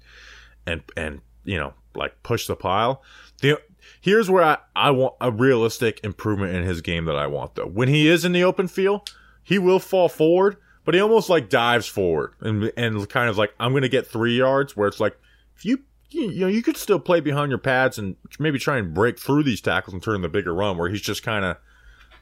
and 0.68 0.84
and 0.96 1.22
you 1.44 1.58
know 1.58 1.74
like 1.96 2.22
push 2.22 2.46
the 2.46 2.56
pile. 2.56 3.02
The 3.42 3.60
here's 4.00 4.30
where 4.30 4.44
I 4.44 4.58
I 4.76 4.92
want 4.92 5.16
a 5.20 5.32
realistic 5.32 6.00
improvement 6.04 6.54
in 6.54 6.66
his 6.66 6.82
game 6.82 7.06
that 7.06 7.16
I 7.16 7.26
want 7.26 7.56
though. 7.56 7.66
When 7.66 7.88
he 7.88 8.08
is 8.08 8.26
in 8.26 8.32
the 8.32 8.44
open 8.44 8.68
field, 8.68 9.10
he 9.42 9.58
will 9.58 9.80
fall 9.80 10.08
forward, 10.08 10.58
but 10.84 10.94
he 10.94 11.02
almost 11.02 11.32
like 11.32 11.50
dives 11.50 11.88
forward 11.88 12.36
and 12.42 12.72
and 12.78 13.10
kind 13.10 13.28
of 13.28 13.40
like 13.40 13.56
I'm 13.60 13.72
going 13.72 13.82
to 13.82 13.90
get 13.90 14.06
three 14.06 14.38
yards. 14.38 14.78
Where 14.78 14.88
it's 14.88 15.00
like 15.00 15.18
if 15.56 15.66
you 15.66 15.80
you 16.10 16.40
know 16.42 16.48
you 16.48 16.62
could 16.62 16.78
still 16.78 17.00
play 17.00 17.20
behind 17.20 17.50
your 17.52 17.60
pads 17.60 17.98
and 17.98 18.16
maybe 18.40 18.60
try 18.60 18.78
and 18.78 18.94
break 18.94 19.20
through 19.20 19.44
these 19.44 19.62
tackles 19.62 19.94
and 19.94 20.02
turn 20.02 20.22
the 20.22 20.30
bigger 20.30 20.54
run 20.54 20.78
where 20.78 20.90
he's 20.90 21.02
just 21.02 21.24
kind 21.24 21.46
of 21.46 21.58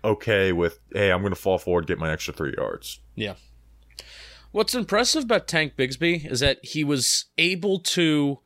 okay 0.04 0.52
with 0.52 0.80
hey 0.93 1.12
I'm 1.12 1.22
going 1.22 1.34
to 1.34 1.39
fall 1.39 1.58
forward 1.58 1.88
get 1.88 2.00
my 2.00 2.12
extra 2.12 2.34
three 2.34 2.54
yards. 2.58 3.00
Yeah. 3.15 3.36
What's 4.52 4.76
impressive 4.76 5.24
about 5.24 5.48
Tank 5.48 5.74
Bigsby 5.76 6.30
is 6.32 6.39
that 6.41 6.63
he 6.63 6.84
was 6.84 7.26
able 7.39 7.80
to 7.80 8.39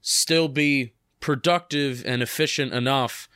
still 0.00 0.48
be 0.48 0.94
productive 1.20 2.02
and 2.04 2.22
efficient 2.22 2.72
enough 2.72 3.28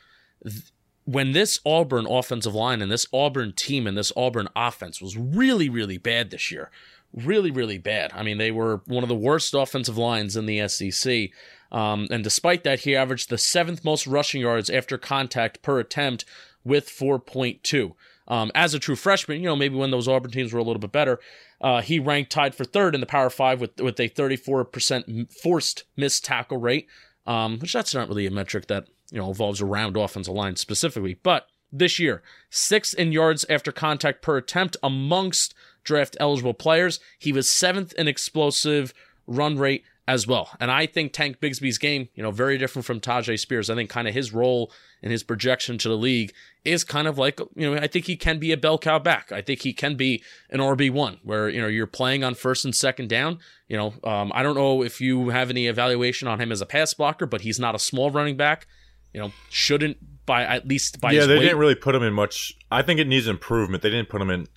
when 1.05 1.31
this 1.31 1.59
Auburn 1.65 2.05
offensive 2.05 2.53
line 2.53 2.81
and 2.81 2.91
this 2.91 3.07
Auburn 3.11 3.53
team 3.53 3.87
and 3.87 3.97
this 3.97 4.11
Auburn 4.15 4.47
offense 4.55 5.01
was 5.01 5.17
really, 5.17 5.69
really 5.69 5.97
bad 5.97 6.29
this 6.29 6.51
year, 6.51 6.69
really, 7.13 7.51
really 7.51 7.77
bad. 7.77 8.11
I 8.13 8.23
mean, 8.23 8.37
they 8.37 8.51
were 8.51 8.81
one 8.85 9.03
of 9.03 9.09
the 9.09 9.15
worst 9.15 9.53
offensive 9.53 9.97
lines 9.97 10.35
in 10.35 10.45
the 10.45 10.67
SEC. 10.67 11.29
Um, 11.71 12.07
and 12.09 12.23
despite 12.23 12.63
that, 12.63 12.81
he 12.81 12.95
averaged 12.95 13.29
the 13.29 13.37
seventh 13.37 13.83
most 13.83 14.07
rushing 14.07 14.41
yards 14.41 14.69
after 14.69 14.97
contact 14.97 15.61
per 15.61 15.79
attempt 15.79 16.25
with 16.63 16.87
4.2. 16.87 17.93
Um, 18.27 18.51
as 18.53 18.73
a 18.73 18.79
true 18.79 18.95
freshman, 18.95 19.41
you 19.41 19.47
know, 19.47 19.55
maybe 19.55 19.75
when 19.75 19.91
those 19.91 20.07
Auburn 20.07 20.31
teams 20.31 20.53
were 20.53 20.59
a 20.59 20.63
little 20.63 20.79
bit 20.79 20.91
better, 20.91 21.19
uh, 21.61 21.81
he 21.81 21.99
ranked 21.99 22.31
tied 22.31 22.53
for 22.53 22.63
third 22.63 22.93
in 22.93 23.01
the 23.01 23.07
Power 23.07 23.29
Five 23.29 23.59
with 23.59 23.81
with 23.81 23.99
a 23.99 24.07
34% 24.07 25.33
forced 25.33 25.83
missed 25.97 26.23
tackle 26.23 26.57
rate, 26.57 26.87
um, 27.25 27.59
which 27.59 27.73
that's 27.73 27.93
not 27.93 28.07
really 28.07 28.27
a 28.27 28.31
metric 28.31 28.67
that 28.67 28.87
you 29.11 29.17
know 29.17 29.29
involves 29.29 29.61
around 29.61 29.97
offensive 29.97 30.33
line 30.33 30.55
specifically. 30.55 31.15
But 31.15 31.47
this 31.71 31.97
year, 31.99 32.21
sixth 32.49 32.93
in 32.97 33.11
yards 33.11 33.45
after 33.49 33.71
contact 33.71 34.21
per 34.21 34.37
attempt 34.37 34.77
amongst 34.83 35.55
draft 35.83 36.17
eligible 36.19 36.53
players. 36.53 36.99
He 37.17 37.31
was 37.31 37.49
seventh 37.49 37.93
in 37.93 38.07
explosive 38.07 38.93
run 39.27 39.57
rate 39.57 39.83
as 40.09 40.25
well. 40.25 40.49
And 40.59 40.71
I 40.71 40.87
think 40.87 41.13
Tank 41.13 41.39
Bigsby's 41.39 41.77
game, 41.77 42.09
you 42.15 42.23
know, 42.23 42.31
very 42.31 42.57
different 42.57 42.85
from 42.87 42.99
Tyjae 42.99 43.37
Spears. 43.37 43.69
I 43.69 43.75
think 43.75 43.91
kind 43.91 44.07
of 44.07 44.13
his 44.15 44.33
role 44.33 44.71
and 45.03 45.11
his 45.11 45.21
projection 45.21 45.77
to 45.77 45.87
the 45.87 45.95
league 45.95 46.33
is 46.65 46.83
kind 46.83 47.07
of 47.07 47.19
like, 47.19 47.39
you 47.55 47.69
know, 47.69 47.79
I 47.79 47.85
think 47.85 48.05
he 48.05 48.15
can 48.15 48.39
be 48.39 48.51
a 48.51 48.57
bell 48.57 48.79
cow 48.79 48.97
back. 48.97 49.31
I 49.31 49.43
think 49.43 49.61
he 49.61 49.71
can 49.71 49.95
be 49.95 50.23
an 50.49 50.61
RB1 50.61 51.19
where, 51.21 51.47
you 51.47 51.61
know, 51.61 51.67
you're 51.67 51.85
playing 51.85 52.23
on 52.23 52.33
first 52.33 52.65
and 52.65 52.75
second 52.75 53.07
down. 53.07 53.37
You 53.67 53.77
know, 53.77 53.93
um, 54.03 54.31
I 54.33 54.41
don't 54.41 54.55
know 54.55 54.83
if 54.83 54.99
you 54.99 55.29
have 55.29 55.51
any 55.51 55.67
evaluation 55.67 56.27
on 56.27 56.41
him 56.41 56.51
as 56.51 56.59
a 56.59 56.65
pass 56.65 56.91
blocker, 56.95 57.27
but 57.27 57.41
he's 57.41 57.59
not 57.59 57.75
a 57.75 57.79
small 57.79 58.09
running 58.09 58.35
back. 58.35 58.65
You 59.13 59.21
know, 59.21 59.31
shouldn't 59.49 59.97
by 60.25 60.43
at 60.43 60.67
least 60.67 60.99
by 60.99 61.11
yeah, 61.11 61.25
they 61.25 61.35
weight. 61.35 61.41
didn't 61.41 61.57
really 61.59 61.75
put 61.75 61.93
him 61.93 62.01
in 62.01 62.13
much. 62.13 62.55
I 62.71 62.81
think 62.81 62.99
it 62.99 63.07
needs 63.07 63.27
improvement. 63.27 63.83
They 63.83 63.89
didn't 63.91 64.09
put 64.09 64.21
him 64.21 64.29
in 64.29 64.47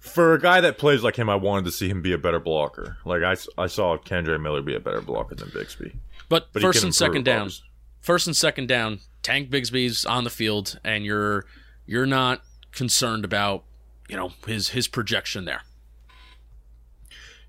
for 0.00 0.34
a 0.34 0.40
guy 0.40 0.60
that 0.60 0.78
plays 0.78 1.02
like 1.02 1.16
him, 1.16 1.28
I 1.28 1.34
wanted 1.36 1.64
to 1.66 1.70
see 1.70 1.88
him 1.88 2.02
be 2.02 2.12
a 2.12 2.18
better 2.18 2.40
blocker. 2.40 2.96
Like 3.04 3.22
I, 3.22 3.36
I 3.60 3.66
saw 3.66 3.96
Kendre 3.98 4.40
Miller 4.40 4.62
be 4.62 4.74
a 4.74 4.80
better 4.80 5.00
blocker 5.00 5.34
than 5.34 5.48
Bigsby. 5.48 5.96
But, 6.28 6.48
But 6.52 6.62
first 6.62 6.84
and 6.84 6.94
second 6.94 7.24
down, 7.24 7.42
obviously. 7.42 7.66
first 8.00 8.26
and 8.26 8.36
second 8.36 8.68
down, 8.68 9.00
Tank 9.22 9.50
Bigsby's 9.50 10.04
on 10.04 10.24
the 10.24 10.30
field, 10.30 10.78
and 10.84 11.04
you're 11.04 11.44
you're 11.86 12.06
not 12.06 12.42
concerned 12.72 13.24
about 13.24 13.64
you 14.08 14.16
know 14.16 14.32
his 14.46 14.68
his 14.70 14.88
projection 14.88 15.44
there. 15.46 15.62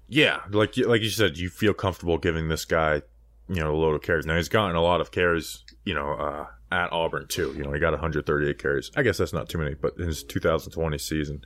Yeah, 0.07 0.39
like 0.49 0.75
you- 0.77 0.87
like 0.87 1.01
you 1.01 1.09
said, 1.09 1.37
you 1.37 1.49
feel 1.49 1.73
comfortable 1.73 2.17
giving 2.17 2.47
this 2.47 2.65
guy, 2.65 3.01
you 3.47 3.55
know, 3.61 3.73
a 3.73 3.77
load 3.77 3.93
of 3.95 4.01
carries. 4.01 4.25
Now 4.25 4.37
he's 4.37 4.49
gotten 4.49 4.75
a 4.75 4.81
lot 4.81 5.01
of 5.01 5.11
carries, 5.11 5.63
you 5.85 5.93
know, 5.93 6.13
uh, 6.13 6.47
at 6.71 6.91
Auburn 6.93 7.27
too. 7.27 7.53
You 7.57 7.63
know, 7.63 7.71
he 7.73 7.79
got 7.79 7.91
138 7.91 8.57
carries. 8.59 8.91
I 8.95 9.01
guess 9.03 9.17
that's 9.17 9.33
not 9.33 9.49
too 9.49 9.57
many, 9.57 9.75
but 9.75 9.93
in 9.97 10.07
his 10.07 10.23
2020 10.23 10.97
season, 10.97 11.41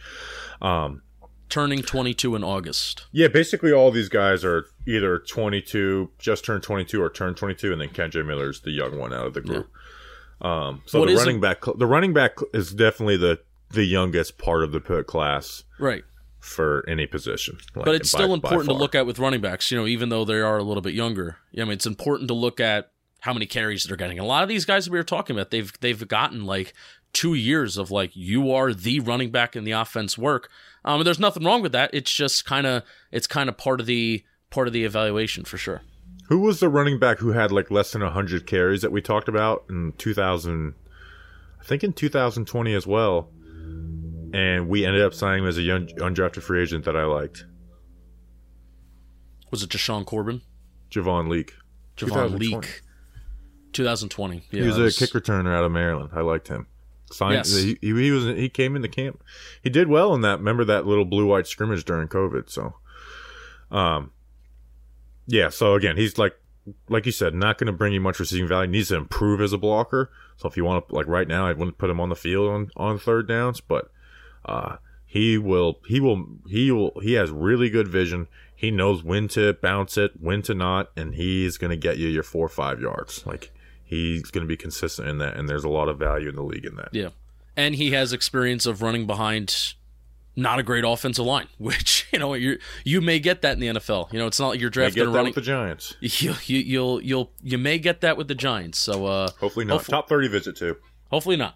um, 0.61 1.01
Turning 1.49 1.83
22 1.83 2.35
in 2.35 2.43
August. 2.43 3.05
yeah, 3.11 3.27
basically 3.27 3.71
all 3.71 3.91
these 3.91 4.09
guys 4.09 4.43
are 4.43 4.65
either 4.87 5.19
22, 5.19 6.09
just 6.17 6.43
turned 6.45 6.63
22, 6.63 6.99
or 7.01 7.09
turned 7.11 7.37
22, 7.37 7.71
and 7.71 7.79
then 7.79 7.89
Kendre 7.89 8.25
Miller's 8.25 8.61
the 8.61 8.71
young 8.71 8.97
one 8.97 9.13
out 9.13 9.27
of 9.27 9.33
the 9.35 9.41
group. 9.41 9.69
Um, 10.41 10.81
so 10.87 10.99
What 10.99 11.09
the 11.09 11.15
running 11.15 11.37
a- 11.37 11.41
back, 11.41 11.61
the 11.77 11.85
running 11.85 12.11
back 12.13 12.37
is 12.53 12.73
definitely 12.73 13.17
the 13.17 13.39
the 13.71 13.83
youngest 13.85 14.37
part 14.37 14.63
of 14.63 14.71
the 14.71 14.79
p- 14.79 15.01
class 15.03 15.63
Right. 15.79 16.03
for 16.39 16.83
any 16.87 17.07
position. 17.07 17.57
Like, 17.75 17.85
But 17.85 17.95
it's 17.95 18.11
by- 18.11 18.19
still 18.19 18.33
important 18.35 18.69
to 18.69 18.75
look 18.75 18.93
at 18.93 19.05
with 19.07 19.17
running 19.17 19.41
backs, 19.41 19.71
you 19.71 19.77
know, 19.79 19.87
even 19.87 20.09
though 20.09 20.25
they 20.25 20.39
are 20.41 20.57
a 20.59 20.63
little 20.63 20.81
bit 20.81 20.93
younger. 20.93 21.37
Yeah, 21.51 21.63
I 21.63 21.65
mean, 21.65 21.73
it's 21.73 21.87
important 21.87 22.27
to 22.27 22.35
look 22.35 22.59
at 22.59 22.91
how 23.23 23.31
many 23.31 23.45
carries 23.45 23.85
they're 23.85 23.95
getting. 23.95 24.19
A 24.19 24.25
lot 24.25 24.43
of 24.43 24.49
these 24.49 24.65
guys 24.65 24.83
that 24.83 24.91
we 24.91 24.99
were 24.99 25.03
talking 25.03 25.33
about, 25.33 25.49
they've 25.49 25.71
they've 25.79 26.05
gotten 26.09 26.45
like 26.45 26.73
two 27.13 27.35
years 27.35 27.77
of 27.77 27.89
like 27.89 28.13
you 28.15 28.51
are 28.51 28.73
the 28.73 28.99
running 28.99 29.31
back 29.31 29.55
in 29.55 29.63
the 29.63 29.71
offense 29.71 30.17
work. 30.17 30.49
Um, 30.83 30.99
and 30.99 31.07
there's 31.07 31.19
nothing 31.19 31.45
wrong 31.45 31.61
with 31.61 31.71
that. 31.71 31.89
It's 31.93 32.11
just 32.11 32.43
kind 32.43 32.67
of 32.67 32.83
it's 33.13 33.25
kind 33.25 33.47
of 33.47 33.57
part 33.57 33.79
of 33.79 33.85
the 33.85 34.25
part 34.49 34.67
of 34.67 34.73
the 34.73 34.83
evaluation 34.83 35.45
for 35.45 35.57
sure. 35.57 35.83
Who 36.27 36.39
was 36.39 36.59
the 36.59 36.67
running 36.67 36.99
back 36.99 37.19
who 37.19 37.31
had 37.31 37.49
like 37.49 37.71
less 37.71 37.93
than 37.93 38.01
100 38.01 38.45
carries 38.45 38.81
that 38.81 38.91
we 38.91 39.01
talked 39.01 39.29
about 39.29 39.63
in 39.69 39.93
2000? 39.97 40.73
I 41.61 41.63
think 41.63 41.81
in 41.85 41.93
2020 41.93 42.73
as 42.73 42.85
well. 42.85 43.29
And 44.33 44.67
we 44.67 44.85
ended 44.85 45.01
up 45.01 45.13
signing 45.13 45.43
him 45.43 45.47
as 45.47 45.57
a 45.57 45.61
young 45.61 45.87
undrafted 45.87 46.41
free 46.41 46.61
agent 46.61 46.83
that 46.83 46.97
I 46.97 47.05
liked, 47.05 47.45
Was 49.49 49.63
it 49.63 49.69
Deshaun 49.69 50.05
Corbin? 50.05 50.41
Javon 50.91 51.29
Leake. 51.29 51.53
Javon 51.95 52.31
2020. 52.31 52.37
Leake. 52.37 52.81
2020. 53.73 54.43
Yeah, 54.51 54.61
he 54.61 54.67
was 54.67 54.77
that 54.77 54.85
a 54.85 55.05
kick 55.07 55.13
returner 55.13 55.53
out 55.55 55.63
of 55.63 55.71
Maryland. 55.71 56.11
I 56.13 56.21
liked 56.21 56.47
him. 56.47 56.67
Signed, 57.11 57.33
Yes. 57.35 57.53
he, 57.55 57.77
he 57.81 57.93
he 57.93 58.11
was 58.11 58.23
he 58.25 58.49
came 58.49 58.75
into 58.75 58.87
camp. 58.87 59.23
He 59.61 59.69
did 59.69 59.87
well 59.87 60.13
in 60.15 60.21
that. 60.21 60.39
Remember 60.39 60.63
that 60.65 60.85
little 60.87 61.05
blue 61.05 61.25
white 61.25 61.45
scrimmage 61.47 61.85
during 61.85 62.07
COVID. 62.07 62.49
So, 62.49 62.73
um, 63.71 64.11
yeah. 65.27 65.49
So 65.49 65.75
again, 65.75 65.97
he's 65.97 66.17
like 66.17 66.33
like 66.89 67.05
you 67.05 67.11
said, 67.11 67.33
not 67.35 67.57
going 67.57 67.67
to 67.67 67.73
bring 67.73 67.93
you 67.93 67.99
much 68.01 68.19
receiving 68.19 68.47
value. 68.47 68.69
He 68.71 68.77
needs 68.77 68.87
to 68.89 68.95
improve 68.95 69.41
as 69.41 69.53
a 69.53 69.57
blocker. 69.57 70.11
So 70.37 70.47
if 70.47 70.55
you 70.57 70.63
want 70.65 70.87
to 70.87 70.95
like 70.95 71.07
right 71.07 71.27
now, 71.27 71.45
I 71.45 71.53
wouldn't 71.53 71.77
put 71.77 71.89
him 71.89 71.99
on 71.99 72.09
the 72.09 72.15
field 72.15 72.49
on 72.49 72.71
on 72.75 72.97
third 72.97 73.27
downs, 73.27 73.61
but 73.61 73.91
uh, 74.45 74.77
he 75.05 75.37
will 75.37 75.79
he 75.87 75.99
will 75.99 76.25
he 76.47 76.71
will 76.71 76.99
he 77.01 77.13
has 77.13 77.29
really 77.29 77.69
good 77.69 77.87
vision. 77.87 78.27
He 78.55 78.71
knows 78.71 79.03
when 79.03 79.27
to 79.29 79.53
bounce 79.53 79.97
it, 79.97 80.13
when 80.21 80.41
to 80.43 80.53
not, 80.53 80.89
and 80.95 81.15
he's 81.15 81.57
going 81.57 81.71
to 81.71 81.77
get 81.77 81.97
you 81.97 82.07
your 82.07 82.23
four 82.23 82.45
or 82.45 82.49
five 82.49 82.79
yards. 82.79 83.25
Like 83.27 83.51
he's 83.93 84.31
going 84.31 84.43
to 84.43 84.47
be 84.47 84.57
consistent 84.57 85.07
in 85.07 85.17
that, 85.19 85.37
and 85.37 85.47
there's 85.47 85.63
a 85.63 85.69
lot 85.69 85.87
of 85.89 85.97
value 85.99 86.29
in 86.29 86.35
the 86.35 86.43
league 86.43 86.65
in 86.65 86.75
that. 86.75 86.89
Yeah. 86.91 87.09
And 87.55 87.75
he 87.75 87.91
has 87.91 88.13
experience 88.13 88.65
of 88.65 88.81
running 88.81 89.05
behind 89.05 89.73
not 90.35 90.57
a 90.57 90.63
great 90.63 90.83
offensive 90.83 91.25
line, 91.25 91.47
which, 91.57 92.07
you 92.11 92.19
know, 92.19 92.33
you 92.33 92.57
you 92.83 93.01
may 93.01 93.19
get 93.19 93.41
that 93.43 93.53
in 93.53 93.59
the 93.59 93.79
NFL. 93.79 94.11
You 94.11 94.19
know, 94.19 94.27
it's 94.27 94.39
not 94.39 94.49
like 94.49 94.59
you're 94.59 94.69
drafting 94.71 95.05
running 95.05 95.25
with 95.25 95.35
the 95.35 95.41
Giants. 95.41 95.95
you, 96.01 96.33
you 96.45 96.57
you'll 96.59 97.01
you'll 97.01 97.31
you 97.41 97.57
may 97.57 97.77
get 97.77 98.01
that 98.01 98.17
with 98.17 98.27
the 98.27 98.35
Giants. 98.35 98.79
So 98.79 99.05
uh 99.05 99.29
Hopefully 99.39 99.65
not. 99.65 99.81
Hopef- 99.81 99.89
Top 99.89 100.09
thirty 100.09 100.27
visit 100.27 100.55
too. 100.55 100.77
hopefully 101.11 101.35
not. 101.37 101.55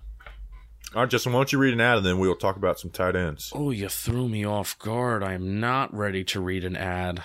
All 0.95 1.01
right, 1.01 1.09
Justin, 1.09 1.33
why 1.33 1.39
don't 1.39 1.51
you 1.51 1.59
read 1.59 1.73
an 1.73 1.81
ad 1.81 1.97
and 1.97 2.05
then 2.05 2.17
we'll 2.17 2.35
talk 2.35 2.55
about 2.55 2.79
some 2.79 2.91
tight 2.91 3.15
ends. 3.15 3.51
Oh, 3.53 3.71
you 3.71 3.89
threw 3.89 4.29
me 4.29 4.45
off 4.45 4.79
guard. 4.79 5.21
I 5.21 5.33
am 5.33 5.59
not 5.59 5.93
ready 5.93 6.23
to 6.25 6.39
read 6.39 6.63
an 6.63 6.77
ad. 6.77 7.23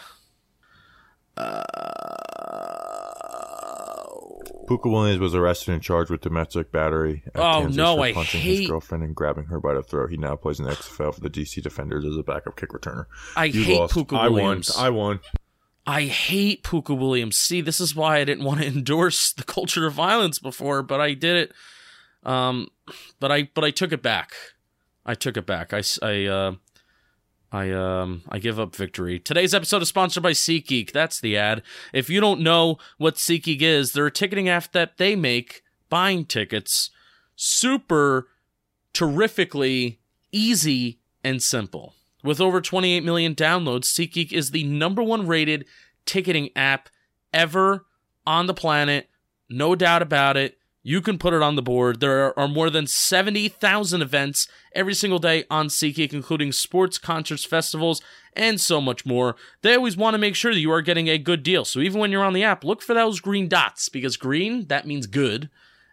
Uh, 1.37 3.12
Pooka 4.69 4.91
Williams 4.91 5.21
was 5.21 5.35
arrested 5.35 5.73
and 5.75 5.83
charged 5.83 6.11
with 6.11 6.21
domestic 6.21 6.71
battery. 6.73 7.23
At 7.35 7.41
Oh, 7.41 7.61
Kansas 7.63 7.77
no, 7.77 7.97
for 7.97 8.03
I 8.03 8.13
punching 8.13 8.41
hate- 8.41 8.59
his 8.61 8.69
girlfriend 8.69 9.05
and 9.05 9.15
grabbing 9.15 9.45
her 9.47 9.61
by 9.61 9.75
the 9.75 9.83
throat. 9.83 10.11
He 10.11 10.17
now 10.17 10.37
plays 10.37 10.59
in 10.61 10.67
the 10.67 10.73
XFL 10.73 11.13
for 11.15 11.21
the 11.21 11.31
DC 11.31 11.61
Defenders 11.63 12.05
as 12.05 12.17
a 12.17 12.23
backup 12.23 12.57
kick 12.57 12.71
returner. 12.71 13.07
I 13.37 13.47
You 13.47 13.65
hate 13.65 13.79
lost. 13.81 13.95
Pooka 13.95 14.17
I 14.19 14.29
Williams. 14.29 14.71
won. 14.77 14.87
I 14.87 14.91
won. 14.91 15.21
I 15.87 16.03
hate 16.03 16.63
Pooka 16.63 16.97
Williams. 16.97 17.37
See, 17.37 17.61
this 17.61 17.81
is 17.81 17.95
why 17.97 18.19
I 18.19 18.25
didn't 18.25 18.45
want 18.45 18.61
to 18.61 18.67
endorse 18.69 19.33
the 19.33 19.43
culture 19.45 19.87
of 19.87 19.95
violence 19.95 20.39
before, 20.39 20.83
but 20.83 21.01
I 21.01 21.15
did 21.15 21.37
it. 21.37 21.53
Um, 22.25 22.69
but 23.19 23.33
I 23.33 23.51
but 23.55 23.65
I 23.65 23.71
took 23.73 23.91
it 23.93 24.01
back. 24.03 24.33
I 25.05 25.15
took 25.15 25.37
it 25.37 25.45
back. 25.45 25.73
I, 25.75 25.83
uh, 26.27 26.53
I 27.53 27.71
um 27.71 28.23
I 28.29 28.39
give 28.39 28.59
up 28.59 28.75
victory. 28.75 29.19
Today's 29.19 29.55
episode 29.55 29.83
is 29.83 29.89
sponsored 29.89 30.23
by 30.23 30.33
SeatGeek. 30.33 30.93
That's 30.93 31.21
the 31.21 31.37
ad. 31.37 31.63
If 31.93 32.09
you 32.09 32.21
don't 32.21 32.41
know 32.41 32.79
what 32.97 33.17
SeatGeek 33.17 33.61
is, 33.61 33.93
they're 33.93 34.07
a 34.07 34.11
ticketing 34.11 34.49
app 34.49 34.73
that 34.73 34.97
they 34.97 35.15
make 35.15 35.63
buying 35.91 36.25
tickets 36.25 36.91
super 37.37 38.29
terrifically 38.95 40.01
easy 40.33 41.01
and 41.23 41.43
simple. 41.43 41.95
With 42.25 42.41
over 42.41 42.61
28 42.61 43.05
million 43.05 43.35
downloads, 43.35 43.87
SeatGeek 43.87 44.33
is 44.33 44.51
the 44.51 44.65
number 44.65 45.03
one 45.03 45.27
rated 45.27 45.67
ticketing 46.07 46.51
app 46.57 46.89
ever 47.33 47.85
on 48.27 48.47
the 48.47 48.55
planet. 48.55 49.09
No 49.51 49.75
doubt 49.75 50.03
about 50.03 50.37
it. 50.37 50.57
You 50.83 51.01
can 51.01 51.17
put 51.17 51.33
it 51.33 51.43
on 51.43 51.55
the 51.55 51.63
board. 51.63 52.01
There 52.01 52.37
are 52.39 52.49
more 52.49 52.69
than 52.69 52.87
70,000 52.87 54.03
events 54.03 54.49
every 54.75 54.95
single 54.95 55.21
day 55.21 55.45
on 55.49 55.69
SeatGeek, 55.69 56.13
including 56.13 56.51
sports, 56.51 56.99
concerts, 56.99 57.45
festivals, 57.45 58.03
and 58.35 58.61
so 58.61 58.81
much 58.81 59.07
more. 59.07 59.37
They 59.63 59.77
always 59.77 59.97
want 59.97 60.15
to 60.15 60.19
make 60.19 60.35
sure 60.35 60.53
that 60.53 60.61
you 60.61 60.73
are 60.73 60.83
getting 60.83 61.09
a 61.09 61.19
good 61.19 61.43
deal. 61.45 61.65
So 61.65 61.81
even 61.81 62.01
when 62.01 62.11
you're 62.11 62.25
on 62.25 62.33
the 62.33 62.43
app, 62.43 62.65
look 62.65 62.83
for 62.83 62.95
those 62.95 63.21
green 63.21 63.49
dots 63.49 63.89
because 63.89 64.17
green, 64.17 64.67
that 64.67 64.87
means 64.87 65.07
good. 65.07 65.51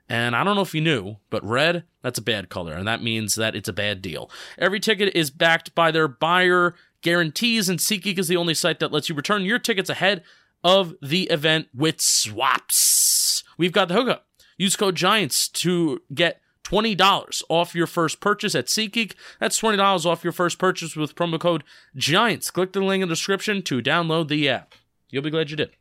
And 0.10 0.36
I 0.36 0.44
don't 0.44 0.56
know 0.56 0.64
if 0.64 0.74
you 0.74 0.82
knew, 0.82 1.18
but 1.30 1.46
red, 1.46 1.84
that's 2.02 2.18
a 2.18 2.24
bad 2.24 2.50
color, 2.50 2.74
and 2.74 2.88
that 2.88 3.04
means 3.04 3.36
that 3.36 3.56
it's 3.56 3.70
a 3.70 3.74
bad 3.74 4.02
deal. 4.02 4.32
Every 4.58 4.80
ticket 4.80 5.16
is 5.16 5.30
backed 5.30 5.76
by 5.76 5.92
their 5.92 6.08
buyer 6.08 6.74
guarantees, 7.04 7.70
and 7.70 7.78
SeatGeek 7.78 8.18
is 8.18 8.28
the 8.28 8.38
only 8.38 8.56
site 8.56 8.80
that 8.80 8.92
lets 8.92 9.08
you 9.08 9.14
return 9.14 9.44
your 9.44 9.60
tickets 9.60 9.90
ahead 9.90 10.24
of 10.64 10.96
the 11.00 11.24
event 11.26 11.68
with 11.76 12.02
swaps. 12.02 13.44
We've 13.56 13.72
got 13.72 13.88
the 13.88 13.94
hookup. 13.94 14.26
Use 14.60 14.76
code 14.76 14.96
GIANTS 14.96 15.48
to 15.48 16.02
get 16.14 16.42
$20 16.66 17.44
off 17.48 17.74
your 17.74 17.88
first 17.88 18.20
purchase 18.20 18.54
at 18.54 18.66
SeatGeek. 18.66 19.14
That's 19.40 19.60
$20 19.60 20.06
off 20.06 20.24
your 20.24 20.34
first 20.34 20.60
purchase 20.60 20.98
with 20.98 21.16
promo 21.16 21.40
code 21.40 21.64
GIANTS. 21.96 22.52
Click 22.52 22.74
the 22.74 22.82
link 22.82 23.02
in 23.02 23.08
the 23.08 23.16
description 23.16 23.62
to 23.64 23.82
download 23.82 24.28
the 24.28 24.50
app. 24.50 24.76
You'll 25.10 25.24
be 25.24 25.32
glad 25.32 25.50
you 25.50 25.56
did. 25.56 25.72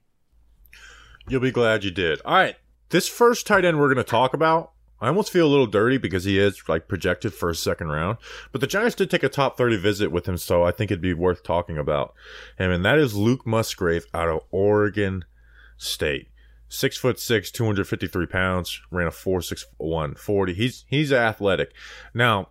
You'll 1.28 1.40
be 1.40 1.50
glad 1.50 1.82
you 1.82 1.90
did. 1.90 2.22
All 2.24 2.34
right. 2.34 2.56
This 2.90 3.08
first 3.08 3.48
tight 3.48 3.64
end 3.64 3.80
we're 3.80 3.92
going 3.92 3.96
to 4.02 4.10
talk 4.10 4.32
about, 4.32 4.70
I 5.00 5.08
almost 5.08 5.32
feel 5.32 5.46
a 5.46 5.50
little 5.50 5.66
dirty 5.66 5.98
because 5.98 6.24
he 6.24 6.38
is 6.38 6.62
like 6.68 6.86
projected 6.86 7.34
for 7.34 7.50
a 7.50 7.56
second 7.56 7.88
round. 7.88 8.18
But 8.52 8.60
the 8.60 8.66
Giants 8.68 8.94
did 8.94 9.10
take 9.10 9.24
a 9.24 9.28
top 9.28 9.58
30 9.58 9.76
visit 9.76 10.12
with 10.12 10.26
him, 10.26 10.38
so 10.38 10.62
I 10.62 10.70
think 10.70 10.90
it'd 10.90 11.02
be 11.02 11.14
worth 11.14 11.42
talking 11.42 11.76
about 11.78 12.14
him. 12.56 12.70
And 12.70 12.84
that 12.84 12.98
is 12.98 13.14
Luke 13.14 13.44
Musgrave 13.44 14.06
out 14.14 14.28
of 14.28 14.40
Oregon 14.52 15.24
State. 15.76 16.28
Six 16.68 16.98
foot 16.98 17.18
six, 17.18 17.50
253 17.50 18.26
pounds, 18.26 18.80
ran 18.90 19.06
a 19.06 19.10
461 19.10 20.14
40. 20.16 20.54
He's 20.54 20.84
he's 20.86 21.12
athletic. 21.12 21.72
Now, 22.12 22.50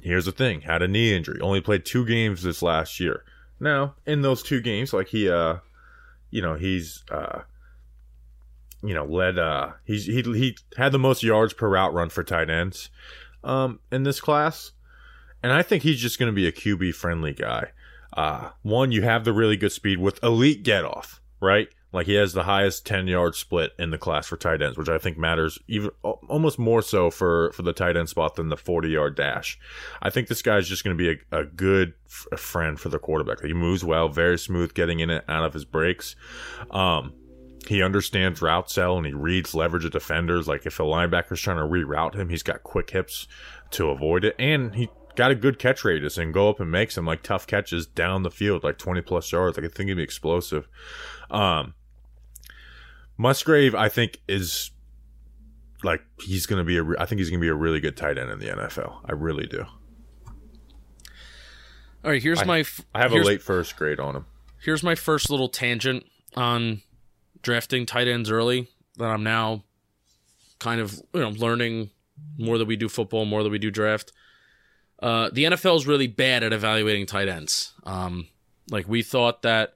here's 0.00 0.24
the 0.24 0.32
thing: 0.32 0.62
had 0.62 0.82
a 0.82 0.88
knee 0.88 1.14
injury, 1.14 1.40
only 1.40 1.60
played 1.60 1.84
two 1.84 2.06
games 2.06 2.42
this 2.42 2.62
last 2.62 3.00
year. 3.00 3.24
Now, 3.60 3.94
in 4.06 4.22
those 4.22 4.42
two 4.42 4.60
games, 4.60 4.92
like 4.92 5.08
he 5.08 5.28
uh 5.28 5.56
you 6.30 6.42
know, 6.42 6.54
he's 6.54 7.04
uh 7.10 7.42
you 8.82 8.94
know, 8.94 9.04
led 9.04 9.38
uh 9.38 9.72
he's 9.84 10.06
he 10.06 10.22
he 10.22 10.56
had 10.76 10.92
the 10.92 10.98
most 10.98 11.22
yards 11.22 11.52
per 11.52 11.68
route 11.68 11.92
run 11.92 12.08
for 12.08 12.24
tight 12.24 12.48
ends 12.50 12.88
um 13.42 13.80
in 13.92 14.04
this 14.04 14.20
class. 14.20 14.72
And 15.42 15.52
I 15.52 15.62
think 15.62 15.82
he's 15.82 16.00
just 16.00 16.18
going 16.18 16.32
to 16.32 16.34
be 16.34 16.46
a 16.46 16.52
QB 16.52 16.94
friendly 16.94 17.34
guy. 17.34 17.72
Uh 18.14 18.50
one 18.62 18.90
you 18.90 19.02
have 19.02 19.24
the 19.24 19.32
really 19.34 19.58
good 19.58 19.72
speed 19.72 19.98
with 19.98 20.22
elite 20.22 20.62
get 20.62 20.84
off, 20.84 21.20
right? 21.40 21.68
Like 21.94 22.06
he 22.06 22.14
has 22.14 22.32
the 22.32 22.42
highest 22.42 22.84
10 22.86 23.06
yard 23.06 23.36
split 23.36 23.70
in 23.78 23.90
the 23.90 23.98
class 23.98 24.26
for 24.26 24.36
tight 24.36 24.60
ends, 24.60 24.76
which 24.76 24.88
I 24.88 24.98
think 24.98 25.16
matters 25.16 25.60
even 25.68 25.90
almost 26.02 26.58
more 26.58 26.82
so 26.82 27.08
for, 27.08 27.52
for 27.52 27.62
the 27.62 27.72
tight 27.72 27.96
end 27.96 28.08
spot 28.08 28.34
than 28.34 28.48
the 28.48 28.56
40 28.56 28.88
yard 28.88 29.14
dash. 29.14 29.56
I 30.02 30.10
think 30.10 30.26
this 30.26 30.42
guy 30.42 30.58
is 30.58 30.68
just 30.68 30.82
going 30.82 30.98
to 30.98 31.02
be 31.02 31.20
a, 31.30 31.40
a 31.40 31.44
good 31.44 31.94
f- 32.06 32.40
friend 32.40 32.80
for 32.80 32.88
the 32.88 32.98
quarterback. 32.98 33.40
He 33.42 33.54
moves 33.54 33.84
well, 33.84 34.08
very 34.08 34.36
smooth 34.38 34.74
getting 34.74 34.98
in 34.98 35.08
and 35.08 35.22
out 35.28 35.44
of 35.44 35.54
his 35.54 35.64
breaks. 35.64 36.16
Um, 36.72 37.14
he 37.68 37.80
understands 37.80 38.42
route 38.42 38.68
cell 38.68 38.96
and 38.96 39.06
he 39.06 39.12
reads 39.12 39.54
leverage 39.54 39.84
of 39.84 39.92
defenders. 39.92 40.48
Like 40.48 40.66
if 40.66 40.80
a 40.80 40.82
linebacker's 40.82 41.40
trying 41.40 41.58
to 41.58 41.62
reroute 41.62 42.16
him, 42.16 42.28
he's 42.28 42.42
got 42.42 42.64
quick 42.64 42.90
hips 42.90 43.28
to 43.70 43.90
avoid 43.90 44.24
it. 44.24 44.34
And 44.36 44.74
he 44.74 44.88
got 45.14 45.30
a 45.30 45.36
good 45.36 45.60
catch 45.60 45.84
radius 45.84 46.18
and 46.18 46.34
go 46.34 46.50
up 46.50 46.58
and 46.58 46.72
make 46.72 46.90
some 46.90 47.06
like 47.06 47.22
tough 47.22 47.46
catches 47.46 47.86
down 47.86 48.24
the 48.24 48.32
field, 48.32 48.64
like 48.64 48.78
20 48.78 49.00
plus 49.02 49.30
yards. 49.30 49.56
Like 49.56 49.66
I 49.66 49.68
think 49.68 49.88
he'd 49.88 49.94
be 49.94 50.02
explosive. 50.02 50.68
Um, 51.30 51.74
Musgrave, 53.16 53.74
I 53.74 53.88
think, 53.88 54.20
is 54.28 54.70
like 55.82 56.02
he's 56.20 56.46
going 56.46 56.58
to 56.58 56.64
be 56.64 56.78
a. 56.78 57.00
I 57.00 57.06
think 57.06 57.18
he's 57.18 57.30
going 57.30 57.40
to 57.40 57.44
be 57.44 57.48
a 57.48 57.54
really 57.54 57.80
good 57.80 57.96
tight 57.96 58.18
end 58.18 58.30
in 58.30 58.38
the 58.38 58.46
NFL. 58.46 59.00
I 59.04 59.12
really 59.12 59.46
do. 59.46 59.64
All 62.04 62.10
right, 62.10 62.22
here's 62.22 62.42
I, 62.42 62.44
my. 62.44 62.64
I 62.94 63.00
have 63.00 63.12
a 63.12 63.16
late 63.16 63.42
first 63.42 63.76
grade 63.76 64.00
on 64.00 64.16
him. 64.16 64.26
Here's 64.62 64.82
my 64.82 64.94
first 64.94 65.30
little 65.30 65.48
tangent 65.48 66.04
on 66.36 66.82
drafting 67.42 67.86
tight 67.86 68.08
ends 68.08 68.30
early 68.30 68.68
that 68.96 69.10
I'm 69.10 69.22
now 69.22 69.64
kind 70.58 70.80
of 70.80 71.00
you 71.12 71.20
know 71.20 71.30
learning 71.30 71.90
more 72.38 72.58
that 72.58 72.66
we 72.66 72.76
do 72.76 72.88
football, 72.88 73.24
more 73.24 73.42
that 73.42 73.50
we 73.50 73.58
do 73.58 73.70
draft. 73.70 74.12
Uh, 75.00 75.28
the 75.32 75.44
NFL 75.44 75.76
is 75.76 75.86
really 75.86 76.06
bad 76.06 76.42
at 76.42 76.52
evaluating 76.52 77.06
tight 77.06 77.28
ends. 77.28 77.74
Um, 77.84 78.28
like 78.70 78.88
we 78.88 79.02
thought 79.02 79.42
that 79.42 79.74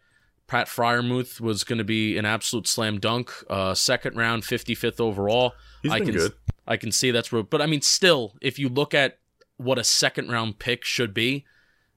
Pat 0.48 0.66
Freiermuth 0.66 1.40
was 1.40 1.62
going 1.62 1.78
to 1.78 1.84
be 1.84 2.16
an 2.16 2.24
absolute 2.24 2.66
slam 2.66 2.98
dunk. 2.98 3.30
Uh, 3.48 3.74
second 3.74 4.16
round, 4.16 4.42
55th 4.42 4.98
overall. 4.98 5.52
He's 5.82 5.92
I 5.92 5.98
been 5.98 6.08
can, 6.08 6.16
good. 6.16 6.32
I 6.66 6.76
can 6.78 6.90
see 6.90 7.10
that's, 7.10 7.30
where, 7.30 7.42
but 7.42 7.62
I 7.62 7.66
mean, 7.66 7.82
still, 7.82 8.34
if 8.40 8.58
you 8.58 8.70
look 8.70 8.94
at 8.94 9.18
what 9.58 9.78
a 9.78 9.84
second 9.84 10.30
round 10.30 10.58
pick 10.58 10.84
should 10.84 11.12
be, 11.12 11.44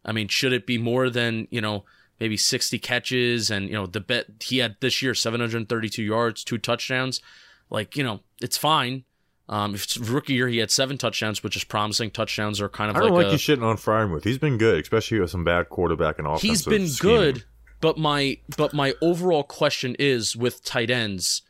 I 0.03 0.11
mean, 0.11 0.27
should 0.27 0.51
it 0.51 0.67
be 0.67 0.77
more 0.77 1.09
than 1.09 1.47
you 1.49 1.61
know 1.61 1.85
maybe 2.19 2.35
60 2.35 2.77
catches 2.79 3.49
and 3.49 3.67
you 3.67 3.73
know 3.73 3.85
the 3.85 3.99
bet 3.99 4.25
he 4.41 4.57
had 4.57 4.75
this 4.81 5.01
year 5.01 5.15
732 5.15 6.03
yards, 6.03 6.43
two 6.43 6.57
touchdowns, 6.57 7.21
like 7.69 7.95
you 7.95 8.03
know 8.03 8.19
it's 8.41 8.57
fine. 8.57 9.05
Um, 9.47 9.75
if 9.75 9.83
it's 9.83 9.97
rookie 9.97 10.33
year, 10.33 10.47
he 10.47 10.57
had 10.57 10.71
seven 10.71 10.97
touchdowns, 10.97 11.43
which 11.43 11.55
is 11.55 11.63
promising. 11.63 12.11
Touchdowns 12.11 12.61
are 12.61 12.69
kind 12.69 12.89
of 12.89 12.97
I 12.97 13.01
don't 13.01 13.11
like, 13.11 13.25
like, 13.25 13.27
a, 13.27 13.31
you 13.31 13.37
shitting 13.37 13.63
on 13.63 13.77
Freiermuth. 13.77 14.23
He's 14.23 14.37
been 14.37 14.57
good, 14.57 14.81
especially 14.81 15.19
with 15.19 15.29
some 15.29 15.43
bad 15.43 15.69
quarterback 15.69 16.19
and 16.19 16.27
offensive. 16.27 16.49
he's 16.49 16.65
been 16.65 16.87
scheming. 16.87 17.15
good 17.17 17.43
but 17.81 17.97
my 17.97 18.37
but 18.57 18.73
my 18.73 18.93
overall 19.01 19.43
question 19.43 19.95
is 19.99 20.35
with 20.35 20.63
tight 20.63 20.89
ends 20.89 21.41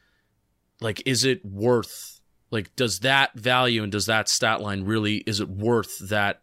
like 0.80 1.02
is 1.06 1.24
it 1.24 1.46
worth 1.46 2.22
like 2.50 2.76
does 2.76 3.00
that 3.00 3.34
value 3.36 3.84
and 3.84 3.92
does 3.92 4.08
that 4.08 4.28
stat 4.28 4.62
line 4.62 4.84
really 4.84 5.18
is 5.28 5.40
it 5.40 5.50
worth 5.50 6.00
that 6.10 6.42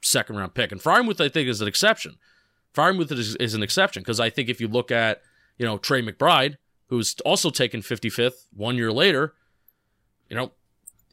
second 0.00 0.36
round 0.36 0.54
pick? 0.54 0.72
And 0.72 0.80
Freiermuth 0.80 1.20
I 1.20 1.28
think 1.28 1.48
is 1.48 1.60
an 1.60 1.68
exception. 1.68 2.16
Freiermuth 2.74 3.12
is, 3.12 3.36
is 3.36 3.54
an 3.54 3.62
exception 3.62 4.02
because 4.02 4.20
I 4.20 4.30
think 4.30 4.48
if 4.48 4.60
you 4.60 4.68
look 4.68 4.90
at 4.90 5.22
you 5.58 5.66
know 5.66 5.78
Trey 5.78 6.02
McBride 6.02 6.56
who's 6.86 7.14
also 7.24 7.50
taken 7.50 7.82
55th 7.82 8.46
one 8.54 8.76
year 8.76 8.92
later 8.92 9.34
you 10.28 10.36
know 10.36 10.52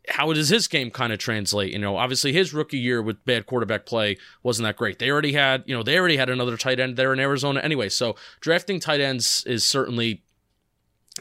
how 0.10 0.32
does 0.34 0.50
his 0.50 0.68
game 0.68 0.92
kind 0.92 1.14
of 1.14 1.20
translate? 1.20 1.72
You 1.72 1.80
know, 1.80 1.98
obviously 1.98 2.34
his 2.34 2.54
rookie 2.54 2.78
year 2.78 3.02
with 3.02 3.24
bad 3.26 3.46
quarterback 3.46 3.86
play 3.86 4.18
wasn't 4.44 4.66
that 4.66 4.78
great. 4.78 5.00
They 5.00 5.10
already 5.10 5.34
had, 5.34 5.64
you 5.66 5.76
know, 5.76 5.84
they 5.84 5.98
already 5.98 6.18
had 6.18 6.30
another 6.30 6.58
tight 6.58 6.80
end 6.80 6.98
there 6.98 7.14
in 7.14 7.20
Arizona 7.20 7.60
anyway. 7.62 7.90
So 7.90 8.16
drafting 8.40 8.80
tight 8.80 9.02
ends 9.02 9.44
is 9.46 9.64
certainly 9.64 10.24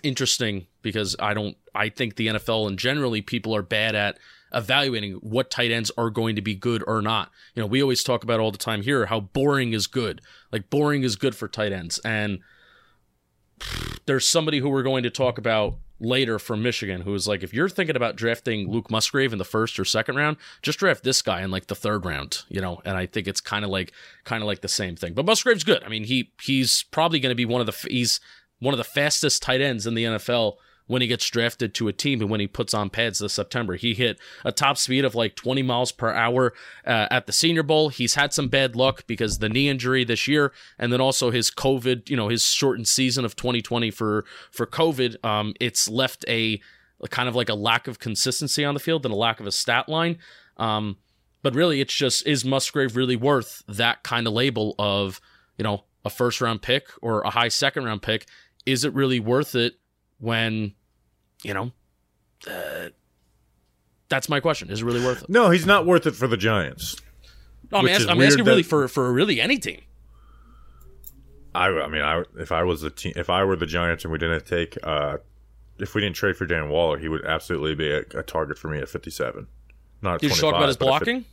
interesting 0.03 0.67
because 0.83 1.17
I 1.19 1.35
don't, 1.35 1.57
I 1.75 1.89
think 1.89 2.17
the 2.17 2.29
NFL 2.29 2.69
and 2.69 2.79
generally 2.79 3.23
people 3.23 3.55
are 3.55 3.63
bad 3.63 3.95
at 3.95 4.19
evaluating 4.53 5.15
what 5.15 5.51
tight 5.51 5.71
ends 5.71 5.91
are 5.99 6.11
going 6.11 6.37
to 6.37 6.43
be 6.43 6.55
good 6.55 6.85
or 6.87 7.03
not. 7.03 7.31
You 7.55 7.63
know, 7.63 7.67
we 7.67 7.83
always 7.83 8.05
talk 8.05 8.23
about 8.23 8.41
all 8.41 8.53
the 8.53 8.59
time 8.59 8.83
here 8.83 9.07
how 9.07 9.21
boring 9.21 9.73
is 9.73 9.87
good. 9.87 10.21
Like 10.53 10.71
boring 10.71 11.03
is 11.03 11.17
good 11.17 11.35
for 11.35 11.49
tight 11.49 11.73
ends. 11.73 11.99
And 12.05 12.41
there's 14.07 14.27
somebody 14.27 14.59
who 14.59 14.69
we're 14.69 14.83
going 14.83 15.03
to 15.05 15.11
talk 15.11 15.39
about 15.39 15.79
later 16.01 16.39
from 16.39 16.63
Michigan 16.63 17.03
who 17.03 17.13
was 17.13 17.29
like, 17.29 17.43
if 17.43 17.55
you're 17.55 17.69
thinking 17.69 17.97
about 17.97 18.17
drafting 18.17 18.71
Luke 18.71 18.91
Musgrave 18.91 19.33
in 19.33 19.39
the 19.39 19.45
first 19.45 19.79
or 19.79 19.85
second 19.85 20.17
round, 20.17 20.37
just 20.63 20.79
draft 20.79 21.05
this 21.05 21.23
guy 21.23 21.43
in 21.43 21.51
like 21.51 21.67
the 21.67 21.75
third 21.75 22.05
round, 22.05 22.43
you 22.49 22.61
know. 22.61 22.81
And 22.85 22.97
I 22.97 23.07
think 23.07 23.29
it's 23.29 23.41
kind 23.41 23.65
of 23.65 23.71
like 23.71 23.93
kind 24.25 24.43
of 24.43 24.47
like 24.47 24.61
the 24.61 24.69
same 24.69 24.97
thing. 24.97 25.15
But 25.15 25.27
Musgrave's 25.27 25.65
good. 25.65 25.83
I 25.85 25.89
mean, 25.89 26.05
he 26.05 26.33
he's 26.43 26.85
probably 26.85 27.21
going 27.21 27.31
to 27.31 27.37
be 27.37 27.47
one 27.47 27.61
of 27.61 27.67
the 27.67 27.89
he's 27.89 28.21
one 28.59 28.75
of 28.75 28.79
the 28.79 28.85
fastest 28.85 29.43
tight 29.43 29.61
ends 29.61 29.87
in 29.87 29.95
the 29.95 30.05
NFL 30.05 30.57
when 30.87 31.03
he 31.03 31.09
gets 31.09 31.29
drafted 31.29 31.75
to 31.75 31.89
a 31.89 31.93
team 31.93 32.21
and 32.21 32.31
when 32.31 32.41
he 32.41 32.47
puts 32.47 32.75
on 32.75 32.91
pads 32.91 33.19
this 33.19 33.33
September. 33.33 33.75
He 33.75 33.95
hit 33.95 34.19
a 34.45 34.53
top 34.53 34.77
speed 34.77 35.05
of 35.05 35.15
like 35.15 35.35
20 35.35 35.63
miles 35.63 35.93
per 35.93 36.13
hour 36.13 36.53
uh, 36.87 37.07
at 37.11 37.27
the 37.27 37.33
Senior 37.33 37.63
Bowl. 37.63 37.89
He's 37.89 38.15
had 38.15 38.33
some 38.33 38.49
bad 38.49 38.77
luck 38.77 39.07
because 39.07 39.39
the 39.39 39.49
knee 39.49 39.69
injury 39.69 40.05
this 40.05 40.29
year, 40.29 40.53
and 40.79 40.93
then 40.93 41.01
also 41.01 41.31
his 41.31 41.51
COVID, 41.51 42.09
you 42.09 42.17
know, 42.17 42.29
his 42.29 42.47
shortened 42.47 42.89
season 42.89 43.25
of 43.25 43.37
2020 43.37 43.91
for 43.91 44.25
for 44.51 44.67
COVID. 44.67 45.25
Um, 45.25 45.55
it's 45.61 45.89
left 45.89 46.25
a 46.29 46.61
kind 47.11 47.29
of 47.29 47.35
like 47.35 47.49
a 47.49 47.55
lack 47.55 47.87
of 47.87 47.99
consistency 47.99 48.65
on 48.65 48.75
the 48.75 48.81
field 48.81 49.05
and 49.05 49.13
a 49.13 49.17
lack 49.17 49.41
of 49.41 49.47
a 49.47 49.53
stat 49.53 49.89
line. 49.89 50.19
Um, 50.57 50.97
but 51.43 51.55
really, 51.55 51.81
it's 51.81 51.95
just 51.95 52.27
is 52.27 52.45
Musgrave 52.45 52.97
really 52.97 53.17
worth 53.17 53.63
that 53.69 54.03
kind 54.03 54.27
of 54.27 54.33
label 54.33 54.75
of 54.79 55.21
you 55.59 55.63
know 55.63 55.85
a 56.05 56.11
first 56.11 56.41
round 56.41 56.63
pick 56.63 56.89
or 57.03 57.23
a 57.23 57.31
high 57.31 57.49
second 57.49 57.85
round 57.85 58.03
pick? 58.03 58.27
Is 58.67 58.85
it 58.85 58.95
really 58.95 59.21
worth 59.21 59.55
it? 59.55 59.75
When 60.19 60.75
you 61.43 61.55
know 61.55 61.73
uh, 62.49 62.89
that's 64.09 64.29
my 64.29 64.41
question 64.41 64.71
is 64.71 64.81
it 64.81 64.85
really 64.85 65.05
worth 65.05 65.23
it 65.23 65.31
No, 65.31 65.51
he's 65.51 65.67
not 65.67 65.87
worth 65.87 66.07
it 66.07 66.15
for 66.15 66.27
the 66.27 66.37
Giants. 66.37 66.97
no, 67.71 67.79
i'm, 67.79 67.89
ask, 67.89 68.09
I'm 68.09 68.21
asking 68.21 68.45
really 68.45 68.63
for 68.63 68.89
for 68.89 69.13
really 69.13 69.41
any 69.41 69.59
team 69.59 69.81
I, 71.55 71.69
I 71.69 71.89
mean, 71.89 72.03
I 72.03 72.25
if 72.39 72.51
I 72.51 72.65
was 72.65 72.81
the 72.81 72.91
team, 72.91 73.13
if 73.17 73.31
I 73.31 73.45
were 73.45 73.57
the 73.57 73.67
Giants 73.67 74.05
and 74.05 74.13
we 74.13 74.19
didn't 74.19 74.45
take, 74.45 74.77
uh, 74.83 75.19
if 75.79 75.95
we 75.95 76.01
didn't 76.01 76.17
trade 76.17 76.37
for 76.37 76.47
Darren 76.47 76.69
Waller, 76.69 76.99
he 76.99 77.09
would 77.09 77.25
absolutely 77.25 77.75
be 77.75 77.91
a, 77.91 78.01
a 78.19 78.23
target 78.23 78.59
for 78.59 78.69
me 78.69 78.79
at 78.81 78.89
57. 78.89 79.47
Not 80.03 80.21
did 80.21 80.31
you 80.31 80.37
talk 80.37 80.55
about 80.55 80.69
his 80.69 80.77
but 80.77 80.89
at 80.89 80.99
50 80.99 81.05
blocking 81.13 81.25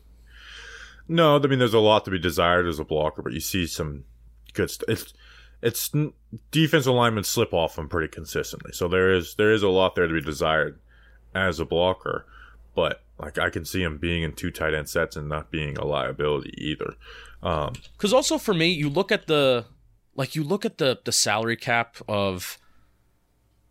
No, 1.08 1.38
I 1.38 1.48
mean, 1.48 1.60
there's 1.60 1.74
a 1.74 1.80
lot 1.80 2.06
to 2.06 2.12
be 2.12 2.20
desired 2.20 2.68
as 2.68 2.78
a 2.80 2.86
blocker, 2.86 3.22
but 3.24 3.34
you 3.34 3.40
see 3.40 3.66
some 3.66 4.04
good 4.54 4.70
stuff. 4.70 5.06
It's 5.62 5.92
defensive 6.52 6.94
linemen 6.94 7.24
slip 7.24 7.54
off 7.54 7.78
him 7.78 7.88
pretty 7.88 8.08
consistently, 8.08 8.72
so 8.74 8.88
there 8.88 9.14
is 9.14 9.36
there 9.36 9.52
is 9.52 9.64
a 9.64 9.70
lot 9.70 9.96
there 9.96 10.08
to 10.08 10.14
be 10.14 10.22
desired 10.22 10.80
as 11.36 11.60
a 11.60 11.66
blocker. 11.66 12.26
But 12.76 13.04
like 13.20 13.38
I 13.38 13.50
can 13.50 13.66
see 13.66 13.84
him 13.84 13.98
being 13.98 14.24
in 14.24 14.34
two 14.34 14.52
tight 14.52 14.74
end 14.74 14.90
sets 14.90 15.16
and 15.16 15.30
not 15.30 15.52
being 15.52 15.78
a 15.78 15.86
liability 15.86 16.54
either. 16.58 16.96
Um, 17.44 17.74
because 17.98 18.14
also 18.14 18.38
for 18.38 18.54
me 18.54 18.70
you 18.72 18.90
look 18.90 19.12
at 19.12 19.28
the 19.28 19.66
like 20.16 20.36
you 20.36 20.44
look 20.44 20.66
at 20.66 20.78
the 20.78 21.00
the 21.04 21.12
salary 21.12 21.58
cap 21.58 21.98
of 22.08 22.58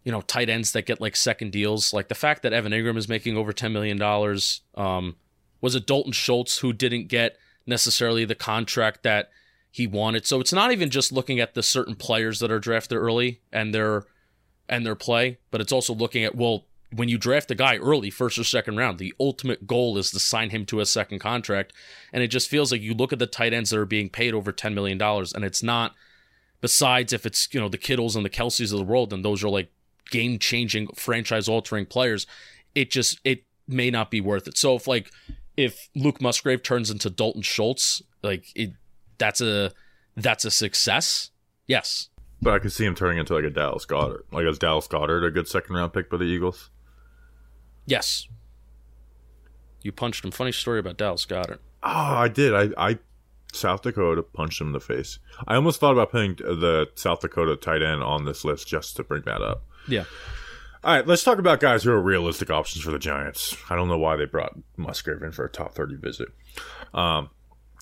you 0.05 0.13
know 0.13 0.21
tight 0.23 0.49
ends 0.49 0.73
that 0.73 0.87
get 0.87 1.01
like 1.01 1.15
second 1.15 1.53
deals 1.53 1.93
like 1.93 2.09
the 2.09 2.15
fact 2.15 2.43
that 2.43 2.53
evan 2.53 2.73
engram 2.73 2.97
is 2.97 3.09
making 3.09 3.37
over 3.37 3.53
10 3.53 3.73
million 3.73 3.99
dollars 3.99 4.63
um 4.75 5.17
was 5.61 5.75
it 5.75 5.87
dalton 5.87 6.13
schultz 6.13 6.59
who 6.59 6.73
didn't 6.73 7.09
get 7.09 7.37
necessarily 7.67 8.25
the 8.25 8.35
contract 8.35 9.03
that 9.03 9.31
he 9.71 9.87
wanted 9.87 10.27
so 10.27 10.41
it's 10.41 10.53
not 10.53 10.73
even 10.73 10.91
just 10.91 11.13
looking 11.13 11.41
at 11.41 11.55
the 11.55 11.63
certain 11.63 11.95
players 11.95 12.39
that 12.41 12.51
are 12.51 12.59
drafted 12.59 12.97
early 12.97 13.41
and 13.53 13.75
their 13.75 14.05
and 14.69 14.85
their 14.85 14.95
play 14.95 15.39
but 15.51 15.61
it's 15.61 15.73
also 15.73 15.95
looking 15.95 16.25
at 16.25 16.35
well 16.35 16.65
when 16.93 17.09
you 17.09 17.19
draft 17.19 17.53
a 17.53 17.55
guy 17.55 17.77
early, 17.77 18.11
first 18.11 18.37
or 18.37 18.43
second 18.43 18.77
round, 18.77 18.99
the 18.99 19.15
ultimate 19.21 19.65
goal 19.65 19.97
is 19.97 20.11
to 20.11 20.19
sign 20.19 20.51
him 20.51 20.67
to 20.67 20.81
a 20.81 20.85
second 20.87 21.21
contract. 21.21 21.73
And 22.13 22.21
it 22.21 22.33
just 22.33 22.51
feels 22.51 22.73
like 22.73 22.81
you 22.81 22.95
look 22.95 23.13
at 23.13 23.21
the 23.21 23.29
tight 23.29 23.53
ends 23.53 23.71
that 23.71 23.79
are 23.79 23.87
being 23.87 24.09
paid 24.09 24.35
over 24.35 24.53
$10 24.53 24.75
million, 24.75 25.01
and 25.01 25.45
it's 25.45 25.63
not, 25.63 25.95
besides 26.61 27.13
if 27.13 27.25
it's, 27.25 27.49
you 27.53 27.61
know, 27.61 27.69
the 27.69 27.79
Kittles 27.79 28.17
and 28.17 28.25
the 28.25 28.29
Kelces 28.29 28.73
of 28.73 28.79
the 28.81 28.85
world, 28.85 29.11
then 29.11 29.23
those 29.23 29.45
are 29.45 29.49
like 29.49 29.71
game 30.11 30.41
changing, 30.41 30.89
franchise 30.97 31.49
altering 31.49 31.87
players. 31.87 32.27
It 32.75 32.91
just, 32.91 33.21
it, 33.23 33.45
may 33.71 33.91
not 33.91 34.11
be 34.11 34.21
worth 34.21 34.49
it. 34.49 34.57
So 34.57 34.75
if 34.75 34.87
like 34.87 35.11
if 35.57 35.89
Luke 35.95 36.21
Musgrave 36.21 36.63
turns 36.63 36.91
into 36.91 37.11
Dalton 37.11 37.43
Schultz, 37.43 38.03
like 38.23 38.47
it, 38.55 38.73
that's 39.21 39.41
a 39.41 39.71
that's 40.17 40.45
a 40.45 40.51
success. 40.51 41.31
Yes. 41.69 42.09
But 42.43 42.55
I 42.55 42.59
could 42.59 42.73
see 42.73 42.87
him 42.87 42.97
turning 42.97 43.19
into 43.19 43.35
like 43.35 43.45
a 43.45 43.51
Dallas 43.51 43.85
Goedert. 43.85 44.25
Like 44.33 44.47
is 44.47 44.59
Dallas 44.59 44.89
Goedert 44.89 45.25
a 45.25 45.31
good 45.31 45.47
second 45.47 45.77
round 45.77 45.93
pick 45.93 46.11
by 46.11 46.17
the 46.17 46.25
Eagles? 46.25 46.71
Yes. 47.87 48.27
You 49.83 49.93
punched 49.93 50.25
him. 50.25 50.33
Funny 50.33 50.53
story 50.53 50.81
about 50.81 50.97
Dallas 50.97 51.25
Goedert. 51.25 51.59
Oh, 51.83 51.89
I 52.17 52.29
did. 52.29 52.55
I, 52.55 52.91
I 52.91 52.99
South 53.53 53.83
Dakota 53.83 54.23
punched 54.23 54.61
him 54.61 54.69
in 54.69 54.73
the 54.73 54.81
face. 54.81 55.19
I 55.47 55.55
almost 55.55 55.81
thought 55.81 55.93
about 55.93 56.11
putting 56.11 56.37
the 56.37 56.89
South 56.95 57.21
Dakota 57.21 57.57
tight 57.57 57.83
end 57.83 58.03
on 58.03 58.25
this 58.25 58.45
list 58.45 58.67
just 58.67 58.97
to 58.97 59.05
bring 59.05 59.23
that 59.27 59.43
up. 59.43 59.65
Yeah. 59.89 60.05
All 60.83 60.95
right, 60.95 61.07
let's 61.07 61.25
talk 61.25 61.39
about 61.39 61.61
guys 61.61 61.83
who 61.83 61.91
are 61.91 62.01
realistic 62.01 62.49
options 62.49 62.85
for 62.85 62.91
the 62.91 62.99
Giants. 62.99 63.55
I 63.69 63.77
don't 63.77 63.89
know 63.89 63.99
why 63.99 64.17
they 64.17 64.25
brought 64.25 64.57
Musgrave 64.79 65.23
in 65.23 65.33
for 65.33 65.45
a 65.45 65.51
top 65.51 65.75
30 65.75 65.97
visit. 65.97 66.29
Um, 66.95 67.29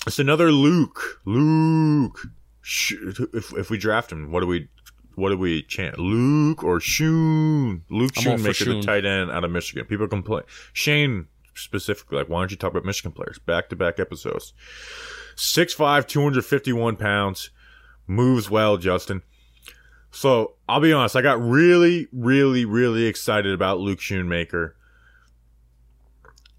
it's 0.06 0.18
another 0.18 0.52
Luke. 0.52 1.20
Luke. 1.24 2.20
If, 2.62 3.52
if 3.54 3.70
we 3.70 3.78
draft 3.78 4.12
him, 4.12 4.30
what 4.30 4.40
do 4.40 4.46
we 4.46 4.68
what 5.14 5.30
do 5.30 5.38
we 5.38 5.62
chant? 5.62 5.98
Luke 5.98 6.62
or 6.62 6.78
Schoon? 6.78 7.82
Luke 7.90 8.12
Schoonmaker, 8.12 8.66
the 8.66 8.82
tight 8.82 9.04
end 9.04 9.30
out 9.30 9.42
of 9.42 9.50
Michigan. 9.50 9.84
People 9.84 10.06
complain. 10.06 10.44
Shane 10.72 11.26
specifically, 11.54 12.18
like, 12.18 12.28
why 12.28 12.40
don't 12.40 12.50
you 12.50 12.56
talk 12.56 12.70
about 12.70 12.84
Michigan 12.84 13.12
players? 13.12 13.38
Back 13.38 13.68
to 13.70 13.76
back 13.76 13.98
episodes. 13.98 14.52
6'5, 15.36 16.06
251 16.06 16.96
pounds. 16.96 17.50
Moves 18.06 18.48
well, 18.48 18.76
Justin. 18.76 19.22
So 20.10 20.54
I'll 20.68 20.80
be 20.80 20.92
honest, 20.92 21.16
I 21.16 21.22
got 21.22 21.40
really, 21.42 22.08
really, 22.12 22.64
really 22.64 23.06
excited 23.06 23.52
about 23.52 23.80
Luke 23.80 23.98
Schoonmaker. 23.98 24.72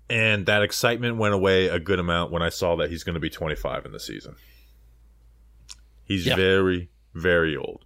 And 0.09 0.45
that 0.47 0.63
excitement 0.63 1.17
went 1.17 1.35
away 1.35 1.67
a 1.67 1.79
good 1.79 1.99
amount 1.99 2.31
when 2.31 2.41
I 2.41 2.49
saw 2.49 2.75
that 2.77 2.89
he's 2.89 3.03
going 3.03 3.13
to 3.13 3.19
be 3.19 3.29
25 3.29 3.85
in 3.85 3.91
the 3.91 3.99
season. 3.99 4.35
He's 6.03 6.25
yeah. 6.25 6.35
very, 6.35 6.89
very 7.13 7.55
old. 7.55 7.85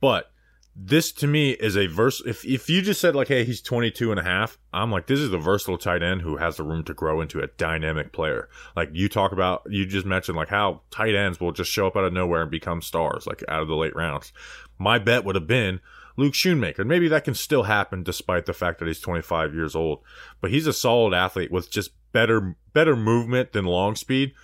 But 0.00 0.30
this 0.74 1.12
to 1.12 1.26
me 1.26 1.50
is 1.50 1.76
a 1.76 1.86
verse. 1.88 2.22
If, 2.24 2.44
if 2.46 2.70
you 2.70 2.80
just 2.80 3.00
said 3.00 3.14
like, 3.14 3.28
Hey, 3.28 3.44
he's 3.44 3.60
22 3.60 4.10
and 4.10 4.18
a 4.18 4.22
half, 4.22 4.56
I'm 4.72 4.90
like, 4.90 5.06
this 5.06 5.20
is 5.20 5.32
a 5.32 5.38
versatile 5.38 5.76
tight 5.76 6.02
end 6.02 6.22
who 6.22 6.36
has 6.38 6.56
the 6.56 6.62
room 6.62 6.84
to 6.84 6.94
grow 6.94 7.20
into 7.20 7.40
a 7.40 7.48
dynamic 7.48 8.12
player. 8.12 8.48
Like 8.74 8.88
you 8.92 9.08
talk 9.10 9.32
about, 9.32 9.62
you 9.68 9.84
just 9.84 10.06
mentioned 10.06 10.38
like 10.38 10.48
how 10.48 10.82
tight 10.90 11.14
ends 11.14 11.38
will 11.38 11.52
just 11.52 11.70
show 11.70 11.86
up 11.86 11.96
out 11.96 12.04
of 12.04 12.12
nowhere 12.14 12.42
and 12.42 12.50
become 12.50 12.80
stars, 12.80 13.26
like 13.26 13.44
out 13.48 13.60
of 13.60 13.68
the 13.68 13.76
late 13.76 13.94
rounds. 13.94 14.32
My 14.78 14.98
bet 14.98 15.24
would 15.24 15.34
have 15.34 15.48
been 15.48 15.80
Luke 16.18 16.34
Schoonmaker. 16.34 16.84
Maybe 16.84 17.06
that 17.08 17.24
can 17.24 17.34
still 17.34 17.62
happen 17.62 18.02
despite 18.02 18.44
the 18.44 18.52
fact 18.52 18.80
that 18.80 18.88
he's 18.88 19.00
25 19.00 19.54
years 19.54 19.76
old, 19.76 20.00
but 20.40 20.50
he's 20.50 20.66
a 20.66 20.72
solid 20.72 21.14
athlete 21.14 21.52
with 21.52 21.70
just 21.70 21.92
better, 22.10 22.56
better 22.72 22.96
movement 22.96 23.52
than 23.52 23.64
long 23.64 23.94
speed. 23.94 24.34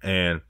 And 0.00 0.42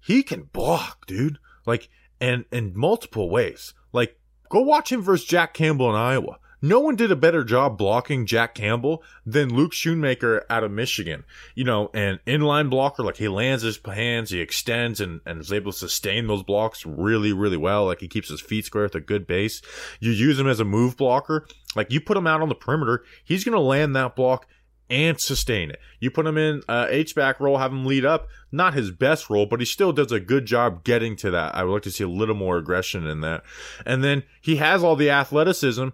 he 0.00 0.22
can 0.22 0.44
block, 0.44 1.06
dude. 1.06 1.38
Like, 1.66 1.90
and 2.20 2.46
in 2.50 2.72
multiple 2.74 3.28
ways. 3.28 3.74
Like, 3.92 4.18
go 4.48 4.62
watch 4.62 4.90
him 4.90 5.02
versus 5.02 5.26
Jack 5.26 5.52
Campbell 5.52 5.90
in 5.90 5.96
Iowa. 5.96 6.38
No 6.60 6.80
one 6.80 6.96
did 6.96 7.12
a 7.12 7.16
better 7.16 7.44
job 7.44 7.78
blocking 7.78 8.26
Jack 8.26 8.54
Campbell 8.54 9.02
than 9.24 9.54
Luke 9.54 9.72
Schoonmaker 9.72 10.42
out 10.50 10.64
of 10.64 10.72
Michigan. 10.72 11.24
You 11.54 11.64
know, 11.64 11.90
an 11.94 12.18
inline 12.26 12.68
blocker, 12.68 13.04
like 13.04 13.16
he 13.16 13.28
lands 13.28 13.62
his 13.62 13.78
hands, 13.84 14.30
he 14.30 14.40
extends 14.40 15.00
and, 15.00 15.20
and 15.24 15.40
is 15.40 15.52
able 15.52 15.72
to 15.72 15.78
sustain 15.78 16.26
those 16.26 16.42
blocks 16.42 16.84
really, 16.84 17.32
really 17.32 17.56
well. 17.56 17.86
Like 17.86 18.00
he 18.00 18.08
keeps 18.08 18.28
his 18.28 18.40
feet 18.40 18.64
square 18.64 18.84
with 18.84 18.94
a 18.96 19.00
good 19.00 19.26
base. 19.26 19.62
You 20.00 20.10
use 20.10 20.38
him 20.38 20.48
as 20.48 20.60
a 20.60 20.64
move 20.64 20.96
blocker. 20.96 21.46
Like 21.76 21.92
you 21.92 22.00
put 22.00 22.16
him 22.16 22.26
out 22.26 22.42
on 22.42 22.48
the 22.48 22.54
perimeter, 22.54 23.04
he's 23.24 23.44
going 23.44 23.54
to 23.54 23.60
land 23.60 23.94
that 23.94 24.16
block 24.16 24.46
and 24.90 25.20
sustain 25.20 25.70
it. 25.70 25.78
You 26.00 26.10
put 26.10 26.26
him 26.26 26.38
in 26.38 26.62
uh, 26.68 26.86
H 26.88 27.14
back 27.14 27.40
role, 27.40 27.58
have 27.58 27.72
him 27.72 27.86
lead 27.86 28.04
up. 28.04 28.28
Not 28.50 28.74
his 28.74 28.90
best 28.90 29.28
role, 29.28 29.46
but 29.46 29.60
he 29.60 29.66
still 29.66 29.92
does 29.92 30.12
a 30.12 30.20
good 30.20 30.46
job 30.46 30.82
getting 30.82 31.14
to 31.16 31.30
that. 31.30 31.54
I 31.54 31.64
would 31.64 31.72
like 31.72 31.82
to 31.82 31.90
see 31.90 32.04
a 32.04 32.08
little 32.08 32.34
more 32.34 32.56
aggression 32.56 33.06
in 33.06 33.20
that. 33.20 33.44
And 33.84 34.02
then 34.02 34.22
he 34.40 34.56
has 34.56 34.82
all 34.82 34.96
the 34.96 35.10
athleticism 35.10 35.88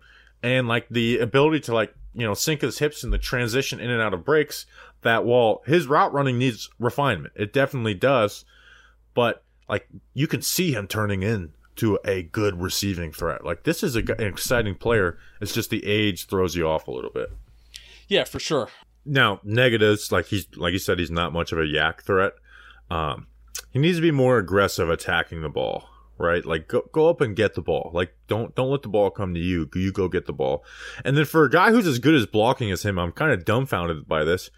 and 0.45 0.69
like 0.69 0.87
the 0.91 1.19
ability 1.19 1.59
to 1.61 1.75
like 1.75 1.95
you 2.13 2.25
know 2.27 2.35
sink 2.35 2.61
his 2.61 2.79
hips 2.79 3.03
in 3.03 3.11
the 3.11 3.19
transition 3.19 3.81
in 3.81 3.91
and 3.91 4.03
out 4.03 4.15
of 4.15 4.25
breaks. 4.25 4.67
That 5.01 5.25
while 5.25 5.63
his 5.67 5.87
route 5.87 6.13
running 6.13 6.39
needs 6.39 6.71
refinement, 6.79 7.33
it 7.35 7.53
definitely 7.53 7.95
does. 7.95 8.45
But 9.15 9.43
like 9.69 9.89
you 10.13 10.27
can 10.27 10.43
see 10.43 10.73
him 10.73 10.87
turning 10.87 11.23
in 11.23 11.55
to 11.77 11.99
a 12.05 12.23
good 12.23 12.61
receiving 12.61 13.11
threat. 13.11 13.45
Like 13.45 13.65
this 13.65 13.83
is 13.83 13.97
a, 13.97 14.01
an 14.01 14.27
exciting 14.27 14.75
player. 14.75 15.19
It's 15.41 15.55
just 15.55 15.71
the 15.71 15.85
age 15.85 16.27
throws 16.27 16.55
you 16.55 16.69
off 16.69 16.89
a 16.89 16.93
little 16.93 17.11
bit. 17.11 17.31
Yeah, 18.07 18.25
for 18.25 18.39
sure. 18.39 18.69
Now 19.07 19.41
negatives, 19.43 20.13
like 20.13 20.27
he's 20.27 20.47
like 20.57 20.73
you 20.73 20.79
said, 20.79 20.99
he's 20.99 21.11
not 21.11 21.33
much 21.33 21.53
of 21.53 21.59
a 21.59 21.63
YAC 21.63 22.03
threat. 22.03 22.35
Um, 22.91 23.29
he 23.71 23.79
needs 23.79 23.97
to 23.97 24.03
be 24.03 24.11
more 24.11 24.39
aggressive 24.39 24.91
attacking 24.91 25.41
the 25.41 25.49
ball, 25.49 25.89
right? 26.19 26.45
Like 26.45 26.69
go 26.69 26.83
go 26.93 27.09
up 27.09 27.21
and 27.21 27.37
get 27.37 27.55
the 27.55 27.63
ball. 27.63 27.91
Like 27.95 28.15
don't 28.27 28.55
don't 28.55 28.71
let 28.71 28.83
the 28.83 28.89
ball 28.89 29.11
come 29.11 29.35
to 29.35 29.41
you. 29.41 29.69
You 29.75 29.93
go 29.93 30.09
get 30.09 30.27
the 30.27 30.33
ball. 30.33 30.65
And 31.05 31.17
then 31.17 31.25
for 31.25 31.45
a 31.45 31.51
guy 31.51 31.71
who's 31.71 31.87
as 31.87 31.99
good 31.99 32.15
as 32.15 32.27
blocking 32.27 32.71
as 32.71 32.85
him, 32.85 32.99
I'm 32.99 33.13
kind 33.13 33.33
of 33.33 33.45
dumbfounded 33.45 34.09
by 34.09 34.25
this. 34.25 34.51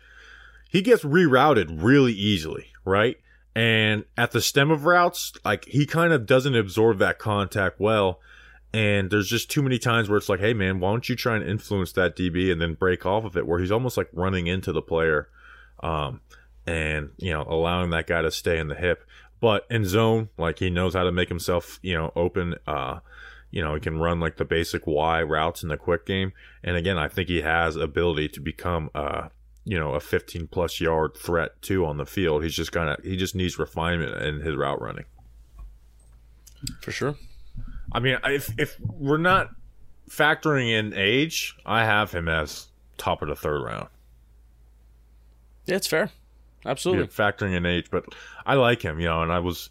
He 0.68 0.82
gets 0.82 1.04
rerouted 1.04 1.82
really 1.82 2.12
easily, 2.12 2.66
right? 2.84 3.16
And 3.54 4.04
at 4.18 4.32
the 4.32 4.42
stem 4.42 4.70
of 4.70 4.84
routes, 4.84 5.32
like 5.44 5.64
he 5.64 5.86
kind 5.86 6.12
of 6.12 6.26
doesn't 6.26 6.54
absorb 6.54 6.98
that 6.98 7.18
contact 7.18 7.80
well. 7.80 8.20
And 8.74 9.10
there's 9.10 9.28
just 9.28 9.50
too 9.50 9.62
many 9.62 9.78
times 9.78 10.08
where 10.10 10.18
it's 10.18 10.28
like, 10.28 10.40
hey 10.40 10.52
man, 10.52 10.80
why 10.80 10.90
don't 10.90 11.08
you 11.08 11.16
try 11.16 11.36
and 11.36 11.48
influence 11.48 11.92
that 11.92 12.16
DB 12.16 12.52
and 12.52 12.60
then 12.60 12.74
break 12.74 13.06
off 13.06 13.24
of 13.24 13.36
it? 13.36 13.46
Where 13.46 13.58
he's 13.58 13.70
almost 13.70 13.96
like 13.96 14.08
running 14.12 14.46
into 14.48 14.72
the 14.72 14.82
player, 14.82 15.30
um, 15.82 16.20
and 16.66 17.10
you 17.16 17.32
know 17.32 17.46
allowing 17.48 17.90
that 17.90 18.06
guy 18.06 18.20
to 18.20 18.30
stay 18.30 18.58
in 18.58 18.68
the 18.68 18.74
hip. 18.74 19.04
But 19.46 19.64
in 19.70 19.84
zone, 19.84 20.30
like 20.36 20.58
he 20.58 20.70
knows 20.70 20.94
how 20.94 21.04
to 21.04 21.12
make 21.12 21.28
himself, 21.28 21.78
you 21.80 21.94
know, 21.94 22.12
open. 22.16 22.56
Uh, 22.66 22.98
you 23.52 23.62
know, 23.62 23.74
he 23.74 23.80
can 23.80 23.96
run 23.96 24.18
like 24.18 24.38
the 24.38 24.44
basic 24.44 24.88
Y 24.88 25.22
routes 25.22 25.62
in 25.62 25.68
the 25.68 25.76
quick 25.76 26.04
game. 26.04 26.32
And 26.64 26.76
again, 26.76 26.98
I 26.98 27.06
think 27.06 27.28
he 27.28 27.42
has 27.42 27.76
ability 27.76 28.30
to 28.30 28.40
become, 28.40 28.90
uh, 28.92 29.28
you 29.64 29.78
know, 29.78 29.92
a 29.92 30.00
15 30.00 30.48
plus 30.48 30.80
yard 30.80 31.16
threat 31.16 31.62
too 31.62 31.86
on 31.86 31.96
the 31.96 32.04
field. 32.04 32.42
He's 32.42 32.56
just 32.56 32.72
kind 32.72 32.88
of 32.88 33.04
he 33.04 33.16
just 33.16 33.36
needs 33.36 33.56
refinement 33.56 34.20
in 34.20 34.40
his 34.40 34.56
route 34.56 34.82
running. 34.82 35.04
For 36.82 36.90
sure. 36.90 37.14
I 37.92 38.00
mean, 38.00 38.18
if 38.24 38.52
if 38.58 38.80
we're 38.80 39.16
not 39.16 39.50
factoring 40.10 40.76
in 40.76 40.92
age, 40.92 41.54
I 41.64 41.84
have 41.84 42.10
him 42.10 42.28
as 42.28 42.66
top 42.98 43.22
of 43.22 43.28
the 43.28 43.36
third 43.36 43.62
round. 43.62 43.86
Yeah, 45.66 45.76
it's 45.76 45.86
fair. 45.86 46.10
Absolutely. 46.66 47.04
Yeah, 47.04 47.08
factoring 47.08 47.54
in 47.54 47.64
age, 47.64 47.86
but 47.90 48.04
I 48.44 48.54
like 48.54 48.82
him, 48.82 48.98
you 49.00 49.06
know, 49.06 49.22
and 49.22 49.32
I 49.32 49.38
was 49.38 49.70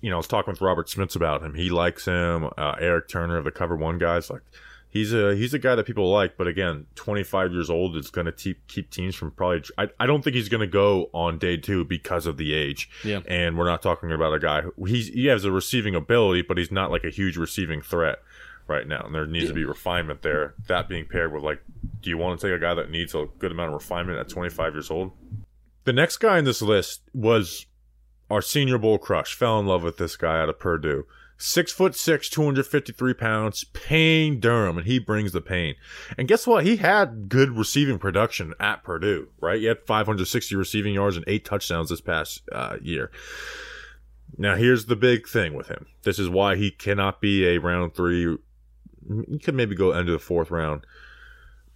you 0.00 0.10
know, 0.10 0.16
I 0.16 0.18
was 0.18 0.28
talking 0.28 0.52
with 0.52 0.60
Robert 0.60 0.88
Smits 0.88 1.16
about 1.16 1.42
him. 1.42 1.54
He 1.54 1.70
likes 1.70 2.04
him. 2.04 2.50
Uh, 2.56 2.74
Eric 2.78 3.08
Turner 3.08 3.38
of 3.38 3.44
the 3.44 3.50
Cover 3.50 3.76
One 3.76 3.98
guys, 3.98 4.30
like 4.30 4.42
he's 4.90 5.12
a 5.12 5.34
he's 5.34 5.54
a 5.54 5.58
guy 5.58 5.74
that 5.74 5.84
people 5.84 6.10
like, 6.10 6.36
but 6.36 6.46
again, 6.46 6.86
25 6.94 7.52
years 7.52 7.70
old 7.70 7.96
is 7.96 8.10
going 8.10 8.26
to 8.26 8.32
keep 8.32 8.66
keep 8.66 8.90
teams 8.90 9.14
from 9.14 9.30
probably. 9.30 9.62
I, 9.78 9.88
I 9.98 10.06
don't 10.06 10.22
think 10.22 10.36
he's 10.36 10.48
going 10.48 10.60
to 10.60 10.66
go 10.66 11.10
on 11.12 11.38
day 11.38 11.56
two 11.56 11.84
because 11.84 12.26
of 12.26 12.36
the 12.36 12.54
age. 12.54 12.88
Yeah, 13.04 13.20
and 13.26 13.56
we're 13.58 13.68
not 13.68 13.82
talking 13.82 14.12
about 14.12 14.32
a 14.34 14.38
guy 14.38 14.62
who 14.62 14.84
he's 14.84 15.08
he 15.08 15.26
has 15.26 15.44
a 15.44 15.50
receiving 15.50 15.94
ability, 15.94 16.42
but 16.42 16.58
he's 16.58 16.72
not 16.72 16.90
like 16.90 17.04
a 17.04 17.10
huge 17.10 17.36
receiving 17.36 17.82
threat 17.82 18.18
right 18.68 18.86
now, 18.86 19.02
and 19.04 19.14
there 19.14 19.26
needs 19.26 19.44
yeah. 19.44 19.50
to 19.50 19.54
be 19.54 19.64
refinement 19.64 20.22
there. 20.22 20.54
That 20.66 20.88
being 20.88 21.06
paired 21.06 21.32
with 21.32 21.42
like, 21.42 21.62
do 22.00 22.10
you 22.10 22.18
want 22.18 22.38
to 22.40 22.46
take 22.46 22.56
a 22.56 22.60
guy 22.60 22.74
that 22.74 22.90
needs 22.90 23.14
a 23.14 23.26
good 23.38 23.52
amount 23.52 23.68
of 23.68 23.74
refinement 23.74 24.18
at 24.18 24.28
25 24.28 24.74
years 24.74 24.90
old? 24.90 25.12
The 25.86 25.92
next 25.92 26.16
guy 26.16 26.38
in 26.38 26.44
this 26.44 26.60
list 26.60 27.02
was 27.14 27.64
our 28.28 28.42
Senior 28.42 28.76
Bowl 28.76 28.98
crush. 28.98 29.36
Fell 29.36 29.60
in 29.60 29.66
love 29.66 29.84
with 29.84 29.98
this 29.98 30.16
guy 30.16 30.40
out 30.40 30.48
of 30.48 30.58
Purdue. 30.58 31.04
Six 31.38 31.70
foot 31.70 31.94
six, 31.94 32.28
253 32.28 33.14
pounds, 33.14 33.62
Payne 33.72 34.40
Durham, 34.40 34.78
and 34.78 34.86
he 34.86 34.98
brings 34.98 35.30
the 35.30 35.40
pain. 35.40 35.76
And 36.18 36.26
guess 36.26 36.44
what? 36.44 36.64
He 36.64 36.78
had 36.78 37.28
good 37.28 37.56
receiving 37.56 38.00
production 38.00 38.52
at 38.58 38.82
Purdue, 38.82 39.28
right? 39.40 39.60
He 39.60 39.66
had 39.66 39.86
560 39.86 40.56
receiving 40.56 40.94
yards 40.94 41.16
and 41.16 41.24
eight 41.28 41.44
touchdowns 41.44 41.90
this 41.90 42.00
past 42.00 42.42
uh, 42.50 42.78
year. 42.82 43.12
Now, 44.36 44.56
here's 44.56 44.86
the 44.86 44.96
big 44.96 45.28
thing 45.28 45.54
with 45.54 45.68
him. 45.68 45.86
This 46.02 46.18
is 46.18 46.28
why 46.28 46.56
he 46.56 46.72
cannot 46.72 47.20
be 47.20 47.46
a 47.46 47.58
round 47.58 47.94
three. 47.94 48.36
He 49.28 49.38
could 49.38 49.54
maybe 49.54 49.76
go 49.76 49.92
into 49.92 50.10
the 50.10 50.18
fourth 50.18 50.50
round 50.50 50.84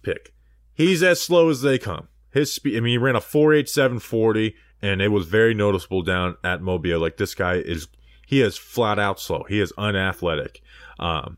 pick. 0.01 0.33
He's 0.73 1.01
as 1.01 1.21
slow 1.21 1.49
as 1.49 1.61
they 1.61 1.77
come. 1.77 2.09
His 2.31 2.53
speed, 2.53 2.77
I 2.77 2.79
mean, 2.79 2.91
he 2.91 2.97
ran 2.97 3.15
a 3.15 3.19
4.8740, 3.19 4.53
and 4.81 5.01
it 5.01 5.09
was 5.09 5.27
very 5.27 5.53
noticeable 5.53 6.01
down 6.01 6.37
at 6.43 6.61
Mobile. 6.61 6.99
Like, 6.99 7.17
this 7.17 7.35
guy 7.35 7.55
is 7.55 7.87
he 8.25 8.41
is 8.41 8.57
flat 8.57 8.97
out 8.97 9.19
slow. 9.19 9.43
He 9.49 9.59
is 9.59 9.73
unathletic. 9.77 10.61
Um, 10.99 11.37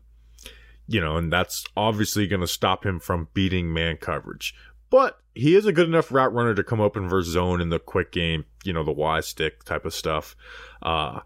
you 0.86 1.00
know, 1.00 1.16
and 1.16 1.32
that's 1.32 1.64
obviously 1.76 2.26
going 2.26 2.40
to 2.40 2.46
stop 2.46 2.86
him 2.86 3.00
from 3.00 3.28
beating 3.34 3.72
man 3.72 3.96
coverage. 3.96 4.54
But 4.90 5.18
he 5.34 5.56
is 5.56 5.66
a 5.66 5.72
good 5.72 5.88
enough 5.88 6.12
route 6.12 6.32
runner 6.32 6.54
to 6.54 6.62
come 6.62 6.80
open 6.80 7.08
versus 7.08 7.32
zone 7.32 7.60
in 7.60 7.70
the 7.70 7.80
quick 7.80 8.12
game, 8.12 8.44
you 8.62 8.72
know, 8.72 8.84
the 8.84 8.92
Y 8.92 9.20
stick 9.20 9.64
type 9.64 9.84
of 9.84 9.92
stuff. 9.92 10.36
Uh, 10.82 11.20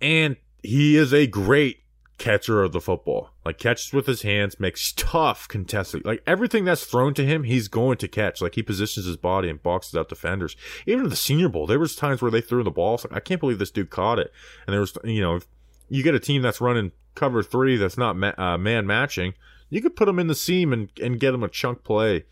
and 0.00 0.36
he 0.62 0.96
is 0.96 1.14
a 1.14 1.26
great 1.26 1.78
catcher 2.18 2.62
of 2.62 2.72
the 2.72 2.80
football. 2.80 3.30
Like 3.44 3.58
catches 3.58 3.92
with 3.92 4.06
his 4.06 4.22
hands, 4.22 4.58
makes 4.58 4.92
tough 4.92 5.48
contesting. 5.48 6.02
Like 6.04 6.22
everything 6.26 6.64
that's 6.64 6.84
thrown 6.84 7.14
to 7.14 7.24
him, 7.24 7.44
he's 7.44 7.68
going 7.68 7.98
to 7.98 8.08
catch. 8.08 8.40
Like 8.40 8.54
he 8.54 8.62
positions 8.62 9.06
his 9.06 9.16
body 9.16 9.48
and 9.48 9.62
boxes 9.62 9.94
out 9.94 10.08
defenders. 10.08 10.56
Even 10.86 11.04
in 11.04 11.10
the 11.10 11.16
Senior 11.16 11.48
Bowl, 11.48 11.66
there 11.66 11.78
was 11.78 11.96
times 11.96 12.22
where 12.22 12.30
they 12.30 12.40
threw 12.40 12.62
the 12.62 12.70
ball. 12.70 13.00
Like, 13.04 13.12
I 13.12 13.20
can't 13.20 13.40
believe 13.40 13.58
this 13.58 13.70
dude 13.70 13.90
caught 13.90 14.18
it. 14.18 14.32
And 14.66 14.72
there 14.72 14.80
was, 14.80 14.96
you 15.04 15.20
know, 15.20 15.40
you 15.88 16.02
get 16.02 16.14
a 16.14 16.20
team 16.20 16.42
that's 16.42 16.60
running 16.60 16.92
cover 17.16 17.42
three 17.42 17.76
that's 17.76 17.98
not 17.98 18.16
ma- 18.16 18.34
uh, 18.38 18.56
man 18.56 18.86
matching, 18.86 19.34
you 19.68 19.82
could 19.82 19.96
put 19.96 20.08
him 20.08 20.20
in 20.20 20.28
the 20.28 20.34
seam 20.34 20.72
and 20.72 20.90
and 21.02 21.18
get 21.18 21.34
him 21.34 21.42
a 21.42 21.48
chunk 21.48 21.82
play 21.82 22.24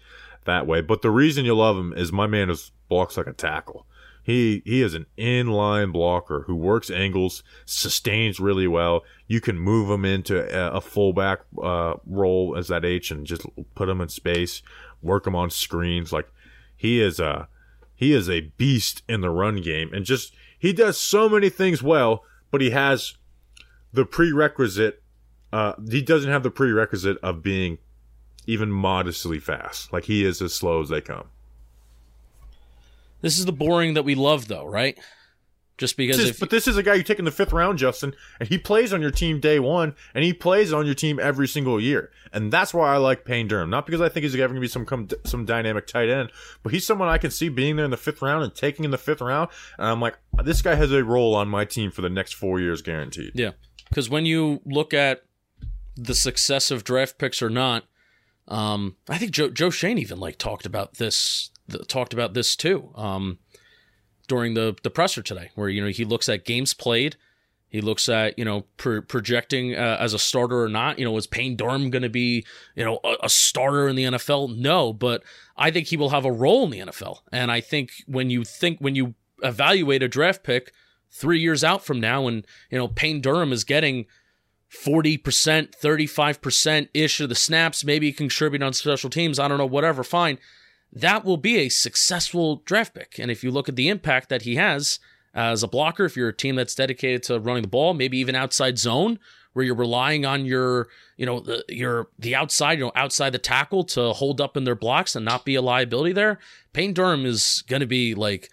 that 0.45 0.67
way. 0.67 0.81
But 0.81 1.03
the 1.03 1.11
reason 1.11 1.45
you 1.45 1.57
love 1.57 1.77
him 1.77 1.93
is 1.95 2.13
my 2.13 2.29
man 2.29 2.51
is 2.51 2.71
blocks 2.89 3.17
like 3.17 3.27
a 3.27 3.33
tackle. 3.33 3.87
He 4.25 4.63
he 4.65 4.81
is 4.81 4.95
an 4.95 5.05
inline 5.19 5.93
blocker 5.93 6.45
who 6.47 6.57
works 6.57 6.91
angles, 6.91 7.43
sustains 7.67 8.41
really 8.41 8.67
well. 8.67 9.03
You 9.29 9.41
can 9.41 9.59
move 9.59 9.91
him 9.91 10.07
into 10.07 10.41
a, 10.51 10.79
a 10.79 10.81
fullback 10.81 11.41
uh, 11.63 11.95
role 12.07 12.57
as 12.57 12.69
that 12.69 12.87
H 12.87 13.11
and 13.11 13.27
just 13.27 13.45
put 13.75 13.91
him 13.91 14.01
in 14.01 14.09
space, 14.09 14.63
work 15.03 15.27
him 15.27 15.37
on 15.37 15.51
screens. 15.51 16.11
Like 16.11 16.27
he 16.75 17.03
is 17.03 17.21
a 17.21 17.49
he 17.95 18.15
is 18.15 18.31
a 18.31 18.41
beast 18.57 19.03
in 19.07 19.21
the 19.21 19.29
run 19.29 19.61
game, 19.61 19.93
and 19.93 20.07
just 20.07 20.35
he 20.59 20.73
does 20.73 20.99
so 20.99 21.29
many 21.29 21.51
things 21.51 21.83
well. 21.83 22.25
But 22.51 22.63
he 22.63 22.71
has 22.71 23.15
the 23.93 24.07
prerequisite. 24.07 25.03
Uh, 25.53 25.75
he 25.91 26.01
doesn't 26.01 26.31
have 26.31 26.43
the 26.43 26.51
prerequisite 26.51 27.19
of 27.19 27.43
being 27.43 27.77
even 28.47 28.71
modestly 28.71 29.39
fast. 29.39 29.93
Like 29.93 30.05
he 30.05 30.25
is 30.25 30.41
as 30.41 30.55
slow 30.55 30.81
as 30.81 30.89
they 30.89 31.03
come. 31.03 31.29
This 33.25 33.39
is 33.39 33.45
the 33.47 33.53
boring 33.53 33.95
that 33.95 34.05
we 34.05 34.15
love, 34.15 34.47
though, 34.49 34.67
right? 34.67 34.97
Just 35.77 35.97
because, 35.97 36.19
This 36.19 36.31
is- 36.31 36.39
but 36.39 36.51
this 36.51 36.69
is 36.69 36.77
a 36.77 36.85
guy 36.85 36.95
you 36.95 37.03
take 37.03 37.19
in 37.19 37.25
the 37.25 37.33
fifth 37.33 37.53
round, 37.53 37.79
Justin, 37.81 38.15
and 38.39 38.49
he 38.49 38.59
plays 38.59 38.93
on 38.93 39.01
your 39.03 39.11
team 39.11 39.41
day 39.41 39.59
one, 39.59 39.97
and 40.15 40.23
he 40.25 40.33
plays 40.33 40.73
on 40.73 40.87
your 40.87 40.95
team 40.95 41.19
every 41.19 41.49
single 41.49 41.81
year, 41.81 42.13
and 42.33 42.53
that's 42.53 42.73
why 42.73 42.95
I 42.95 42.99
like 42.99 43.25
Payne 43.25 43.49
Durham. 43.49 43.71
Not 43.71 43.85
because 43.85 44.01
I 44.01 44.09
think 44.09 44.23
he's 44.23 44.37
ever 44.37 44.55
going 44.55 44.55
to 44.55 44.61
be 44.61 44.69
some 44.69 45.09
some 45.25 45.45
dynamic 45.45 45.89
tight 45.89 46.09
end, 46.09 46.31
but 46.63 46.73
he's 46.73 46.87
someone 46.87 47.09
I 47.09 47.19
can 47.19 47.33
see 47.33 47.49
being 47.49 47.75
there 47.75 47.85
in 47.87 47.91
the 47.91 47.97
fifth 47.97 48.23
round 48.23 48.45
and 48.45 48.55
taking 48.55 48.85
in 48.85 48.93
the 48.93 48.99
fifth 48.99 49.21
round, 49.21 49.51
and 49.77 49.89
I'm 49.89 50.01
like, 50.01 50.17
this 50.45 50.63
guy 50.63 50.77
has 50.77 50.93
a 50.93 51.03
role 51.03 51.35
on 51.35 51.49
my 51.49 51.65
team 51.65 51.91
for 51.91 52.03
the 52.03 52.11
next 52.11 52.35
four 52.35 52.61
years, 52.61 52.81
guaranteed. 52.81 53.33
yeah, 53.35 53.51
because 53.89 54.09
when 54.09 54.27
you 54.27 54.61
look 54.65 54.95
at 54.95 55.25
the 55.97 56.15
success 56.15 56.71
of 56.71 56.85
draft 56.85 57.19
picks 57.19 57.43
or 57.43 57.51
not, 57.51 57.83
um, 58.47 58.95
I 59.09 59.19
think 59.19 59.33
Joe 59.33 59.51
Joe 59.51 59.71
Schoen 59.71 59.99
even 59.99 60.21
like 60.21 60.39
talked 60.39 60.67
about 60.67 60.99
this 60.99 61.51
th- 61.71 61.87
talked 61.87 62.13
about 62.13 62.35
this 62.35 62.57
too 62.57 62.91
um, 62.95 63.39
during 64.29 64.55
the 64.55 64.77
the 64.83 64.91
presser 64.91 65.23
today, 65.23 65.51
where 65.55 65.69
you 65.69 65.83
know 65.83 65.89
he 65.89 66.05
looks 66.05 66.29
at 66.29 66.45
games 66.45 66.75
played. 66.75 67.17
He 67.69 67.81
looks 67.81 68.09
at 68.09 68.39
you 68.39 68.45
know 68.45 68.67
pro- 68.77 69.03
projecting 69.03 69.75
uh, 69.75 69.97
as 69.99 70.15
a 70.15 70.19
starter 70.19 70.63
or 70.63 70.69
not. 70.69 70.99
You 70.99 71.05
know, 71.05 71.17
is 71.17 71.27
Payne 71.27 71.57
Durham 71.57 71.91
going 71.91 72.03
to 72.03 72.09
be 72.09 72.47
you 72.77 72.85
know 72.85 73.01
a, 73.03 73.17
a 73.25 73.29
starter 73.29 73.89
in 73.89 73.97
the 73.97 74.05
NFL? 74.05 74.57
No, 74.57 74.93
but 74.93 75.25
I 75.57 75.71
think 75.71 75.89
he 75.89 75.97
will 75.97 76.11
have 76.11 76.25
a 76.25 76.31
role 76.31 76.65
in 76.65 76.71
the 76.71 76.79
NFL. 76.79 77.19
And 77.33 77.51
I 77.51 77.61
think 77.61 77.91
when 78.07 78.31
you 78.31 78.45
think 78.45 78.79
when 78.79 78.95
you 78.95 79.15
evaluate 79.43 80.05
a 80.05 80.09
draft 80.09 80.45
pick 80.45 80.73
three 81.11 81.41
years 81.41 81.65
out 81.65 81.85
from 81.85 81.99
now, 81.99 82.29
and 82.29 82.47
you 82.71 82.79
know 82.79 82.87
Payne 82.87 83.21
Durham 83.21 83.53
is 83.53 83.65
getting 83.65 84.07
forty 84.69 85.17
percent, 85.17 85.75
thirty 85.75 86.07
five 86.07 86.41
percent 86.41 86.91
ish 86.95 87.21
of 87.21 87.29
the 87.29 87.35
snaps, 87.35 87.85
maybe 87.85 88.13
contribute 88.13 88.63
on 88.63 88.73
special 88.73 89.11
teams. 89.11 89.41
I 89.41 89.49
don't 89.49 89.59
know, 89.59 89.67
whatever. 89.67 90.05
Fine, 90.05 90.39
that 90.95 91.25
will 91.25 91.37
be 91.37 91.59
a 91.59 91.69
successful 91.69 92.63
draft 92.65 92.95
pick. 92.95 93.19
And 93.19 93.31
if 93.31 93.43
you 93.43 93.51
look 93.51 93.69
at 93.69 93.77
the 93.77 93.89
impact 93.89 94.29
that 94.29 94.43
he 94.43 94.55
has 94.55 95.01
as 95.35 95.63
a 95.63 95.69
blocker, 95.69 96.05
if 96.05 96.17
you're 96.17 96.29
a 96.29 96.37
team 96.37 96.55
that's 96.55 96.75
dedicated 96.75 97.25
to 97.25 97.41
running 97.41 97.63
the 97.63 97.69
ball, 97.69 97.95
maybe 97.95 98.19
even 98.19 98.35
outside 98.35 98.79
zone, 98.79 99.19
where 99.53 99.65
you're 99.65 99.75
relying 99.75 100.25
on 100.25 100.45
your, 100.45 100.89
you 101.17 101.27
know, 101.27 101.41
the, 101.41 101.65
your 101.69 102.09
the 102.19 102.35
outside, 102.35 102.79
you 102.79 102.85
know, 102.85 102.93
outside 102.95 103.31
the 103.31 103.39
tackle 103.39 103.85
to 103.85 104.13
hold 104.13 104.41
up 104.41 104.57
in 104.57 104.65
their 104.65 104.75
blocks 104.75 105.15
and 105.17 105.25
not 105.25 105.45
be 105.45 105.55
a 105.55 105.63
liability 105.63 106.13
there. 106.13 106.39
Payne 106.73 106.93
Durham 106.93 107.25
is 107.25 107.63
going 107.69 107.81
to 107.81 107.87
be 107.87 108.15
like 108.15 108.51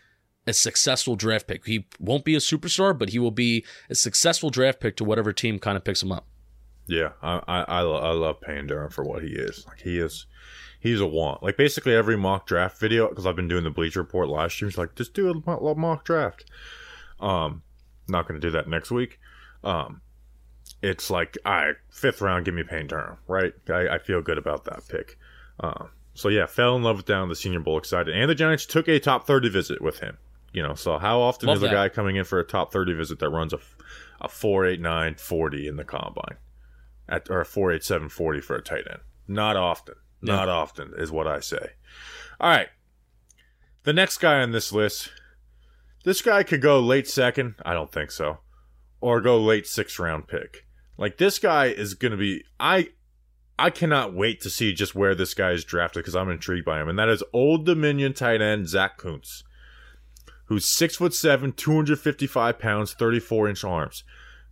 a 0.48 0.54
successful 0.54 1.16
draft 1.16 1.48
pick. 1.48 1.66
He 1.66 1.88
won't 2.00 2.26
be 2.26 2.36
a 2.36 2.40
superstar, 2.40 2.98
but 2.98 3.10
he 3.10 3.20
will 3.20 3.32
be 3.32 3.66
a 3.90 3.96
successful 3.96 4.50
draft 4.50 4.80
pick 4.80 4.96
to 4.98 5.04
whatever 5.04 5.34
team 5.34 5.60
kind 5.60 5.78
of 5.78 5.84
picks 5.84 6.02
him 6.02 6.12
up. 6.12 6.28
Yeah, 6.88 7.10
I 7.22 7.42
I, 7.48 7.62
I, 7.62 7.80
I 7.82 8.12
love 8.12 8.42
Payne 8.42 8.68
Durham 8.68 8.92
for 8.92 9.04
what 9.04 9.24
he 9.24 9.30
is. 9.30 9.66
Like 9.68 9.82
he 9.82 9.98
is, 9.98 10.26
he's 10.82 11.00
a 11.00 11.08
want. 11.08 11.42
Like 11.42 11.56
basically 11.56 11.96
every 11.96 12.18
mock 12.18 12.46
draft 12.46 12.78
video, 12.78 13.08
because 13.08 13.26
I've 13.26 13.38
been 13.38 13.48
doing 13.48 13.64
the 13.64 13.70
Bleacher 13.70 14.02
Report 14.02 14.28
live 14.28 14.52
streams. 14.52 14.78
Like 14.78 14.96
just 14.96 15.14
do 15.14 15.30
a 15.30 15.76
mock 15.76 16.04
draft. 16.04 16.44
Um, 17.22 17.62
not 18.10 18.28
going 18.28 18.42
to 18.42 18.46
do 18.46 18.52
that 18.52 18.68
next 18.68 18.92
week. 18.92 19.20
Um, 19.64 20.02
it's 20.82 21.10
like, 21.10 21.38
all 21.46 21.54
right, 21.54 21.76
fifth 21.90 22.20
round, 22.20 22.44
give 22.44 22.54
me 22.54 22.64
Payne 22.64 22.88
Durham, 22.88 23.18
right? 23.28 23.54
I, 23.70 23.88
I 23.88 24.00
feel 24.00 24.22
good 24.22 24.38
about 24.38 24.66
that 24.66 24.82
pick. 24.90 25.18
Um, 25.60 25.92
so 26.16 26.28
yeah, 26.28 26.48
fell 26.48 26.76
in 26.76 26.84
love 26.84 26.98
with 26.98 27.06
down 27.06 27.30
the 27.30 27.36
Senior 27.36 27.60
Bowl, 27.62 27.78
excited, 27.78 28.14
and 28.14 28.30
the 28.30 28.36
Giants 28.36 28.66
took 28.66 28.90
a 28.90 29.00
top 29.00 29.26
thirty 29.26 29.48
visit 29.48 29.82
with 29.82 30.00
him. 30.00 30.18
You 30.52 30.64
know, 30.64 30.74
so 30.74 30.98
how 30.98 31.22
often 31.22 31.48
Love 31.48 31.58
is 31.58 31.64
a 31.64 31.70
guy 31.70 31.88
coming 31.88 32.18
in 32.18 32.26
for 32.26 32.40
a 32.40 32.44
top 32.44 32.74
thirty 32.74 32.94
visit 32.94 33.20
that 33.20 33.30
runs 33.30 33.54
a 33.54 33.60
a 34.20 34.28
four 34.28 34.66
eight 34.66 34.82
nine 34.82 35.16
forty 35.16 35.68
in 35.68 35.78
the 35.78 35.86
combine? 35.86 36.38
at 37.12 37.30
or 37.30 37.42
a 37.42 37.46
four 37.46 37.72
eight 37.72 37.84
seven 37.84 38.10
forty 38.10 38.40
for 38.40 38.56
a 38.56 38.62
tight 38.62 38.86
end. 38.90 39.02
Not 39.28 39.58
often. 39.58 39.96
Not 40.22 40.50
often 40.50 40.94
is 40.98 41.12
what 41.12 41.28
I 41.28 41.40
say. 41.40 41.72
All 42.40 42.50
right. 42.50 42.70
The 43.84 43.94
next 43.94 44.20
guy 44.20 44.42
on 44.42 44.52
this 44.52 44.72
list, 44.72 45.12
this 46.04 46.22
guy 46.22 46.44
could 46.44 46.62
go 46.62 46.80
late 46.80 47.08
second. 47.08 47.56
I 47.66 47.74
don't 47.74 47.92
think 47.92 48.12
so, 48.12 48.40
or 49.00 49.22
go 49.22 49.40
late 49.40 49.66
sixth 49.66 49.98
round 49.98 50.28
pick. 50.28 50.66
Like 50.98 51.18
this 51.18 51.40
guy 51.40 51.68
is 51.68 51.96
going 51.96 52.12
to 52.12 52.18
be. 52.18 52.44
I 52.60 52.90
I 53.58 53.70
cannot 53.72 54.14
wait 54.14 54.42
to 54.42 54.50
see 54.50 54.74
just 54.74 54.96
where 54.96 55.16
this 55.16 55.34
guy 55.34 55.52
is 55.52 55.66
drafted 55.66 56.04
because 56.04 56.16
I'm 56.16 56.30
intrigued 56.30 56.66
by 56.66 56.80
him, 56.80 56.90
and 56.90 57.00
that 57.00 57.10
is 57.10 57.24
Old 57.34 57.66
Dominion 57.66 58.14
tight 58.14 58.42
end 58.42 58.68
Zack 58.68 58.98
Kuntz, 58.98 59.44
who's 60.46 60.66
six 60.66 60.98
foot 60.98 61.16
seven, 61.16 61.52
255 61.52 62.60
pounds, 62.60 62.94
34 62.94 63.50
inch 63.50 63.64
arms, 63.64 64.04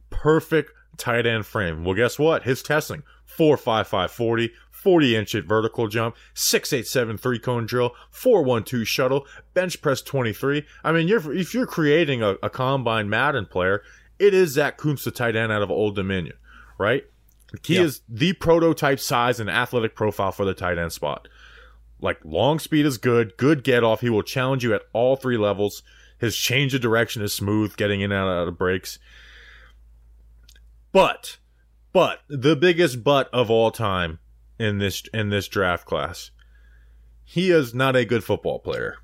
perfect 0.10 0.72
tight 0.98 1.28
end 1.28 1.46
frame. 1.46 1.84
Well, 1.84 1.96
guess 1.96 2.18
what? 2.18 2.44
His 2.44 2.64
testing 2.64 3.04
four 3.26 3.58
five 3.58 3.88
five 3.88 4.12
forty. 4.12 4.52
40 4.82 5.16
inch 5.16 5.36
at 5.36 5.44
vertical 5.44 5.88
jump, 5.88 6.16
687 6.34 7.18
three 7.18 7.38
cone 7.40 7.66
drill, 7.66 7.94
412 8.12 8.88
shuttle, 8.88 9.26
bench 9.54 9.82
press 9.82 10.02
23. 10.02 10.66
I 10.84 10.92
mean, 10.92 11.08
you're, 11.08 11.34
if 11.34 11.54
you're 11.54 11.66
creating 11.68 12.22
a, 12.24 12.36
a 12.42 12.50
combine 12.50 13.10
Madden 13.10 13.46
player, 13.46 13.82
it 14.20 14.34
is 14.34 14.52
Zack 14.52 14.78
Kuntz, 14.78 15.04
the 15.04 15.12
tight 15.12 15.36
end 15.36 15.52
out 15.52 15.62
of 15.62 15.70
Old 15.70 15.96
Dominion, 15.96 16.38
right? 16.78 17.04
He 17.66 17.76
Yeah. 17.76 17.82
is 17.82 18.02
the 18.08 18.34
prototype 18.34 19.00
size 19.00 19.40
and 19.40 19.50
athletic 19.50 19.96
profile 19.96 20.32
for 20.32 20.46
the 20.46 20.54
tight 20.54 20.78
end 20.78 20.94
spot. 20.94 21.28
Like 22.02 22.20
long 22.24 22.60
speed 22.60 22.86
is 22.86 22.98
good, 22.98 23.36
good 23.36 23.64
get 23.66 23.84
off. 23.84 24.00
He 24.02 24.10
will 24.10 24.24
challenge 24.24 24.64
you 24.64 24.74
at 24.74 24.84
all 24.94 25.18
three 25.18 25.38
levels. 25.38 25.84
His 26.20 26.38
change 26.38 26.74
of 26.74 26.80
direction 26.82 27.22
is 27.22 27.34
smooth, 27.34 27.76
getting 27.76 28.00
in 28.02 28.12
and 28.14 28.30
out 28.30 28.48
of 28.48 28.58
breaks. 28.58 28.98
But, 30.92 31.38
but 31.92 32.22
the 32.30 32.56
biggest 32.56 33.04
but 33.04 33.30
of 33.34 33.50
all 33.52 33.72
time 33.72 34.20
in 34.60 34.78
this 34.78 35.04
in 35.14 35.30
this 35.30 35.48
draft 35.48 35.86
class, 35.86 36.32
he 37.24 37.52
is 37.52 37.74
not 37.74 37.96
a 37.96 38.06
good 38.06 38.24
football 38.24 38.60
player. 38.60 38.98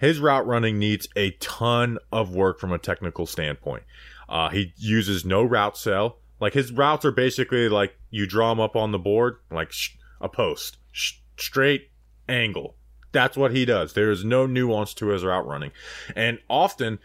His 0.00 0.18
route 0.18 0.46
running 0.46 0.78
needs 0.78 1.08
a 1.16 1.30
ton 1.32 1.98
of 2.10 2.34
work 2.34 2.58
from 2.58 2.72
a 2.72 2.78
technical 2.78 3.26
standpoint. 3.26 3.84
Uh, 4.28 4.48
he 4.50 4.72
uses 4.76 5.24
no 5.24 5.42
route 5.42 5.76
cell. 5.76 6.18
Like 6.40 6.52
his 6.52 6.72
routes 6.72 7.04
are 7.04 7.12
basically 7.12 7.68
like 7.68 7.96
you 8.10 8.26
draw 8.26 8.50
them 8.50 8.60
up 8.60 8.76
on 8.76 8.92
the 8.92 8.98
board, 8.98 9.36
like 9.50 9.72
sh- 9.72 9.96
a 10.20 10.28
post, 10.28 10.78
sh- 10.92 11.14
straight 11.36 11.90
angle. 12.28 12.74
That's 13.12 13.36
what 13.36 13.52
he 13.52 13.64
does. 13.64 13.94
There 13.94 14.10
is 14.10 14.24
no 14.24 14.46
nuance 14.46 14.92
to 14.94 15.08
his 15.08 15.24
route 15.24 15.46
running, 15.46 15.72
and 16.14 16.38
often 16.48 16.98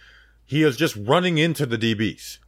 he 0.45 0.63
is 0.63 0.75
just 0.75 0.95
running 0.95 1.37
into 1.37 1.65
the 1.65 1.77
DBs. 1.77 2.39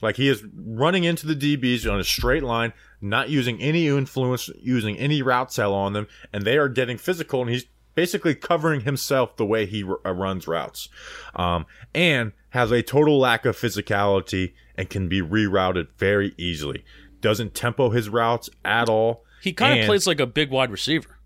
Like 0.00 0.16
he 0.16 0.28
is 0.28 0.44
running 0.54 1.04
into 1.04 1.26
the 1.26 1.34
DBs 1.34 1.90
on 1.90 2.00
a 2.00 2.04
straight 2.04 2.42
line, 2.42 2.72
not 3.04 3.28
using 3.28 3.60
any 3.60 3.86
influence, 3.86 4.48
using 4.60 4.96
any 4.96 5.20
route 5.22 5.52
cell 5.52 5.74
on 5.74 5.92
them, 5.92 6.08
and 6.32 6.44
they 6.44 6.56
are 6.56 6.68
getting 6.68 6.96
physical, 6.96 7.42
and 7.42 7.50
he's 7.50 7.66
basically 7.94 8.34
covering 8.34 8.80
himself 8.80 9.36
the 9.36 9.44
way 9.44 9.66
he 9.66 9.84
r- 9.84 10.00
uh, 10.04 10.12
runs 10.12 10.48
routes, 10.48 10.88
um, 11.36 11.66
and 11.94 12.32
has 12.50 12.72
a 12.72 12.82
total 12.82 13.18
lack 13.18 13.44
of 13.44 13.56
physicality 13.56 14.54
and 14.74 14.88
can 14.88 15.08
be 15.08 15.20
rerouted 15.20 15.88
very 15.98 16.34
easily. 16.38 16.84
Doesn't 17.20 17.54
tempo 17.54 17.90
his 17.90 18.08
routes 18.08 18.48
at 18.64 18.88
all. 18.88 19.24
He 19.42 19.52
kind 19.52 19.80
of 19.80 19.86
plays 19.86 20.06
like 20.06 20.20
a 20.20 20.26
big 20.26 20.50
wide 20.50 20.70
receiver, 20.70 21.18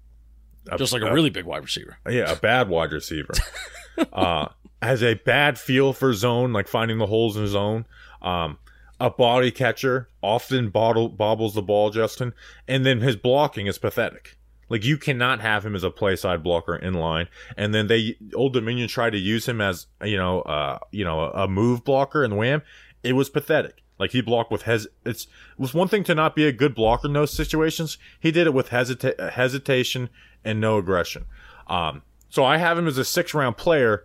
just 0.77 0.93
like 0.93 1.03
a 1.03 1.09
uh, 1.09 1.15
really 1.15 1.31
big 1.31 1.45
wide 1.45 1.63
receiver. 1.63 1.99
yeah, 2.09 2.33
a 2.33 2.37
bad 2.37 2.69
wide 2.69 2.93
receiver. 2.93 3.35
uh, 4.13 4.49
has 4.83 5.03
a 5.03 5.15
bad 5.15 5.59
feel 5.59 5.93
for 5.93 6.13
zone, 6.13 6.53
like 6.53 6.67
finding 6.67 6.99
the 6.99 7.07
holes 7.07 7.37
in 7.37 7.47
zone. 7.47 7.87
Um, 8.21 8.59
a 9.01 9.11
body 9.11 9.51
catcher 9.51 10.09
often 10.23 10.71
bottle, 10.71 11.09
bobbles 11.09 11.55
the 11.55 11.63
ball, 11.63 11.91
Justin, 11.91 12.33
and 12.67 12.85
then 12.85 13.01
his 13.01 13.17
blocking 13.17 13.67
is 13.67 13.79
pathetic. 13.79 14.37
Like 14.69 14.85
you 14.85 14.99
cannot 14.99 15.41
have 15.41 15.65
him 15.65 15.75
as 15.75 15.83
a 15.83 15.91
play 15.91 16.17
side 16.17 16.43
blocker 16.43 16.77
in 16.77 16.95
line, 16.95 17.29
and 17.57 17.75
then 17.75 17.87
they 17.87 18.17
Old 18.35 18.53
Dominion 18.53 18.89
tried 18.89 19.11
to 19.11 19.19
use 19.19 19.49
him 19.49 19.61
as 19.61 19.87
you 20.05 20.17
know, 20.17 20.43
uh, 20.43 20.79
you 20.91 21.05
know, 21.05 21.21
a, 21.21 21.49
move 21.49 21.85
blocker 21.85 22.23
and 22.23 22.37
wham. 22.37 22.63
It 23.03 23.15
was 23.15 23.31
pathetic. 23.31 23.83
Like 23.99 24.11
he 24.11 24.21
blocked 24.21 24.51
with 24.51 24.63
hes. 24.63 24.87
It's 25.07 25.25
it 25.25 25.59
was 25.59 25.73
one 25.73 25.89
thing 25.89 26.05
to 26.05 26.15
not 26.15 26.37
be 26.37 26.47
a 26.47 26.53
good 26.53 26.75
blocker 26.75 27.07
in 27.09 27.15
those 27.15 27.33
situations. 27.33 27.97
He 28.21 28.31
did 28.31 28.47
it 28.47 28.53
with 28.53 28.69
hesita- 28.69 29.31
hesitation 29.31 30.11
and 30.45 30.61
no 30.61 30.77
aggression. 30.77 31.25
Um, 31.67 32.03
so 32.29 32.45
I 32.45 32.59
have 32.59 32.77
him 32.77 32.87
as 32.87 32.99
a 32.99 33.05
six 33.05 33.33
round 33.33 33.57
player, 33.57 34.05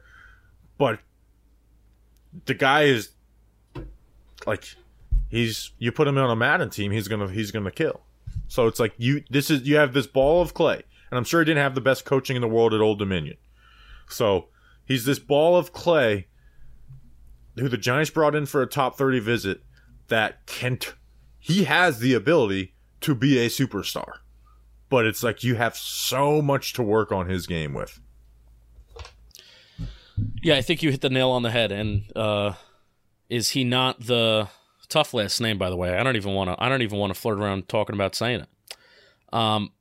but 0.78 1.00
the 2.46 2.54
guy 2.54 2.84
is 2.84 3.10
like 4.48 4.76
he's 5.34 5.72
you 5.80 5.92
put 5.92 6.08
him 6.08 6.18
on 6.18 6.30
a 6.30 6.36
Madden 6.36 6.70
team, 6.70 6.92
he's 6.92 7.08
gonna 7.08 7.30
he's 7.30 7.52
gonna 7.52 7.72
kill. 7.72 8.02
So 8.48 8.68
it's 8.68 8.80
like 8.80 8.94
you 8.98 9.24
this 9.30 9.50
is 9.50 9.68
you 9.68 9.76
have 9.78 9.94
this 9.94 10.08
ball 10.08 10.42
of 10.42 10.54
clay, 10.54 10.84
and 11.10 11.18
I'm 11.18 11.24
sure 11.24 11.42
he 11.42 11.46
didn't 11.46 11.64
have 11.64 11.76
the 11.76 11.82
best 11.82 12.06
coaching 12.06 12.36
in 12.36 12.42
the 12.42 12.48
world 12.48 12.74
at 12.74 12.82
Old 12.82 13.00
Dominion. 13.00 13.38
So 14.08 14.50
he's 14.86 15.06
this 15.06 15.20
ball 15.20 15.58
of 15.58 15.74
clay 15.74 16.28
who 17.58 17.68
the 17.68 17.78
Giants 17.78 18.12
brought 18.12 18.36
in 18.36 18.46
for 18.46 18.62
a 18.62 18.68
top 18.68 18.98
30 18.98 19.20
visit 19.20 19.62
that 20.08 20.46
Kent 20.46 20.94
he 21.40 21.66
has 21.66 22.00
the 22.00 22.14
ability 22.14 22.74
to 23.02 23.14
be 23.14 23.38
a 23.40 23.50
superstar. 23.50 24.20
But 24.90 25.06
it's 25.06 25.24
like 25.24 25.44
you 25.44 25.56
have 25.56 25.76
so 25.76 26.42
much 26.42 26.74
to 26.74 26.84
work 26.84 27.12
on 27.12 27.28
his 27.28 27.48
game 27.48 27.74
with. 27.74 28.00
Yeah, 30.42 30.56
I 30.56 30.62
think 30.62 30.84
you 30.84 30.92
hit 30.92 31.02
the 31.02 31.10
nail 31.10 31.32
on 31.32 31.42
the 31.42 31.52
head. 31.52 31.72
And 31.72 32.16
uh, 32.16 32.54
is 33.30 33.50
he 33.50 33.64
not 33.64 34.06
the 34.06 34.48
tough 34.90 35.14
last 35.14 35.40
name? 35.42 35.58
By 35.58 35.70
the 35.70 35.76
way, 35.76 35.98
I 35.98 36.04
don't 36.04 36.16
even 36.16 36.34
want 36.34 36.50
to. 36.50 36.56
I 36.64 36.70
don't 36.70 36.82
even 36.82 37.00
want 37.00 37.14
to 37.14 37.20
flirt 37.20 37.40
around 37.40 37.68
talking 37.68 37.96
about 37.96 38.16
saying 38.16 38.42
it. 38.42 38.50
Um, 39.34 39.72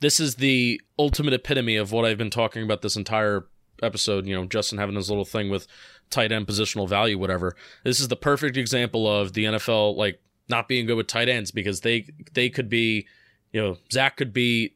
this 0.00 0.20
is 0.20 0.36
the 0.36 0.80
ultimate 0.98 1.34
epitome 1.34 1.76
of 1.76 1.92
what 1.92 2.04
I've 2.04 2.18
been 2.18 2.30
talking 2.30 2.62
about 2.62 2.82
this 2.82 2.96
entire 2.96 3.46
episode. 3.82 4.26
You 4.26 4.34
know, 4.34 4.46
Justin 4.46 4.78
having 4.78 4.96
his 4.96 5.08
little 5.08 5.24
thing 5.24 5.50
with 5.50 5.66
tight 6.10 6.32
end 6.32 6.46
positional 6.46 6.88
value, 6.88 7.18
whatever. 7.18 7.56
This 7.84 8.00
is 8.00 8.08
the 8.08 8.16
perfect 8.16 8.56
example 8.56 9.10
of 9.10 9.32
the 9.32 9.44
NFL 9.44 9.96
like 9.96 10.20
not 10.48 10.68
being 10.68 10.86
good 10.86 10.96
with 10.96 11.06
tight 11.06 11.28
ends 11.28 11.50
because 11.50 11.80
they 11.80 12.08
they 12.32 12.50
could 12.50 12.68
be, 12.68 13.06
you 13.52 13.60
know, 13.60 13.76
Zack 13.92 14.16
could 14.16 14.32
be 14.32 14.74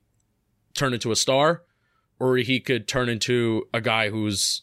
turned 0.75 0.95
into 0.95 1.13
a 1.13 1.17
star, 1.17 1.63
or 2.19 2.37
he 2.37 2.61
could 2.61 2.87
turn 2.89 3.09
into 3.09 3.67
a 3.73 3.81
guy 3.81 4.11
who's 4.11 4.63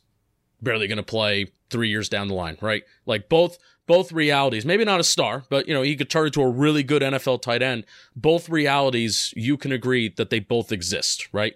barely 0.62 0.88
going 0.88 0.98
to 0.98 1.04
play 1.04 1.48
three 1.70 1.90
years 1.90 2.10
down 2.10 2.28
the 2.28 2.34
line, 2.34 2.58
right? 2.62 2.84
Like 3.06 3.30
both 3.30 3.58
both 3.88 4.12
realities. 4.12 4.66
Maybe 4.66 4.86
not 4.86 5.00
a 5.00 5.04
star, 5.04 5.44
but 5.50 5.68
you 5.68 5.74
know 5.74 5.82
he 5.82 5.96
could 5.96 6.10
turn 6.10 6.28
into 6.28 6.42
a 6.42 6.50
really 6.50 6.84
good 6.84 7.02
NFL 7.02 7.42
tight 7.42 7.62
end. 7.62 7.86
Both 8.16 8.50
realities, 8.50 9.34
you 9.36 9.58
can 9.58 9.72
agree 9.72 10.10
that 10.10 10.30
they 10.30 10.40
both 10.40 10.72
exist, 10.72 11.28
right? 11.34 11.56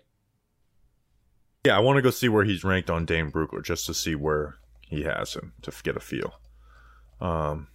Yeah, 1.65 1.77
I 1.77 1.79
want 1.79 1.97
to 1.97 2.01
go 2.01 2.11
see 2.11 2.29
where 2.29 2.45
he's 2.45 2.63
ranked 2.63 2.89
on 2.89 3.05
Dane 3.05 3.31
Brugler 3.31 3.63
just 3.63 3.85
to 3.87 3.93
see 3.93 4.13
where 4.13 4.55
he 4.81 5.03
has 5.03 5.33
him 5.33 5.53
to 5.63 5.71
get 5.83 5.97
a 5.97 5.99
feel. 5.99 6.35
Um, 7.19 7.67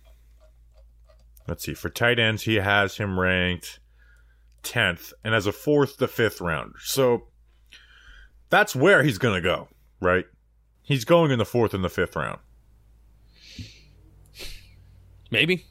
let's 1.49 1.65
see. 1.65 1.75
For 1.75 1.91
tight 1.91 2.21
ends, 2.21 2.43
he 2.43 2.57
has 2.57 2.99
him 2.99 3.19
ranked 3.19 3.81
10th 4.63 5.13
and 5.25 5.35
as 5.35 5.47
a 5.47 5.53
fourth 5.53 5.97
to 5.99 6.07
fifth 6.07 6.41
rounder. 6.41 6.77
So 6.85 7.25
that's 8.49 8.77
where 8.77 9.03
he's 9.03 9.19
going 9.19 9.35
to 9.35 9.41
go, 9.41 9.69
right? 10.01 10.27
He's 10.83 11.05
going 11.05 11.31
in 11.31 11.39
the 11.39 11.45
fourth 11.45 11.75
and 11.75 11.85
the 11.85 11.89
fifth 11.89 12.17
round. 12.17 12.41
Maybe. 15.31 15.67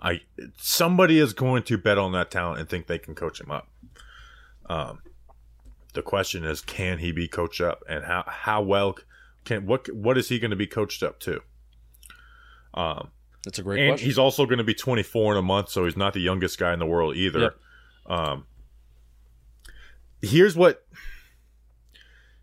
I 0.00 0.20
somebody 0.58 1.18
is 1.18 1.32
going 1.32 1.62
to 1.64 1.78
bet 1.78 1.96
on 1.98 2.12
that 2.12 2.30
talent 2.30 2.60
and 2.60 2.68
think 2.68 2.86
they 2.86 2.98
can 2.98 3.14
coach 3.14 3.40
him 3.40 3.50
up. 3.50 3.68
Um, 4.68 5.00
the 5.94 6.02
question 6.02 6.44
is, 6.44 6.60
can 6.60 6.98
he 6.98 7.12
be 7.12 7.26
coached 7.26 7.60
up, 7.60 7.82
and 7.88 8.04
how 8.04 8.24
how 8.26 8.62
well 8.62 8.96
can 9.44 9.66
what 9.66 9.90
what 9.94 10.18
is 10.18 10.28
he 10.28 10.38
going 10.38 10.50
to 10.50 10.56
be 10.56 10.66
coached 10.66 11.02
up 11.02 11.18
to? 11.20 11.40
Um, 12.74 13.08
That's 13.44 13.58
a 13.58 13.62
great 13.62 13.80
and 13.80 13.92
question. 13.92 14.06
he's 14.06 14.18
also 14.18 14.44
going 14.44 14.58
to 14.58 14.64
be 14.64 14.74
24 14.74 15.32
in 15.32 15.38
a 15.38 15.42
month, 15.42 15.70
so 15.70 15.86
he's 15.86 15.96
not 15.96 16.12
the 16.12 16.20
youngest 16.20 16.58
guy 16.58 16.74
in 16.74 16.78
the 16.78 16.86
world 16.86 17.16
either. 17.16 17.54
Um, 18.04 18.46
here's 20.20 20.54
what 20.56 20.86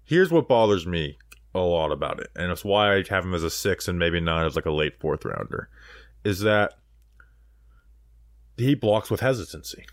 here's 0.03 0.31
what 0.31 0.47
bothers 0.47 0.87
me 0.87 1.17
a 1.55 1.59
lot 1.59 1.91
about 1.91 2.19
it, 2.19 2.29
and 2.35 2.51
it's 2.51 2.65
why 2.65 2.95
I 2.95 3.03
have 3.09 3.25
him 3.25 3.33
as 3.33 3.43
a 3.43 3.49
six 3.49 3.87
and 3.87 3.99
maybe 3.99 4.19
not 4.19 4.45
as 4.45 4.55
like 4.55 4.65
a 4.65 4.71
late 4.71 4.99
fourth 4.99 5.25
rounder, 5.25 5.69
is 6.23 6.39
that 6.41 6.73
he 8.57 8.75
blocks 8.75 9.09
with 9.09 9.19
hesitancy. 9.19 9.85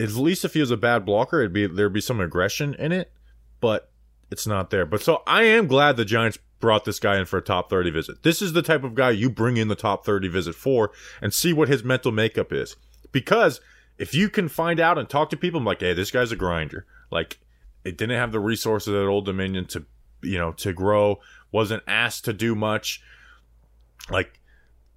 At 0.00 0.12
least 0.12 0.44
if 0.44 0.54
he 0.54 0.60
was 0.60 0.70
a 0.70 0.76
bad 0.76 1.04
blocker, 1.04 1.40
it'd 1.40 1.52
be 1.52 1.66
there'd 1.66 1.92
be 1.92 2.00
some 2.00 2.20
aggression 2.20 2.74
in 2.74 2.92
it, 2.92 3.12
but 3.60 3.90
it's 4.30 4.46
not 4.46 4.70
there. 4.70 4.84
But 4.84 5.02
so 5.02 5.22
I 5.26 5.44
am 5.44 5.66
glad 5.66 5.96
the 5.96 6.04
Giants 6.04 6.38
brought 6.60 6.84
this 6.84 6.98
guy 6.98 7.18
in 7.18 7.26
for 7.26 7.38
a 7.38 7.42
top 7.42 7.68
30 7.68 7.90
visit. 7.90 8.22
This 8.22 8.40
is 8.40 8.52
the 8.52 8.62
type 8.62 8.84
of 8.84 8.94
guy 8.94 9.10
you 9.10 9.28
bring 9.28 9.56
in 9.56 9.68
the 9.68 9.74
top 9.74 10.04
30 10.04 10.28
visit 10.28 10.54
for 10.54 10.90
and 11.20 11.32
see 11.32 11.52
what 11.52 11.68
his 11.68 11.84
mental 11.84 12.10
makeup 12.10 12.52
is. 12.52 12.76
Because 13.12 13.60
if 13.98 14.14
you 14.14 14.28
can 14.28 14.48
find 14.48 14.80
out 14.80 14.98
and 14.98 15.08
talk 15.08 15.30
to 15.30 15.36
people, 15.36 15.58
I'm 15.58 15.66
like, 15.66 15.80
hey, 15.80 15.92
this 15.92 16.10
guy's 16.10 16.32
a 16.32 16.36
grinder. 16.36 16.86
Like, 17.10 17.38
it 17.84 17.98
didn't 17.98 18.18
have 18.18 18.32
the 18.32 18.40
resources 18.40 18.94
at 18.94 19.06
Old 19.06 19.26
Dominion 19.26 19.66
to, 19.66 19.84
you 20.24 20.38
know, 20.38 20.52
to 20.52 20.72
grow, 20.72 21.20
wasn't 21.52 21.82
asked 21.86 22.24
to 22.26 22.32
do 22.32 22.54
much. 22.54 23.02
Like, 24.10 24.40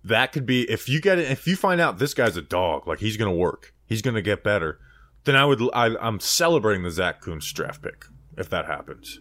that 0.03 0.31
could 0.31 0.45
be 0.45 0.69
if 0.69 0.87
you 0.87 1.01
get 1.01 1.19
it 1.19 1.29
if 1.29 1.47
you 1.47 1.55
find 1.55 1.81
out 1.81 1.99
this 1.99 2.13
guy's 2.13 2.37
a 2.37 2.41
dog 2.41 2.87
like 2.87 2.99
he's 2.99 3.17
gonna 3.17 3.33
work 3.33 3.73
he's 3.85 4.01
gonna 4.01 4.21
get 4.21 4.41
better 4.41 4.79
then 5.25 5.35
i 5.35 5.43
would 5.43 5.61
I, 5.73 5.97
i'm 5.99 6.21
celebrating 6.21 6.83
the 6.83 6.91
zack 6.91 7.19
Kuntz 7.19 7.51
draft 7.51 7.81
pick 7.81 8.05
if 8.37 8.49
that 8.49 8.67
happens 8.67 9.19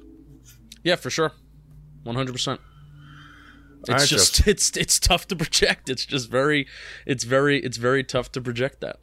yeah, 0.87 0.95
for 0.95 1.11
sure, 1.11 1.33
one 2.05 2.15
hundred 2.15 2.31
percent. 2.31 2.61
It's 3.89 4.09
just, 4.09 4.47
it's 4.47 4.77
it's 4.77 5.01
tough 5.01 5.27
to 5.27 5.35
project. 5.35 5.89
It's 5.89 6.07
just 6.07 6.31
very 6.31 6.69
it's 7.07 7.25
very 7.25 7.59
it's 7.59 7.77
very 7.77 8.05
tough 8.05 8.31
to 8.33 8.41
project 8.41 8.83
that. 8.83 9.01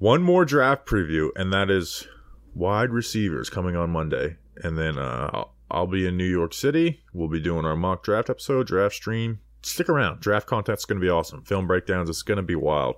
one 0.00 0.22
more 0.24 0.44
draft 0.44 0.86
preview 0.86 1.28
and 1.36 1.52
that 1.52 1.70
is 1.70 2.08
wide 2.56 2.90
receivers 2.90 3.48
coming 3.48 3.76
on 3.76 3.88
monday 3.90 4.36
and 4.56 4.76
then 4.76 4.98
uh 4.98 5.44
I'll, 5.72 5.86
be 5.86 6.06
in 6.06 6.16
new 6.16 6.24
york 6.28 6.54
city 6.54 7.00
we'll 7.12 7.28
be 7.28 7.40
doing 7.40 7.64
our 7.64 7.76
mock 7.76 8.04
draft 8.04 8.30
episode 8.30 8.66
draft 8.66 8.94
stream 8.94 9.40
stick 9.62 9.88
around 9.88 10.20
draft 10.20 10.46
content's 10.46 10.84
going 10.84 11.00
to 11.00 11.04
be 11.04 11.10
awesome 11.10 11.42
film 11.42 11.66
breakdowns 11.66 12.08
it's 12.08 12.22
going 12.22 12.36
to 12.36 12.42
be 12.42 12.54
wild 12.54 12.96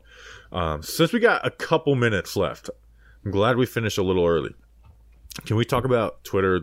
um, 0.52 0.82
since 0.82 1.12
we 1.12 1.20
got 1.20 1.46
a 1.46 1.50
couple 1.50 1.94
minutes 1.94 2.36
left 2.36 2.68
i'm 3.24 3.30
glad 3.30 3.56
we 3.56 3.64
finished 3.66 3.98
a 3.98 4.02
little 4.02 4.26
early 4.26 4.54
can 5.46 5.56
we 5.56 5.64
talk 5.64 5.84
about 5.84 6.22
twitter 6.24 6.62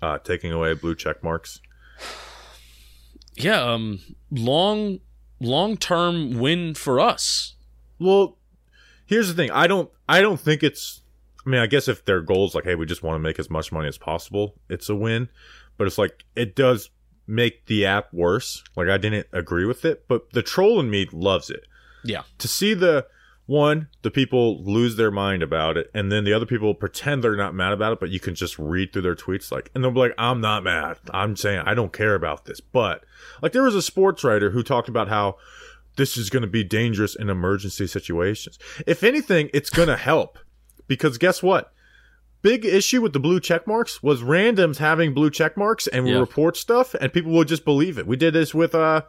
uh, 0.00 0.18
taking 0.18 0.52
away 0.52 0.74
blue 0.74 0.94
check 0.94 1.22
marks 1.24 1.60
Yeah, 3.36 3.62
um, 3.62 4.00
long 4.30 5.00
long 5.40 5.76
term 5.76 6.38
win 6.38 6.74
for 6.74 6.98
us. 7.00 7.54
Well, 7.98 8.36
here's 9.06 9.28
the 9.28 9.34
thing. 9.34 9.50
I 9.50 9.66
don't. 9.66 9.90
I 10.08 10.20
don't 10.20 10.40
think 10.40 10.62
it's. 10.62 11.02
I 11.48 11.50
mean, 11.50 11.60
I 11.62 11.66
guess 11.66 11.88
if 11.88 12.04
their 12.04 12.20
goal 12.20 12.44
is 12.44 12.54
like, 12.54 12.64
hey, 12.64 12.74
we 12.74 12.84
just 12.84 13.02
want 13.02 13.14
to 13.14 13.20
make 13.20 13.38
as 13.38 13.48
much 13.48 13.72
money 13.72 13.88
as 13.88 13.96
possible, 13.96 14.56
it's 14.68 14.90
a 14.90 14.94
win. 14.94 15.30
But 15.78 15.86
it's 15.86 15.96
like 15.96 16.24
it 16.36 16.54
does 16.54 16.90
make 17.26 17.64
the 17.64 17.86
app 17.86 18.12
worse. 18.12 18.62
Like 18.76 18.88
I 18.88 18.98
didn't 18.98 19.28
agree 19.32 19.64
with 19.64 19.86
it, 19.86 20.06
but 20.08 20.30
the 20.32 20.42
troll 20.42 20.78
in 20.78 20.90
me 20.90 21.08
loves 21.10 21.48
it. 21.48 21.64
Yeah, 22.04 22.24
To 22.36 22.48
see 22.48 22.74
the 22.74 23.06
one, 23.46 23.88
the 24.02 24.10
people 24.10 24.62
lose 24.62 24.96
their 24.96 25.10
mind 25.10 25.42
about 25.42 25.78
it, 25.78 25.90
and 25.94 26.12
then 26.12 26.24
the 26.24 26.34
other 26.34 26.44
people 26.44 26.74
pretend 26.74 27.24
they're 27.24 27.34
not 27.34 27.54
mad 27.54 27.72
about 27.72 27.94
it, 27.94 28.00
but 28.00 28.10
you 28.10 28.20
can 28.20 28.34
just 28.34 28.58
read 28.58 28.92
through 28.92 29.02
their 29.02 29.16
tweets 29.16 29.50
like, 29.50 29.70
and 29.74 29.82
they'll 29.82 29.90
be 29.90 30.00
like, 30.00 30.14
"I'm 30.18 30.42
not 30.42 30.64
mad. 30.64 30.98
I'm 31.14 31.34
saying 31.34 31.60
I 31.64 31.72
don't 31.72 31.94
care 31.94 32.14
about 32.14 32.44
this." 32.44 32.60
But 32.60 33.04
like, 33.40 33.52
there 33.52 33.62
was 33.62 33.74
a 33.74 33.80
sports 33.80 34.22
writer 34.22 34.50
who 34.50 34.62
talked 34.62 34.90
about 34.90 35.08
how 35.08 35.38
this 35.96 36.18
is 36.18 36.28
going 36.28 36.42
to 36.42 36.46
be 36.46 36.62
dangerous 36.62 37.16
in 37.16 37.30
emergency 37.30 37.86
situations. 37.86 38.58
If 38.86 39.02
anything, 39.02 39.48
it's 39.54 39.70
going 39.70 39.88
to 39.88 39.96
help 39.96 40.38
because 40.88 41.16
guess 41.18 41.42
what? 41.42 41.72
Big 42.42 42.64
issue 42.64 43.00
with 43.02 43.12
the 43.12 43.20
blue 43.20 43.40
check 43.40 43.66
marks 43.66 44.02
was 44.02 44.22
randoms 44.22 44.78
having 44.78 45.12
blue 45.14 45.30
check 45.30 45.56
marks 45.56 45.86
and 45.86 46.04
we 46.04 46.12
Yeah. 46.12 46.18
report 46.18 46.56
stuff 46.56 46.94
and 47.00 47.12
people 47.12 47.32
would 47.32 47.48
just 47.48 47.64
believe 47.64 47.98
it. 47.98 48.06
We 48.06 48.16
did 48.16 48.34
this 48.34 48.54
with 48.54 48.74
uh 48.74 49.02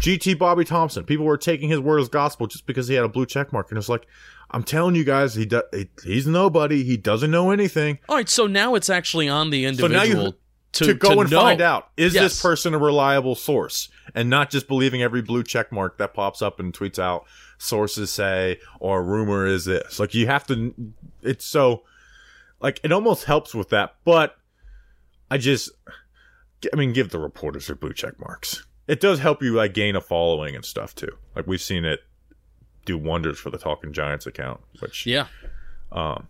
GT 0.00 0.36
Bobby 0.36 0.64
Thompson. 0.64 1.04
People 1.04 1.24
were 1.24 1.36
taking 1.36 1.68
his 1.68 1.78
word 1.78 2.00
as 2.00 2.08
gospel 2.08 2.48
just 2.48 2.66
because 2.66 2.88
he 2.88 2.94
had 2.94 3.04
a 3.04 3.08
blue 3.08 3.26
check 3.26 3.52
mark 3.52 3.70
and 3.70 3.78
it's 3.78 3.88
like 3.88 4.06
I'm 4.50 4.62
telling 4.64 4.94
you 4.94 5.04
guys 5.04 5.34
he, 5.34 5.46
do, 5.46 5.62
he's 6.04 6.26
nobody. 6.26 6.82
He 6.84 6.96
doesn't 6.96 7.30
know 7.30 7.50
anything. 7.50 7.98
All 8.08 8.16
right, 8.16 8.28
so 8.28 8.46
now 8.46 8.74
it's 8.74 8.90
actually 8.90 9.28
on 9.28 9.50
the 9.50 9.62
So 9.64 9.68
individual 9.86 10.24
you 10.26 10.34
to, 10.74 10.86
to, 10.86 10.94
go 10.94 11.20
and 11.20 11.30
know. 11.30 11.40
find 11.40 11.60
out 11.60 11.88
is 11.96 12.14
Yes. 12.14 12.22
this 12.22 12.42
person 12.42 12.74
a 12.74 12.78
reliable 12.78 13.34
source 13.34 13.88
and 14.14 14.28
not 14.28 14.50
just 14.50 14.68
believing 14.68 15.02
every 15.02 15.22
blue 15.22 15.42
check 15.42 15.72
mark 15.72 15.98
that 15.98 16.14
pops 16.14 16.42
up 16.42 16.60
and 16.60 16.72
tweets 16.72 16.98
out 16.98 17.24
sources 17.58 18.10
say 18.10 18.58
or 18.80 19.02
rumor 19.02 19.46
is 19.46 19.64
this 19.64 19.98
like 19.98 20.14
you 20.14 20.26
have 20.26 20.46
to 20.46 20.74
it's 21.22 21.44
so 21.44 21.82
like 22.60 22.80
it 22.82 22.92
almost 22.92 23.24
helps 23.24 23.54
with 23.54 23.70
that 23.70 23.94
but 24.04 24.36
i 25.30 25.38
just 25.38 25.70
i 26.72 26.76
mean 26.76 26.92
give 26.92 27.10
the 27.10 27.18
reporters 27.18 27.68
their 27.68 27.76
blue 27.76 27.92
check 27.92 28.18
marks 28.18 28.66
it 28.86 29.00
does 29.00 29.18
help 29.20 29.42
you 29.42 29.54
like 29.54 29.72
gain 29.72 29.96
a 29.96 30.00
following 30.00 30.54
and 30.54 30.64
stuff 30.64 30.94
too 30.94 31.16
like 31.36 31.46
we've 31.46 31.62
seen 31.62 31.84
it 31.84 32.00
do 32.84 32.98
wonders 32.98 33.38
for 33.38 33.50
the 33.50 33.58
talking 33.58 33.92
giants 33.92 34.26
account 34.26 34.60
which 34.80 35.06
Yeah, 35.06 35.26
um, 35.92 36.28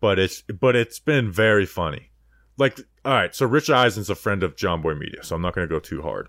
but 0.00 0.18
it's 0.18 0.42
but 0.42 0.74
it's 0.74 0.98
been 0.98 1.30
very 1.30 1.66
funny. 1.66 2.10
Like, 2.58 2.78
all 3.04 3.12
right, 3.14 3.34
so 3.34 3.46
Rich 3.46 3.70
Eisen's 3.70 4.10
a 4.10 4.14
friend 4.14 4.42
of 4.42 4.56
Jomboy 4.56 4.98
Media, 4.98 5.22
so 5.24 5.34
I'm 5.34 5.42
not 5.42 5.54
going 5.54 5.66
to 5.66 5.72
go 5.74 5.80
too 5.80 6.02
hard. 6.02 6.28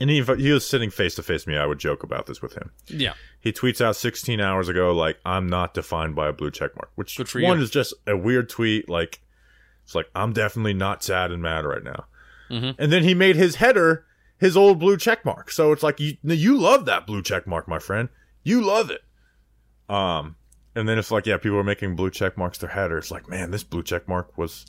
and 0.00 0.10
he, 0.10 0.22
he 0.22 0.50
was 0.52 0.66
sitting 0.68 0.90
face 0.90 1.14
to 1.16 1.22
face 1.22 1.46
with 1.46 1.54
me. 1.54 1.56
I 1.56 1.66
would 1.66 1.78
joke 1.78 2.02
about 2.02 2.26
this 2.26 2.40
with 2.42 2.54
him. 2.54 2.70
Yeah. 2.86 3.14
He 3.40 3.52
tweets 3.52 3.80
out 3.80 3.96
16 3.96 4.40
hours 4.40 4.68
ago, 4.68 4.92
like, 4.94 5.18
I'm 5.24 5.46
not 5.48 5.74
defined 5.74 6.14
by 6.16 6.28
a 6.28 6.32
blue 6.32 6.50
check 6.50 6.74
mark, 6.76 6.90
which 6.96 7.16
Good 7.16 7.28
for 7.28 7.40
one 7.42 7.58
you. 7.58 7.64
is 7.64 7.70
just 7.70 7.94
a 8.06 8.16
weird 8.16 8.48
tweet. 8.48 8.88
Like, 8.88 9.20
it's 9.84 9.94
like, 9.94 10.10
I'm 10.14 10.32
definitely 10.32 10.74
not 10.74 11.02
sad 11.04 11.30
and 11.30 11.40
mad 11.42 11.64
right 11.64 11.84
now. 11.84 12.06
Mhm. 12.50 12.74
And 12.78 12.92
then 12.92 13.02
he 13.04 13.14
made 13.14 13.36
his 13.36 13.56
header 13.56 14.04
his 14.38 14.56
old 14.56 14.78
blue 14.78 14.96
check 14.96 15.24
mark. 15.24 15.50
So 15.50 15.72
it's 15.72 15.82
like, 15.82 15.98
you, 16.00 16.16
you 16.22 16.58
love 16.58 16.84
that 16.86 17.06
blue 17.06 17.22
check 17.22 17.46
mark, 17.46 17.66
my 17.68 17.78
friend. 17.78 18.08
You 18.42 18.62
love 18.62 18.90
it. 18.90 19.02
Um, 19.88 20.36
and 20.74 20.88
then 20.88 20.98
it's 20.98 21.10
like, 21.10 21.24
yeah, 21.26 21.38
people 21.38 21.58
are 21.58 21.64
making 21.64 21.96
blue 21.96 22.10
check 22.10 22.36
marks 22.36 22.58
their 22.58 22.68
header. 22.70 22.98
It's 22.98 23.10
like, 23.10 23.28
man, 23.28 23.50
this 23.50 23.64
blue 23.64 23.82
check 23.82 24.06
mark 24.08 24.36
was, 24.36 24.66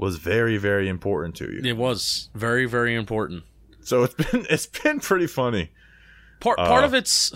was 0.00 0.16
very, 0.16 0.56
very 0.56 0.88
important 0.88 1.36
to 1.36 1.44
you. 1.52 1.60
It 1.62 1.76
was 1.76 2.30
very, 2.34 2.66
very 2.66 2.94
important. 2.94 3.44
So 3.82 4.02
it's 4.04 4.14
been, 4.30 4.46
it's 4.50 4.66
been 4.66 4.98
pretty 5.00 5.26
funny. 5.26 5.70
Part 6.40 6.58
part 6.58 6.82
Uh, 6.82 6.86
of 6.86 6.94
it's 6.94 7.32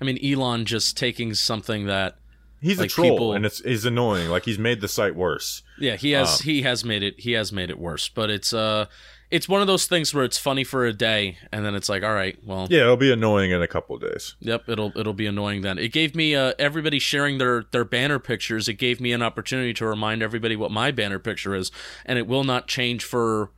I 0.00 0.04
mean, 0.04 0.18
Elon 0.22 0.64
just 0.66 0.96
taking 0.96 1.32
something 1.34 1.86
that 1.86 2.16
He's 2.60 2.78
Like 2.78 2.86
a 2.86 2.92
troll, 2.92 3.10
people- 3.10 3.32
and 3.34 3.44
it's 3.46 3.60
he's 3.60 3.84
annoying. 3.84 4.28
Like 4.30 4.44
he's 4.44 4.58
made 4.58 4.80
the 4.80 4.88
site 4.88 5.14
worse. 5.14 5.62
Yeah, 5.78 5.96
he 5.96 6.12
has 6.12 6.40
Um, 6.40 6.44
he 6.44 6.62
has 6.62 6.84
made 6.84 7.02
it 7.02 7.20
he 7.20 7.32
has 7.32 7.52
made 7.52 7.70
it 7.70 7.78
worse, 7.78 8.08
but 8.08 8.28
it's 8.30 8.52
uh 8.52 8.86
it's 9.30 9.48
one 9.48 9.60
of 9.60 9.66
those 9.66 9.86
things 9.86 10.14
where 10.14 10.24
it's 10.24 10.38
funny 10.38 10.62
for 10.64 10.86
a 10.86 10.92
day 10.92 11.38
and 11.50 11.64
then 11.64 11.74
it's 11.74 11.88
like, 11.88 12.02
all 12.02 12.14
right, 12.14 12.38
well, 12.44 12.68
Yeah, 12.70 12.82
it'll 12.82 12.96
be 12.96 13.12
annoying 13.12 13.50
in 13.50 13.60
a 13.60 13.66
couple 13.66 13.96
of 13.96 14.02
days. 14.02 14.36
yep, 14.40 14.68
it'll 14.68 14.92
it'll 14.96 15.12
be 15.14 15.26
annoying 15.26 15.62
then. 15.62 15.78
It 15.78 15.92
gave 15.92 16.14
me 16.14 16.34
uh 16.34 16.52
everybody 16.58 16.98
sharing 16.98 17.38
their 17.38 17.64
their 17.72 17.84
banner 17.84 18.18
pictures. 18.18 18.68
It 18.68 18.74
gave 18.74 19.00
me 19.00 19.12
an 19.12 19.22
opportunity 19.22 19.74
to 19.74 19.86
remind 19.86 20.22
everybody 20.22 20.56
what 20.56 20.70
my 20.70 20.90
banner 20.90 21.18
picture 21.18 21.54
is, 21.54 21.70
and 22.04 22.18
it 22.18 22.26
will 22.26 22.44
not 22.44 22.68
change 22.68 23.04
for 23.04 23.50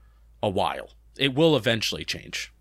a 0.42 0.48
while. 0.48 0.90
It 1.16 1.34
will 1.34 1.56
eventually 1.56 2.04
change. 2.04 2.52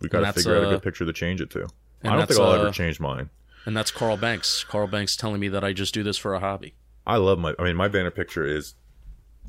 We 0.00 0.08
got 0.08 0.20
to 0.20 0.32
figure 0.32 0.56
out 0.56 0.64
a 0.64 0.66
uh, 0.66 0.70
good 0.72 0.82
picture 0.82 1.06
to 1.06 1.12
change 1.12 1.40
it 1.40 1.50
to. 1.50 1.68
I 2.04 2.16
don't 2.16 2.26
think 2.26 2.38
I'll 2.38 2.52
ever 2.52 2.68
uh, 2.68 2.72
change 2.72 3.00
mine. 3.00 3.30
And 3.64 3.76
that's 3.76 3.90
Carl 3.90 4.16
Banks. 4.16 4.62
Carl 4.62 4.86
Banks 4.86 5.16
telling 5.16 5.40
me 5.40 5.48
that 5.48 5.64
I 5.64 5.72
just 5.72 5.92
do 5.94 6.02
this 6.02 6.16
for 6.18 6.34
a 6.34 6.40
hobby. 6.40 6.74
I 7.06 7.16
love 7.16 7.38
my. 7.38 7.54
I 7.58 7.64
mean, 7.64 7.76
my 7.76 7.88
banner 7.88 8.10
picture 8.10 8.46
is 8.46 8.74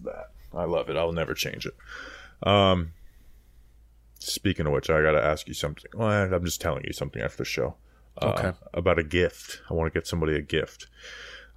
that. 0.04 0.32
I 0.54 0.64
love 0.66 0.90
it. 0.90 0.98
I'll 0.98 1.12
never 1.12 1.34
change 1.34 1.66
it. 1.66 1.76
Um. 2.48 2.94
Speaking 4.20 4.66
of 4.66 4.74
which, 4.74 4.90
I 4.90 5.02
got 5.04 5.12
to 5.12 5.24
ask 5.24 5.48
you 5.48 5.54
something. 5.54 5.92
Well, 5.94 6.10
I'm 6.34 6.44
just 6.44 6.60
telling 6.60 6.84
you 6.86 6.92
something 6.92 7.22
after 7.22 7.38
the 7.38 7.46
show. 7.46 7.76
Uh, 8.20 8.34
Okay. 8.38 8.52
About 8.74 8.98
a 9.00 9.04
gift. 9.04 9.62
I 9.70 9.74
want 9.76 9.94
to 9.94 9.98
get 9.98 10.08
somebody 10.08 10.36
a 10.36 10.42
gift. 10.42 10.88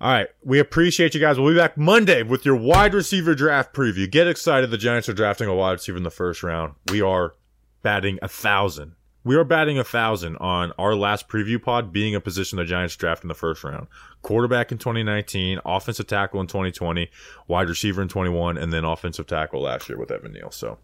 All 0.01 0.13
right. 0.13 0.29
We 0.45 0.59
appreciate 0.59 1.15
you 1.15 1.21
guys. 1.21 1.39
We'll 1.41 1.53
be 1.55 1.59
back 1.59 1.79
Monday 1.79 2.23
with 2.23 2.45
your 2.45 2.57
wide 2.57 2.93
receiver 2.93 3.35
draft 3.35 3.73
preview. 3.75 4.11
Get 4.11 4.29
excited. 4.29 4.71
The 4.71 4.77
Giants 4.79 5.09
are 5.09 5.15
drafting 5.15 5.49
a 5.49 5.55
wide 5.55 5.73
receiver 5.73 5.97
in 5.97 6.03
the 6.05 6.11
first 6.11 6.43
round. 6.43 6.75
We 6.91 7.01
are 7.01 7.35
batting 7.83 8.19
a 8.21 8.29
thousand. 8.29 8.93
We 9.23 9.37
are 9.37 9.45
batting 9.45 9.79
a 9.79 9.85
thousand 9.85 10.37
on 10.39 10.73
our 10.79 10.95
last 10.95 11.29
preview 11.29 11.63
pod 11.63 11.93
being 11.93 12.15
a 12.15 12.21
position 12.21 12.57
the 12.57 12.65
Giants 12.65 12.97
draft 12.97 13.23
in 13.23 13.29
the 13.29 13.35
first 13.35 13.63
round. 13.63 13.87
Quarterback 14.23 14.73
in 14.73 14.79
2019, 14.79 15.61
offensive 15.65 16.07
tackle 16.07 16.41
in 16.41 16.47
2020, 16.47 17.11
wide 17.47 17.69
receiver 17.69 18.01
in 18.01 18.09
21, 18.09 18.57
and 18.57 18.73
then 18.73 18.85
offensive 18.85 19.27
tackle 19.27 19.61
last 19.61 19.89
year 19.89 19.99
with 19.99 20.11
Evan 20.11 20.33
Neal. 20.33 20.51
So 20.51 20.79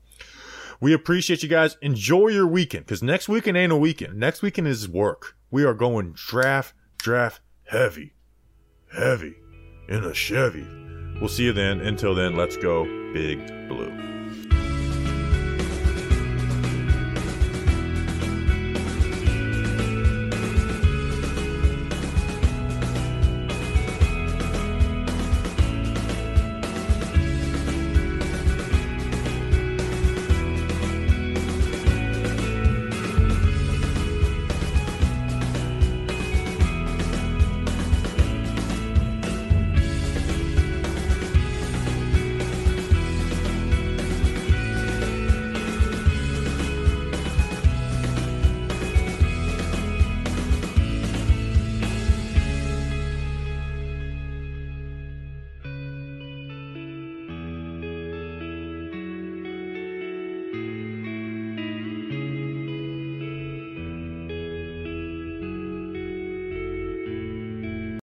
we 0.81 0.93
appreciate 0.93 1.43
you 1.43 1.49
guys. 1.49 1.79
Enjoy 1.81 2.29
your 2.29 2.47
weekend 2.47 2.85
because 2.85 3.03
next 3.03 3.29
weekend 3.29 3.57
ain't 3.57 3.73
a 3.73 3.77
weekend. 3.77 4.19
Next 4.19 4.43
weekend 4.43 4.69
is 4.69 4.89
work. 4.89 5.37
We 5.51 5.65
are 5.65 5.75
going 5.75 6.13
draft, 6.13 6.75
draft 6.99 7.41
heavy, 7.65 8.15
heavy 8.93 9.37
in 9.89 10.05
a 10.05 10.13
Chevy. 10.13 10.67
We'll 11.21 11.31
see 11.31 11.45
you 11.45 11.53
then. 11.53 11.81
Until 11.81 12.15
then, 12.15 12.37
let's 12.37 12.59
go, 12.59 12.85
Big 13.15 13.47
Blue. 13.69 14.16